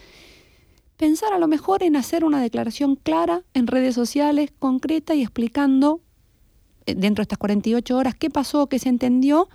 pensar 1.01 1.33
a 1.33 1.39
lo 1.39 1.49
mejor 1.49 1.83
en 1.83 1.97
hacer 1.97 2.27
una 2.27 2.43
declaración 2.43 2.95
clara 2.95 3.43
en 3.55 3.67
redes 3.67 3.95
sociales, 3.95 4.53
concreta 4.59 5.15
y 5.15 5.23
explicando 5.23 6.03
eh, 6.85 6.95
dentro 6.95 7.23
de 7.23 7.25
estas 7.25 7.39
48 7.39 7.97
horas 7.97 8.15
qué 8.15 8.29
pasó, 8.29 8.67
qué 8.67 8.79
se 8.79 8.91
entendió, 8.91 9.49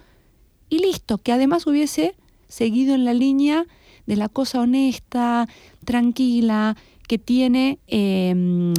y 0.70 0.80
listo, 0.80 1.20
que 1.20 1.32
además 1.32 1.68
hubiese 1.68 2.16
seguido 2.48 2.96
en 2.96 3.06
la 3.06 3.14
línea 3.14 3.68
de 4.08 4.16
la 4.16 4.28
cosa 4.28 4.60
honesta, 4.60 5.48
tranquila, 5.86 6.76
que 7.08 7.20
tiene 7.20 7.78
eh, 7.86 8.74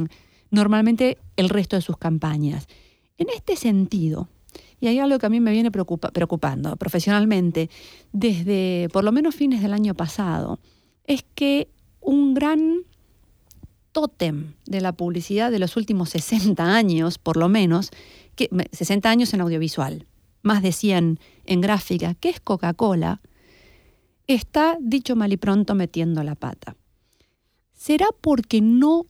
normalmente 0.51 1.19
el 1.37 1.47
resto 1.47 1.77
de 1.77 1.81
sus 1.81 1.95
campañas. 1.95 2.67
En 3.17 3.27
este 3.33 3.55
sentido, 3.55 4.27
y 4.81 4.87
hay 4.87 4.99
algo 4.99 5.19
que 5.19 5.25
a 5.25 5.29
mí 5.29 5.39
me 5.39 5.53
viene 5.53 5.71
preocupa- 5.71 6.11
preocupando 6.11 6.75
profesionalmente 6.75 7.69
desde 8.11 8.89
por 8.91 9.05
lo 9.05 9.13
menos 9.13 9.35
fines 9.35 9.61
del 9.61 9.71
año 9.71 9.93
pasado, 9.93 10.59
es 11.05 11.23
que 11.33 11.69
un 12.01 12.33
gran 12.33 12.83
tótem 13.91 14.53
de 14.65 14.81
la 14.81 14.93
publicidad 14.93 15.51
de 15.51 15.59
los 15.59 15.75
últimos 15.75 16.09
60 16.09 16.63
años, 16.63 17.17
por 17.17 17.37
lo 17.37 17.49
menos, 17.49 17.89
que, 18.35 18.49
60 18.71 19.09
años 19.09 19.33
en 19.33 19.41
audiovisual, 19.41 20.05
más 20.43 20.61
de 20.61 20.71
100 20.71 21.19
en 21.45 21.61
gráfica, 21.61 22.13
que 22.13 22.29
es 22.29 22.39
Coca-Cola, 22.39 23.21
está, 24.27 24.77
dicho 24.79 25.15
mal 25.15 25.33
y 25.33 25.37
pronto, 25.37 25.73
metiendo 25.73 26.23
la 26.23 26.35
pata. 26.35 26.75
¿Será 27.73 28.07
porque 28.21 28.61
no 28.61 29.05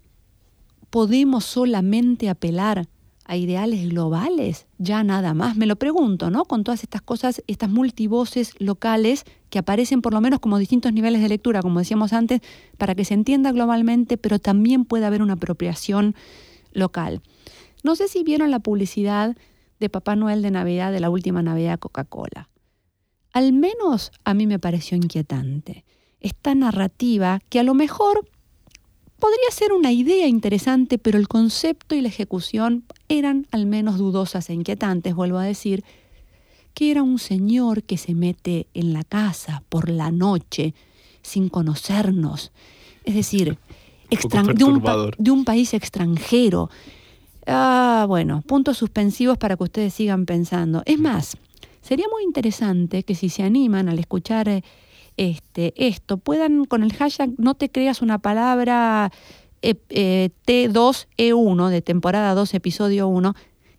podemos 0.89 1.45
solamente 1.45 2.29
apelar 2.29 2.87
a 3.25 3.35
ideales 3.35 3.89
globales? 3.89 4.67
Ya 4.77 5.03
nada 5.03 5.33
más, 5.33 5.57
me 5.57 5.65
lo 5.65 5.75
pregunto, 5.75 6.29
¿no? 6.29 6.45
Con 6.45 6.63
todas 6.63 6.83
estas 6.83 7.01
cosas, 7.01 7.43
estas 7.47 7.69
multivoces 7.69 8.53
locales 8.59 9.25
que 9.49 9.59
aparecen 9.59 10.01
por 10.01 10.13
lo 10.13 10.21
menos 10.21 10.39
como 10.39 10.57
distintos 10.57 10.93
niveles 10.93 11.21
de 11.21 11.29
lectura, 11.29 11.61
como 11.61 11.79
decíamos 11.79 12.13
antes, 12.13 12.41
para 12.77 12.95
que 12.95 13.05
se 13.05 13.13
entienda 13.13 13.51
globalmente, 13.51 14.17
pero 14.17 14.39
también 14.39 14.85
puede 14.85 15.05
haber 15.05 15.21
una 15.21 15.33
apropiación 15.33 16.15
local. 16.71 17.21
No 17.83 17.95
sé 17.95 18.07
si 18.07 18.23
vieron 18.23 18.51
la 18.51 18.59
publicidad 18.59 19.35
de 19.79 19.89
Papá 19.89 20.15
Noel 20.15 20.41
de 20.41 20.51
Navidad 20.51 20.91
de 20.91 20.99
la 20.99 21.09
última 21.09 21.41
Navidad 21.41 21.79
Coca-Cola. 21.79 22.49
Al 23.33 23.53
menos 23.53 24.11
a 24.23 24.33
mí 24.33 24.47
me 24.47 24.59
pareció 24.59 24.97
inquietante. 24.97 25.85
Esta 26.19 26.55
narrativa 26.55 27.39
que 27.49 27.59
a 27.59 27.63
lo 27.63 27.73
mejor 27.73 28.27
podría 29.19 29.51
ser 29.51 29.73
una 29.73 29.91
idea 29.91 30.27
interesante, 30.27 30.97
pero 30.97 31.17
el 31.17 31.27
concepto 31.27 31.95
y 31.95 32.01
la 32.01 32.07
ejecución 32.07 32.85
eran 33.09 33.47
al 33.51 33.65
menos 33.65 33.97
dudosas 33.97 34.49
e 34.49 34.53
inquietantes, 34.53 35.15
vuelvo 35.15 35.37
a 35.37 35.43
decir, 35.43 35.83
que 36.77 36.91
era 36.91 37.01
un 37.01 37.17
señor 37.17 37.81
que 37.81 37.97
se 37.97 38.13
mete 38.13 38.67
en 38.75 38.93
la 38.93 39.03
casa 39.03 39.63
por 39.67 39.89
la 39.89 40.11
noche 40.11 40.75
sin 41.23 41.49
conocernos. 41.49 42.51
Es 43.03 43.15
decir, 43.15 43.57
de, 44.11 44.63
un 44.63 44.83
de 45.17 45.43
país 45.43 45.73
extranjero. 45.73 46.69
Ah, 47.47 48.05
bueno, 48.07 48.43
puntos 48.45 48.77
suspensivos 48.77 49.39
para 49.39 49.57
que 49.57 49.63
ustedes 49.63 49.95
sigan 49.95 50.27
pensando. 50.27 50.83
Es 50.85 50.99
más, 50.99 51.35
sería 51.81 52.05
muy 52.11 52.21
interesante 52.23 53.01
que 53.01 53.15
si 53.15 53.29
se 53.29 53.41
animan 53.41 53.89
al 53.89 53.97
escuchar 53.97 54.61
este, 55.17 55.73
esto, 55.77 56.17
puedan 56.17 56.65
con 56.65 56.83
el 56.83 56.93
hashtag 56.93 57.31
no 57.39 57.55
te 57.55 57.71
creas 57.71 58.03
una 58.03 58.19
palabra 58.19 59.11
eh, 59.63 59.73
eh, 59.89 60.29
T2E1 60.45 61.69
de 61.69 61.81
temporada 61.81 62.35
2, 62.35 62.53
episodio 62.53 63.07
1, 63.07 63.33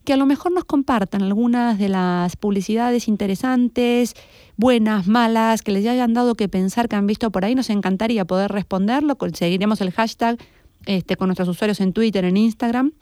que 0.09 0.15
a 0.15 0.17
lo 0.17 0.25
mejor 0.25 0.53
nos 0.53 0.65
compartan 0.65 1.21
algunas 1.23 1.79
de 1.79 1.91
las 1.91 2.35
publicidades 2.35 3.09
interesantes, 3.09 4.15
buenas, 4.57 5.07
malas, 5.07 5.61
que 5.61 5.71
les 5.71 5.87
hayan 5.87 6.15
dado 6.15 6.35
que 6.35 6.49
pensar, 6.49 6.89
que 6.89 6.97
han 6.97 7.07
visto 7.07 7.31
por 7.31 7.45
ahí. 7.45 7.55
Nos 7.55 7.69
encantaría 7.69 8.25
poder 8.25 8.51
responderlo. 8.51 9.19
con- 9.19 9.35
Seguiremos 9.35 9.83
el 9.83 9.91
hashtag 9.91 10.39
este, 10.87 11.17
con 11.17 11.29
nuestros 11.29 11.47
usuarios 11.51 11.79
en 11.83 11.93
Twitter, 11.93 12.25
en 12.25 12.39
Instagram. 12.39 12.93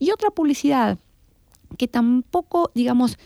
Y 0.00 0.10
otra 0.10 0.30
publicidad 0.30 0.98
que 1.78 1.86
tampoco, 1.86 2.72
digamos, 2.74 3.18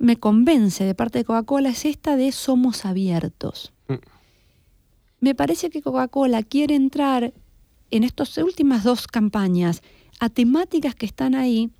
me 0.00 0.16
convence 0.16 0.82
de 0.82 0.96
parte 0.96 1.18
de 1.20 1.24
Coca-Cola 1.24 1.68
es 1.68 1.84
esta 1.84 2.16
de 2.16 2.32
somos 2.32 2.84
abiertos. 2.84 3.72
Mm. 3.86 3.94
Me 5.20 5.36
parece 5.36 5.70
que 5.70 5.82
Coca-Cola 5.82 6.42
quiere 6.42 6.74
entrar 6.74 7.32
en 7.92 8.02
estas 8.02 8.36
últimas 8.38 8.82
dos 8.82 9.06
campañas 9.06 9.82
a 10.18 10.30
temáticas 10.30 10.96
que 10.96 11.06
están 11.06 11.36
ahí, 11.36 11.70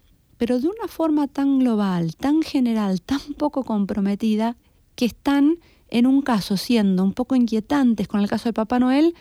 pero 0.41 0.59
de 0.59 0.69
una 0.69 0.89
forma 0.89 1.29
tan 1.29 1.59
global, 1.59 2.17
tan 2.17 2.41
general, 2.41 3.03
tan 3.03 3.21
poco 3.37 3.63
comprometida, 3.63 4.57
que 4.95 5.05
están 5.05 5.59
en 5.91 6.07
un 6.07 6.23
caso 6.23 6.57
siendo 6.57 7.05
un 7.05 7.13
poco 7.13 7.37
inquietantes 7.37 8.09
con 8.09 8.21
el 8.21 8.29
caso 8.31 8.49
de 8.49 8.55
Papá 8.55 8.79
Noel 8.79 9.15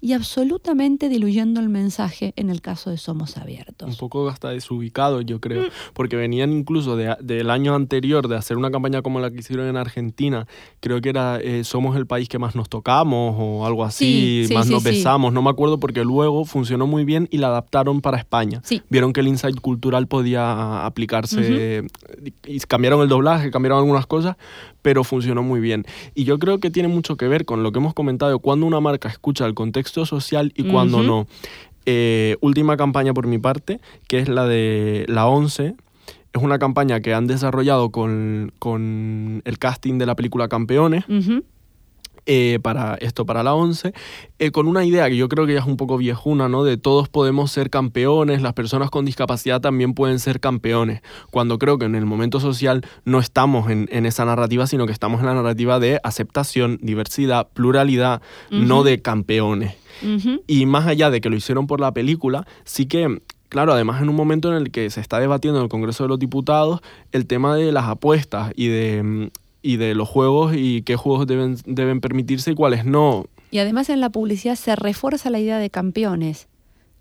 y 0.00 0.12
absolutamente 0.14 1.08
diluyendo 1.08 1.60
el 1.60 1.68
mensaje 1.68 2.32
en 2.36 2.48
el 2.50 2.60
caso 2.60 2.90
de 2.90 2.96
Somos 2.96 3.36
Abiertos. 3.36 3.88
Un 3.90 3.96
poco 3.96 4.28
hasta 4.28 4.48
desubicado, 4.50 5.20
yo 5.20 5.40
creo. 5.40 5.64
Mm. 5.64 5.70
Porque 5.92 6.16
venían 6.16 6.52
incluso 6.52 6.96
de- 6.96 7.16
del 7.20 7.50
año 7.50 7.74
anterior 7.74 8.26
de 8.28 8.36
hacer 8.36 8.56
una 8.56 8.70
campaña 8.70 9.02
como 9.02 9.20
la 9.20 9.30
que 9.30 9.38
hicieron 9.40 9.66
en 9.68 9.76
Argentina. 9.76 10.46
Creo 10.80 11.00
que 11.00 11.10
era 11.10 11.38
eh, 11.40 11.64
Somos 11.64 11.96
el 11.96 12.06
país 12.06 12.28
que 12.28 12.38
más 12.38 12.54
nos 12.56 12.68
tocamos 12.68 13.36
o 13.38 13.66
algo 13.66 13.84
así, 13.84 14.42
Sí, 14.42 14.44
sí, 14.48 14.54
más 14.54 14.66
sí, 14.66 14.72
nos 14.72 14.82
besamos. 14.82 15.32
No 15.32 15.42
me 15.42 15.50
acuerdo 15.50 15.78
porque 15.78 16.02
luego 16.04 16.44
funcionó 16.44 16.86
muy 16.86 17.04
bien 17.04 17.28
y 17.30 17.38
la 17.38 17.48
adaptaron 17.48 18.00
para 18.00 18.16
España. 18.18 18.62
Vieron 18.88 19.12
que 19.12 19.20
el 19.20 19.28
insight 19.28 19.60
cultural 19.60 20.06
podía 20.06 20.86
aplicarse 20.86 21.84
y 22.46 22.58
cambiaron 22.60 23.02
el 23.02 23.08
doblaje, 23.08 23.50
cambiaron 23.50 23.78
algunas 23.80 24.06
cosas, 24.06 24.36
pero 24.82 25.04
funcionó 25.04 25.42
muy 25.42 25.60
bien. 25.60 25.84
Y 26.14 26.24
yo 26.24 26.38
creo 26.38 26.58
que 26.58 26.70
tiene 26.70 26.88
mucho 26.88 27.16
que 27.16 27.28
ver 27.28 27.44
con 27.44 27.62
lo 27.62 27.72
que 27.72 27.78
hemos 27.78 27.94
comentado, 27.94 28.38
cuando 28.38 28.66
una 28.66 28.80
marca 28.80 29.08
escucha 29.08 29.46
el 29.46 29.54
contexto 29.54 30.06
social 30.06 30.52
y 30.56 30.64
cuando 30.64 31.02
no. 31.02 31.26
Eh, 31.86 32.36
última 32.40 32.76
campaña 32.76 33.14
por 33.14 33.26
mi 33.26 33.38
parte, 33.38 33.80
que 34.06 34.18
es 34.18 34.28
la 34.28 34.46
de 34.46 35.04
la 35.08 35.26
11. 35.26 35.74
Es 36.32 36.42
una 36.42 36.58
campaña 36.58 37.00
que 37.00 37.14
han 37.14 37.26
desarrollado 37.26 37.90
con, 37.90 38.52
con 38.58 39.42
el 39.44 39.58
casting 39.58 39.98
de 39.98 40.06
la 40.06 40.14
película 40.14 40.48
Campeones. 40.48 41.04
Eh, 42.26 42.58
para 42.62 42.94
esto, 42.96 43.26
para 43.26 43.42
la 43.42 43.54
11, 43.54 43.92
eh, 44.38 44.50
con 44.50 44.68
una 44.68 44.84
idea 44.84 45.08
que 45.08 45.16
yo 45.16 45.28
creo 45.28 45.46
que 45.46 45.54
ya 45.54 45.60
es 45.60 45.66
un 45.66 45.76
poco 45.76 45.96
viejuna, 45.96 46.48
¿no? 46.48 46.64
De 46.64 46.76
todos 46.76 47.08
podemos 47.08 47.52
ser 47.52 47.70
campeones, 47.70 48.42
las 48.42 48.52
personas 48.52 48.90
con 48.90 49.04
discapacidad 49.04 49.60
también 49.60 49.94
pueden 49.94 50.18
ser 50.18 50.40
campeones, 50.40 51.02
cuando 51.30 51.58
creo 51.58 51.78
que 51.78 51.86
en 51.86 51.94
el 51.94 52.06
momento 52.06 52.40
social 52.40 52.84
no 53.04 53.18
estamos 53.18 53.70
en, 53.70 53.88
en 53.92 54.06
esa 54.06 54.24
narrativa, 54.24 54.66
sino 54.66 54.86
que 54.86 54.92
estamos 54.92 55.20
en 55.20 55.26
la 55.26 55.34
narrativa 55.34 55.78
de 55.78 56.00
aceptación, 56.02 56.78
diversidad, 56.82 57.48
pluralidad, 57.52 58.22
no 58.50 58.82
de 58.82 59.00
campeones. 59.02 59.74
Y 60.46 60.66
más 60.66 60.86
allá 60.86 61.10
de 61.10 61.20
que 61.20 61.28
lo 61.28 61.36
hicieron 61.36 61.66
por 61.66 61.80
la 61.80 61.92
película, 61.92 62.46
sí 62.64 62.86
que, 62.86 63.20
claro, 63.48 63.72
además 63.72 64.00
en 64.00 64.08
un 64.08 64.16
momento 64.16 64.50
en 64.50 64.56
el 64.56 64.70
que 64.70 64.88
se 64.90 65.00
está 65.00 65.20
debatiendo 65.20 65.58
en 65.58 65.64
el 65.64 65.68
Congreso 65.68 66.04
de 66.04 66.08
los 66.08 66.18
Diputados 66.18 66.80
el 67.12 67.26
tema 67.26 67.54
de 67.54 67.72
las 67.72 67.84
apuestas 67.84 68.52
y 68.56 68.68
de, 68.68 69.02
mm, 69.02 69.28
y 69.62 69.76
de 69.76 69.94
los 69.94 70.08
juegos 70.08 70.54
y 70.56 70.82
qué 70.82 70.96
juegos 70.96 71.26
deben, 71.26 71.56
deben 71.66 72.00
permitirse 72.00 72.52
y 72.52 72.54
cuáles 72.54 72.84
no. 72.84 73.26
Y 73.50 73.58
además 73.58 73.88
en 73.90 74.00
la 74.00 74.10
publicidad 74.10 74.54
se 74.56 74.76
refuerza 74.76 75.28
la 75.30 75.40
idea 75.40 75.58
de 75.58 75.70
campeones, 75.70 76.48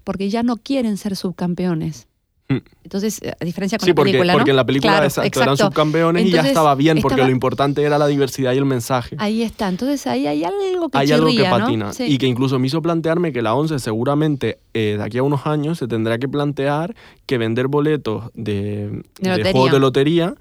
porque 0.03 0.29
ya 0.29 0.43
no 0.43 0.57
quieren 0.57 0.97
ser 0.97 1.15
subcampeones. 1.15 2.07
Mm. 2.51 2.57
Entonces, 2.83 3.21
eh, 3.21 3.31
a 3.39 3.45
diferencia 3.45 3.77
con 3.77 3.85
Sí, 3.85 3.91
la 3.91 3.95
porque, 3.95 4.09
película, 4.11 4.33
¿no? 4.33 4.39
porque 4.39 4.49
en 4.49 4.55
la 4.57 4.65
película 4.65 4.93
Claro, 4.93 5.05
exacto, 5.05 5.43
eran 5.43 5.55
subcampeones 5.55 6.25
y 6.25 6.31
ya 6.31 6.41
estaba 6.41 6.73
bien, 6.73 6.97
porque 6.99 7.13
estaba- 7.13 7.27
lo 7.27 7.31
importante 7.31 7.83
era 7.83 7.99
la 7.99 8.07
diversidad 8.07 8.53
y 8.53 8.57
el 8.57 8.65
mensaje. 8.65 9.15
Ahí 9.19 9.43
está. 9.43 9.69
Entonces 9.69 10.07
ahí 10.07 10.25
hay 10.25 10.43
algo 10.43 10.89
que 10.89 10.97
Hay 10.97 11.11
algo 11.11 11.27
que 11.27 11.43
patina. 11.43 11.93
Sí. 11.93 12.05
Y 12.05 12.17
que 12.17 12.25
incluso 12.25 12.57
me 12.57 12.65
hizo 12.65 12.81
plantearme 12.81 13.31
que 13.31 13.43
la 13.43 13.53
11 13.53 13.77
seguramente 13.77 14.57
eh, 14.73 14.95
de 14.97 15.03
aquí 15.03 15.19
a 15.19 15.23
unos 15.23 15.45
años 15.45 15.77
se 15.77 15.87
tendrá 15.87 16.17
que 16.17 16.27
plantear 16.27 16.95
que 17.27 17.37
vender 17.37 17.67
boletos 17.67 18.31
de, 18.33 18.53
De 18.89 19.03
de 19.19 19.29
lotería. 19.29 19.51
juegos 19.51 19.71
de 19.71 19.79
lotería 19.79 20.35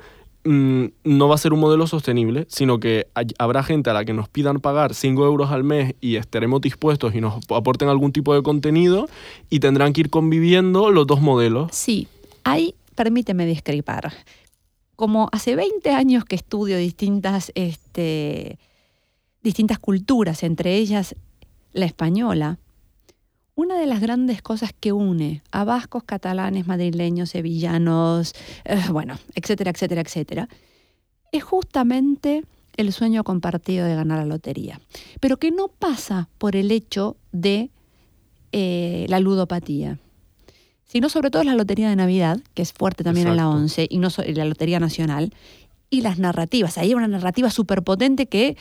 mm, 0.48 0.92
no 1.04 1.28
va 1.28 1.34
a 1.34 1.38
ser 1.38 1.52
un 1.52 1.60
modelo 1.60 1.86
sostenible, 1.86 2.46
sino 2.48 2.80
que 2.80 3.08
habrá 3.38 3.62
gente 3.62 3.90
a 3.90 3.92
la 3.92 4.04
que 4.04 4.12
nos 4.12 4.28
pidan 4.28 4.60
pagar 4.60 4.94
5 4.94 5.24
euros 5.24 5.50
al 5.50 5.64
mes 5.64 5.94
y 6.00 6.16
estaremos 6.16 6.60
dispuestos 6.60 7.14
y 7.14 7.20
nos 7.20 7.44
aporten 7.50 7.88
algún 7.88 8.12
tipo 8.12 8.34
de 8.34 8.42
contenido 8.42 9.08
y 9.50 9.60
tendrán 9.60 9.92
que 9.92 10.02
ir 10.02 10.10
conviviendo 10.10 10.90
los 10.90 11.06
dos 11.06 11.20
modelos. 11.20 11.70
Sí, 11.72 12.08
hay, 12.44 12.74
permíteme 12.94 13.46
discrepar. 13.46 14.12
como 14.96 15.28
hace 15.30 15.54
20 15.54 15.90
años 15.90 16.24
que 16.24 16.34
estudio 16.34 16.76
distintas, 16.76 17.52
este, 17.54 18.58
distintas 19.42 19.78
culturas, 19.78 20.42
entre 20.42 20.74
ellas 20.74 21.14
la 21.72 21.86
española, 21.86 22.58
una 23.58 23.76
de 23.76 23.86
las 23.86 24.00
grandes 24.00 24.40
cosas 24.40 24.70
que 24.78 24.92
une 24.92 25.42
a 25.50 25.64
vascos, 25.64 26.04
catalanes, 26.04 26.68
madrileños, 26.68 27.30
sevillanos, 27.30 28.32
eh, 28.64 28.80
bueno, 28.92 29.18
etcétera, 29.34 29.72
etcétera, 29.72 30.00
etcétera, 30.02 30.48
es 31.32 31.42
justamente 31.42 32.44
el 32.76 32.92
sueño 32.92 33.24
compartido 33.24 33.84
de 33.84 33.96
ganar 33.96 34.18
la 34.20 34.26
lotería, 34.26 34.80
pero 35.18 35.38
que 35.38 35.50
no 35.50 35.66
pasa 35.66 36.28
por 36.38 36.54
el 36.54 36.70
hecho 36.70 37.16
de 37.32 37.70
eh, 38.52 39.06
la 39.08 39.18
ludopatía, 39.18 39.98
sino 40.84 41.08
sobre 41.08 41.30
todo 41.32 41.42
la 41.42 41.54
lotería 41.56 41.88
de 41.90 41.96
Navidad, 41.96 42.38
que 42.54 42.62
es 42.62 42.72
fuerte 42.72 43.02
también 43.02 43.26
en 43.26 43.36
la 43.36 43.42
Exacto. 43.42 43.62
11, 43.62 43.86
y 43.90 43.98
no 43.98 44.08
so- 44.10 44.22
la 44.22 44.44
lotería 44.44 44.78
nacional, 44.78 45.34
y 45.90 46.02
las 46.02 46.18
narrativas. 46.18 46.78
Ahí 46.78 46.88
hay 46.88 46.94
una 46.94 47.08
narrativa 47.08 47.50
súper 47.50 47.82
potente 47.82 48.26
que 48.26 48.56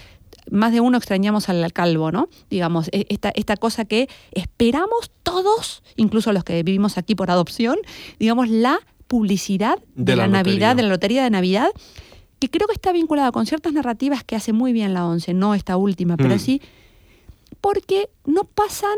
más 0.49 0.71
de 0.71 0.79
uno 0.79 0.97
extrañamos 0.97 1.49
al 1.49 1.73
calvo, 1.73 2.11
¿no? 2.11 2.29
Digamos, 2.49 2.89
e- 2.93 3.05
esta, 3.09 3.29
esta 3.35 3.57
cosa 3.57 3.83
que 3.85 4.07
esperamos 4.31 5.11
todos, 5.23 5.83
incluso 5.97 6.31
los 6.31 6.43
que 6.43 6.63
vivimos 6.63 6.97
aquí 6.97 7.15
por 7.15 7.29
adopción, 7.31 7.77
digamos, 8.19 8.49
la 8.49 8.79
publicidad 9.07 9.77
de, 9.95 10.13
De 10.13 10.15
la, 10.15 10.27
la 10.27 10.43
Navidad, 10.43 10.75
de 10.75 10.83
la 10.83 10.89
lotería 10.89 11.23
de 11.23 11.29
Navidad, 11.29 11.67
que 12.39 12.49
creo 12.49 12.67
que 12.67 12.73
está 12.73 12.91
vinculada 12.91 13.31
con 13.31 13.45
ciertas 13.45 13.73
narrativas 13.73 14.23
que 14.23 14.35
hace 14.35 14.53
muy 14.53 14.71
bien 14.71 14.93
la 14.93 15.05
ONCE, 15.05 15.33
no 15.33 15.53
esta 15.53 15.75
última, 15.75 16.15
pero 16.17 16.35
Mm. 16.35 16.39
sí, 16.39 16.61
porque 17.61 18.09
no 18.25 18.43
pasan 18.43 18.97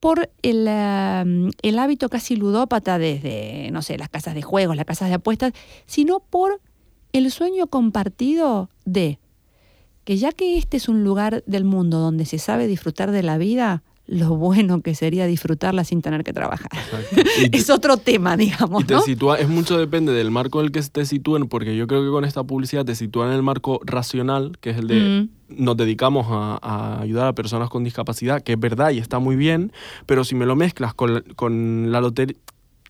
por 0.00 0.30
el, 0.42 0.66
eh, 0.68 1.50
el 1.62 1.78
hábito 1.78 2.08
casi 2.10 2.36
ludópata 2.36 2.98
desde, 2.98 3.70
no 3.72 3.80
sé, 3.80 3.96
las 3.96 4.08
casas 4.10 4.34
de 4.34 4.42
juegos, 4.42 4.76
las 4.76 4.84
casas 4.84 5.08
de 5.08 5.14
apuestas, 5.14 5.52
sino 5.86 6.20
por 6.20 6.60
el 7.14 7.30
sueño 7.30 7.66
compartido 7.68 8.68
de 8.84 9.18
que 10.04 10.16
ya 10.18 10.32
que 10.32 10.58
este 10.58 10.76
es 10.76 10.88
un 10.88 11.02
lugar 11.04 11.42
del 11.46 11.64
mundo 11.64 11.98
donde 11.98 12.26
se 12.26 12.38
sabe 12.38 12.66
disfrutar 12.66 13.10
de 13.10 13.22
la 13.22 13.38
vida, 13.38 13.82
lo 14.06 14.36
bueno 14.36 14.82
que 14.82 14.94
sería 14.94 15.24
disfrutarla 15.26 15.82
sin 15.84 16.02
tener 16.02 16.24
que 16.24 16.34
trabajar. 16.34 16.68
Te- 17.14 17.56
Es 17.56 17.70
otro 17.70 17.96
tema, 17.96 18.36
digamos, 18.36 18.82
Y 18.82 18.86
te 18.86 18.94
¿no? 18.94 19.00
sitúa, 19.00 19.38
es 19.38 19.48
mucho 19.48 19.78
depende 19.78 20.12
del 20.12 20.30
marco 20.30 20.60
en 20.60 20.66
el 20.66 20.72
que 20.72 20.82
te 20.82 21.06
sitúen, 21.06 21.48
porque 21.48 21.74
yo 21.74 21.86
creo 21.86 22.04
que 22.04 22.10
con 22.10 22.26
esta 22.26 22.44
publicidad 22.44 22.84
te 22.84 22.94
sitúan 22.94 23.30
en 23.30 23.36
el 23.36 23.42
marco 23.42 23.80
racional, 23.84 24.58
que 24.60 24.70
es 24.70 24.76
el 24.76 24.88
de 24.88 25.28
Mm. 25.48 25.64
nos 25.64 25.76
dedicamos 25.78 26.26
a, 26.28 26.58
a 26.60 27.00
ayudar 27.00 27.28
a 27.28 27.32
personas 27.32 27.70
con 27.70 27.82
discapacidad, 27.84 28.42
que 28.42 28.52
es 28.54 28.60
verdad 28.60 28.90
y 28.90 28.98
está 28.98 29.20
muy 29.20 29.36
bien, 29.36 29.72
pero 30.04 30.24
si 30.24 30.34
me 30.34 30.44
lo 30.44 30.54
mezclas 30.56 30.92
con, 30.92 31.22
con 31.36 31.90
la 31.90 32.00
lotería, 32.02 32.36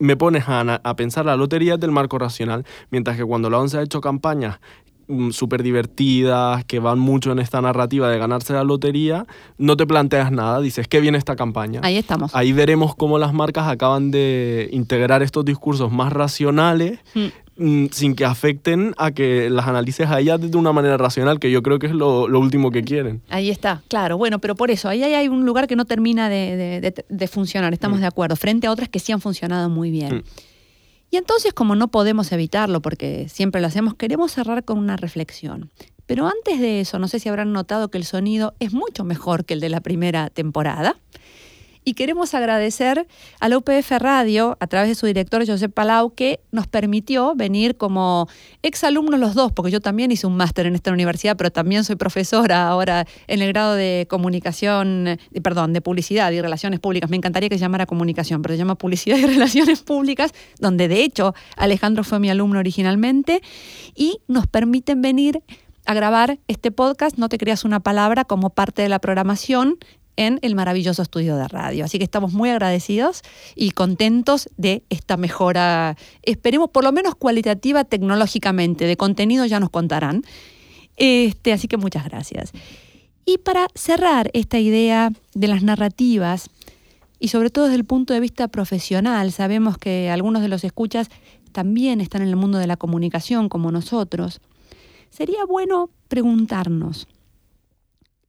me 0.01 0.16
pones 0.16 0.49
a, 0.49 0.61
ana- 0.61 0.80
a 0.84 0.97
pensar 0.97 1.24
la 1.26 1.36
lotería 1.36 1.76
del 1.76 1.90
marco 1.90 2.18
racional, 2.18 2.64
mientras 2.90 3.16
que 3.16 3.24
cuando 3.24 3.49
la 3.51 3.59
ONCE 3.59 3.78
ha 3.78 3.82
hecho 3.82 4.01
campañas 4.01 4.59
súper 5.32 5.62
divertidas, 5.62 6.64
que 6.64 6.78
van 6.78 6.99
mucho 6.99 7.30
en 7.32 7.38
esta 7.38 7.61
narrativa 7.61 8.09
de 8.09 8.18
ganarse 8.18 8.55
la 8.55 8.64
lotería, 8.64 9.26
no 9.59 9.76
te 9.76 9.86
planteas 9.86 10.32
nada, 10.32 10.61
dices, 10.61 10.88
qué 10.88 10.99
bien 11.01 11.14
esta 11.14 11.36
campaña. 11.36 11.80
Ahí 11.82 11.99
estamos. 11.99 12.34
Ahí 12.34 12.55
veremos 12.55 12.95
cómo 12.97 13.18
las 13.18 13.34
marcas 13.34 13.68
acaban 13.68 14.11
de 14.11 14.70
integrar 14.72 15.22
estos 15.22 15.45
discursos 15.45 15.92
más 15.92 16.11
racionales 16.12 17.01
Mm. 17.14 17.26
Mm, 17.57 17.86
sin 17.92 18.14
que 18.14 18.24
afecten 18.24 18.94
a 18.98 19.11
que 19.12 19.48
las 19.50 19.66
analices 19.66 20.09
a 20.11 20.20
ellas 20.20 20.40
de 20.40 20.57
una 20.57 20.72
manera 20.72 20.96
racional, 20.96 21.38
que 21.40 21.50
yo 21.50 21.62
creo 21.62 21.78
que 21.78 21.86
es 21.88 21.92
lo, 21.94 22.28
lo 22.28 22.40
último 22.40 22.70
que 22.70 22.82
quieren. 22.82 23.22
Ahí 23.28 23.50
está, 23.50 23.82
claro. 23.88 24.16
Bueno, 24.18 24.38
pero 24.40 24.55
por 24.55 24.70
eso, 24.70 24.88
ahí 24.88 25.02
hay 25.02 25.28
un 25.28 25.44
lugar 25.46 25.66
que 25.66 25.76
no 25.76 25.84
termina 25.84 26.28
de, 26.28 26.57
de- 26.57 26.80
de- 26.80 27.05
de 27.09 27.28
funcionar, 27.28 27.72
estamos 27.72 27.98
Mm. 27.98 28.02
de 28.02 28.07
acuerdo, 28.07 28.36
frente 28.36 28.66
a 28.66 28.70
otras 28.70 28.88
que 28.88 28.98
sí 28.98 29.12
han 29.12 29.20
funcionado 29.20 29.68
muy 29.68 29.90
bien. 29.90 30.16
Mm. 30.16 30.22
Y 31.11 31.16
entonces, 31.16 31.52
como 31.52 31.76
no 31.76 31.88
podemos 31.88 32.32
evitarlo, 32.32 32.80
porque 32.82 33.28
siempre 33.28 33.61
lo 33.61 33.68
hacemos, 33.68 33.94
queremos 33.94 34.32
cerrar 34.32 34.64
con 34.64 34.78
una 34.78 34.96
reflexión. 34.96 35.70
Pero 36.07 36.26
antes 36.26 36.61
de 36.61 36.80
eso, 36.80 36.98
no 36.98 37.07
sé 37.09 37.18
si 37.20 37.28
habrán 37.28 37.52
notado 37.52 37.88
que 37.88 37.98
el 37.98 38.05
sonido 38.05 38.55
es 38.59 38.72
mucho 38.72 39.05
mejor 39.05 39.44
que 39.44 39.55
el 39.55 39.61
de 39.61 39.68
la 39.68 39.80
primera 39.80 40.28
temporada. 40.28 40.96
Y 41.87 41.93
queremos 41.95 42.32
agradecer 42.32 43.07
a 43.41 43.49
la 43.51 43.59
UPF 43.59 43.91
Radio, 43.99 44.57
a 44.59 44.66
través 44.66 44.89
de 44.89 44.95
su 44.95 45.05
director 45.05 45.47
Josep 45.47 45.70
Palau, 45.70 46.14
que 46.14 46.41
nos 46.51 46.66
permitió 46.66 47.35
venir 47.35 47.76
como 47.76 48.26
exalumnos 48.62 49.20
los 49.20 49.35
dos, 49.35 49.53
porque 49.53 49.70
yo 49.70 49.80
también 49.80 50.11
hice 50.11 50.26
un 50.26 50.35
máster 50.35 50.64
en 50.64 50.74
esta 50.74 50.91
universidad, 50.93 51.37
pero 51.37 51.51
también 51.51 51.85
soy 51.85 51.97
profesora 51.97 52.68
ahora 52.68 53.07
en 53.26 53.43
el 53.43 53.53
grado 53.53 53.74
de 53.74 54.07
comunicación, 54.09 55.09
eh, 55.09 55.18
perdón, 55.43 55.74
de 55.74 55.82
publicidad 55.82 56.32
y 56.32 56.41
relaciones 56.41 56.80
públicas. 56.80 57.11
Me 57.11 57.16
encantaría 57.16 57.51
que 57.51 57.57
se 57.57 57.61
llamara 57.61 57.85
comunicación, 57.85 58.41
pero 58.41 58.55
se 58.55 58.59
llama 58.59 58.76
publicidad 58.76 59.18
y 59.18 59.26
relaciones 59.26 59.82
públicas, 59.82 60.32
donde 60.59 60.89
de 60.89 61.03
hecho 61.03 61.35
Alejandro 61.57 62.03
fue 62.03 62.18
mi 62.18 62.30
alumno 62.30 62.61
originalmente, 62.61 63.43
y 63.95 64.20
nos 64.26 64.47
permiten 64.47 65.03
venir 65.03 65.43
a 65.85 65.93
grabar 65.93 66.39
este 66.49 66.70
podcast, 66.70 67.18
no 67.18 67.28
te 67.28 67.37
creas 67.37 67.64
una 67.64 67.80
palabra, 67.80 68.24
como 68.24 68.49
parte 68.49 68.80
de 68.80 68.89
la 68.89 69.01
programación 69.01 69.76
en 70.16 70.38
el 70.42 70.54
maravilloso 70.54 71.02
estudio 71.02 71.36
de 71.36 71.48
radio. 71.48 71.84
Así 71.84 71.98
que 71.98 72.04
estamos 72.04 72.32
muy 72.32 72.50
agradecidos 72.50 73.22
y 73.54 73.70
contentos 73.70 74.48
de 74.56 74.82
esta 74.90 75.16
mejora, 75.16 75.96
esperemos 76.22 76.70
por 76.70 76.84
lo 76.84 76.92
menos 76.92 77.14
cualitativa 77.14 77.84
tecnológicamente, 77.84 78.86
de 78.86 78.96
contenido 78.96 79.46
ya 79.46 79.60
nos 79.60 79.70
contarán. 79.70 80.22
Este, 80.96 81.52
así 81.52 81.68
que 81.68 81.76
muchas 81.76 82.04
gracias. 82.04 82.52
Y 83.26 83.38
para 83.38 83.68
cerrar 83.74 84.30
esta 84.34 84.58
idea 84.58 85.10
de 85.34 85.48
las 85.48 85.62
narrativas, 85.62 86.50
y 87.18 87.28
sobre 87.28 87.50
todo 87.50 87.64
desde 87.64 87.76
el 87.76 87.84
punto 87.84 88.12
de 88.12 88.20
vista 88.20 88.48
profesional, 88.48 89.32
sabemos 89.32 89.78
que 89.78 90.10
algunos 90.10 90.42
de 90.42 90.48
los 90.48 90.62
escuchas 90.62 91.08
también 91.52 92.00
están 92.00 92.22
en 92.22 92.28
el 92.28 92.36
mundo 92.36 92.58
de 92.58 92.66
la 92.66 92.76
comunicación 92.76 93.48
como 93.48 93.70
nosotros, 93.70 94.40
sería 95.10 95.44
bueno 95.46 95.88
preguntarnos, 96.08 97.06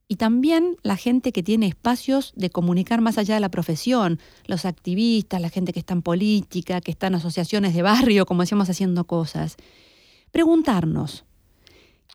y 0.08 0.16
también 0.16 0.76
la 0.82 0.96
gente 0.96 1.32
que 1.32 1.42
tiene 1.42 1.66
espacios 1.66 2.32
de 2.36 2.50
comunicar 2.50 3.00
más 3.00 3.18
allá 3.18 3.34
de 3.34 3.40
la 3.40 3.50
profesión, 3.50 4.20
los 4.46 4.64
activistas, 4.64 5.40
la 5.40 5.50
gente 5.50 5.72
que 5.72 5.80
está 5.80 5.94
en 5.94 6.02
política, 6.02 6.80
que 6.80 6.92
está 6.92 7.08
en 7.08 7.16
asociaciones 7.16 7.74
de 7.74 7.82
barrio, 7.82 8.24
como 8.24 8.42
decíamos, 8.42 8.70
haciendo 8.70 9.04
cosas. 9.04 9.56
Preguntarnos, 10.30 11.24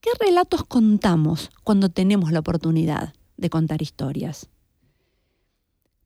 ¿qué 0.02 0.10
relatos 0.20 0.64
contamos 0.64 1.50
cuando 1.64 1.89
tenemos 1.89 2.32
la 2.32 2.39
oportunidad 2.39 3.14
de 3.36 3.50
contar 3.50 3.82
historias? 3.82 4.50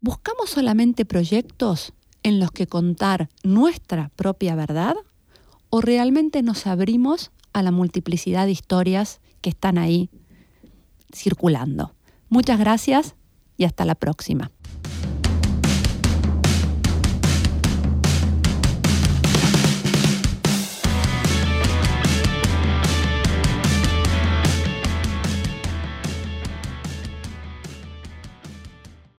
¿Buscamos 0.02 0.50
solamente 0.50 1.06
proyectos 1.06 1.94
en 2.24 2.40
los 2.40 2.52
que 2.52 2.66
contar 2.66 3.30
nuestra 3.44 4.10
propia 4.16 4.56
verdad? 4.56 4.96
¿O 5.70 5.82
realmente 5.82 6.42
nos 6.42 6.66
abrimos 6.66 7.32
a 7.54 7.62
la 7.62 7.72
multiplicidad 7.72 8.46
de 8.46 8.54
historias 8.54 9.22
que 9.42 9.52
están 9.52 9.78
ahí 9.78 10.10
circulando. 11.14 11.94
Muchas 12.30 12.60
gracias 12.60 13.16
y 13.58 13.66
hasta 13.66 13.86
la 13.86 13.96
próxima. 13.96 14.52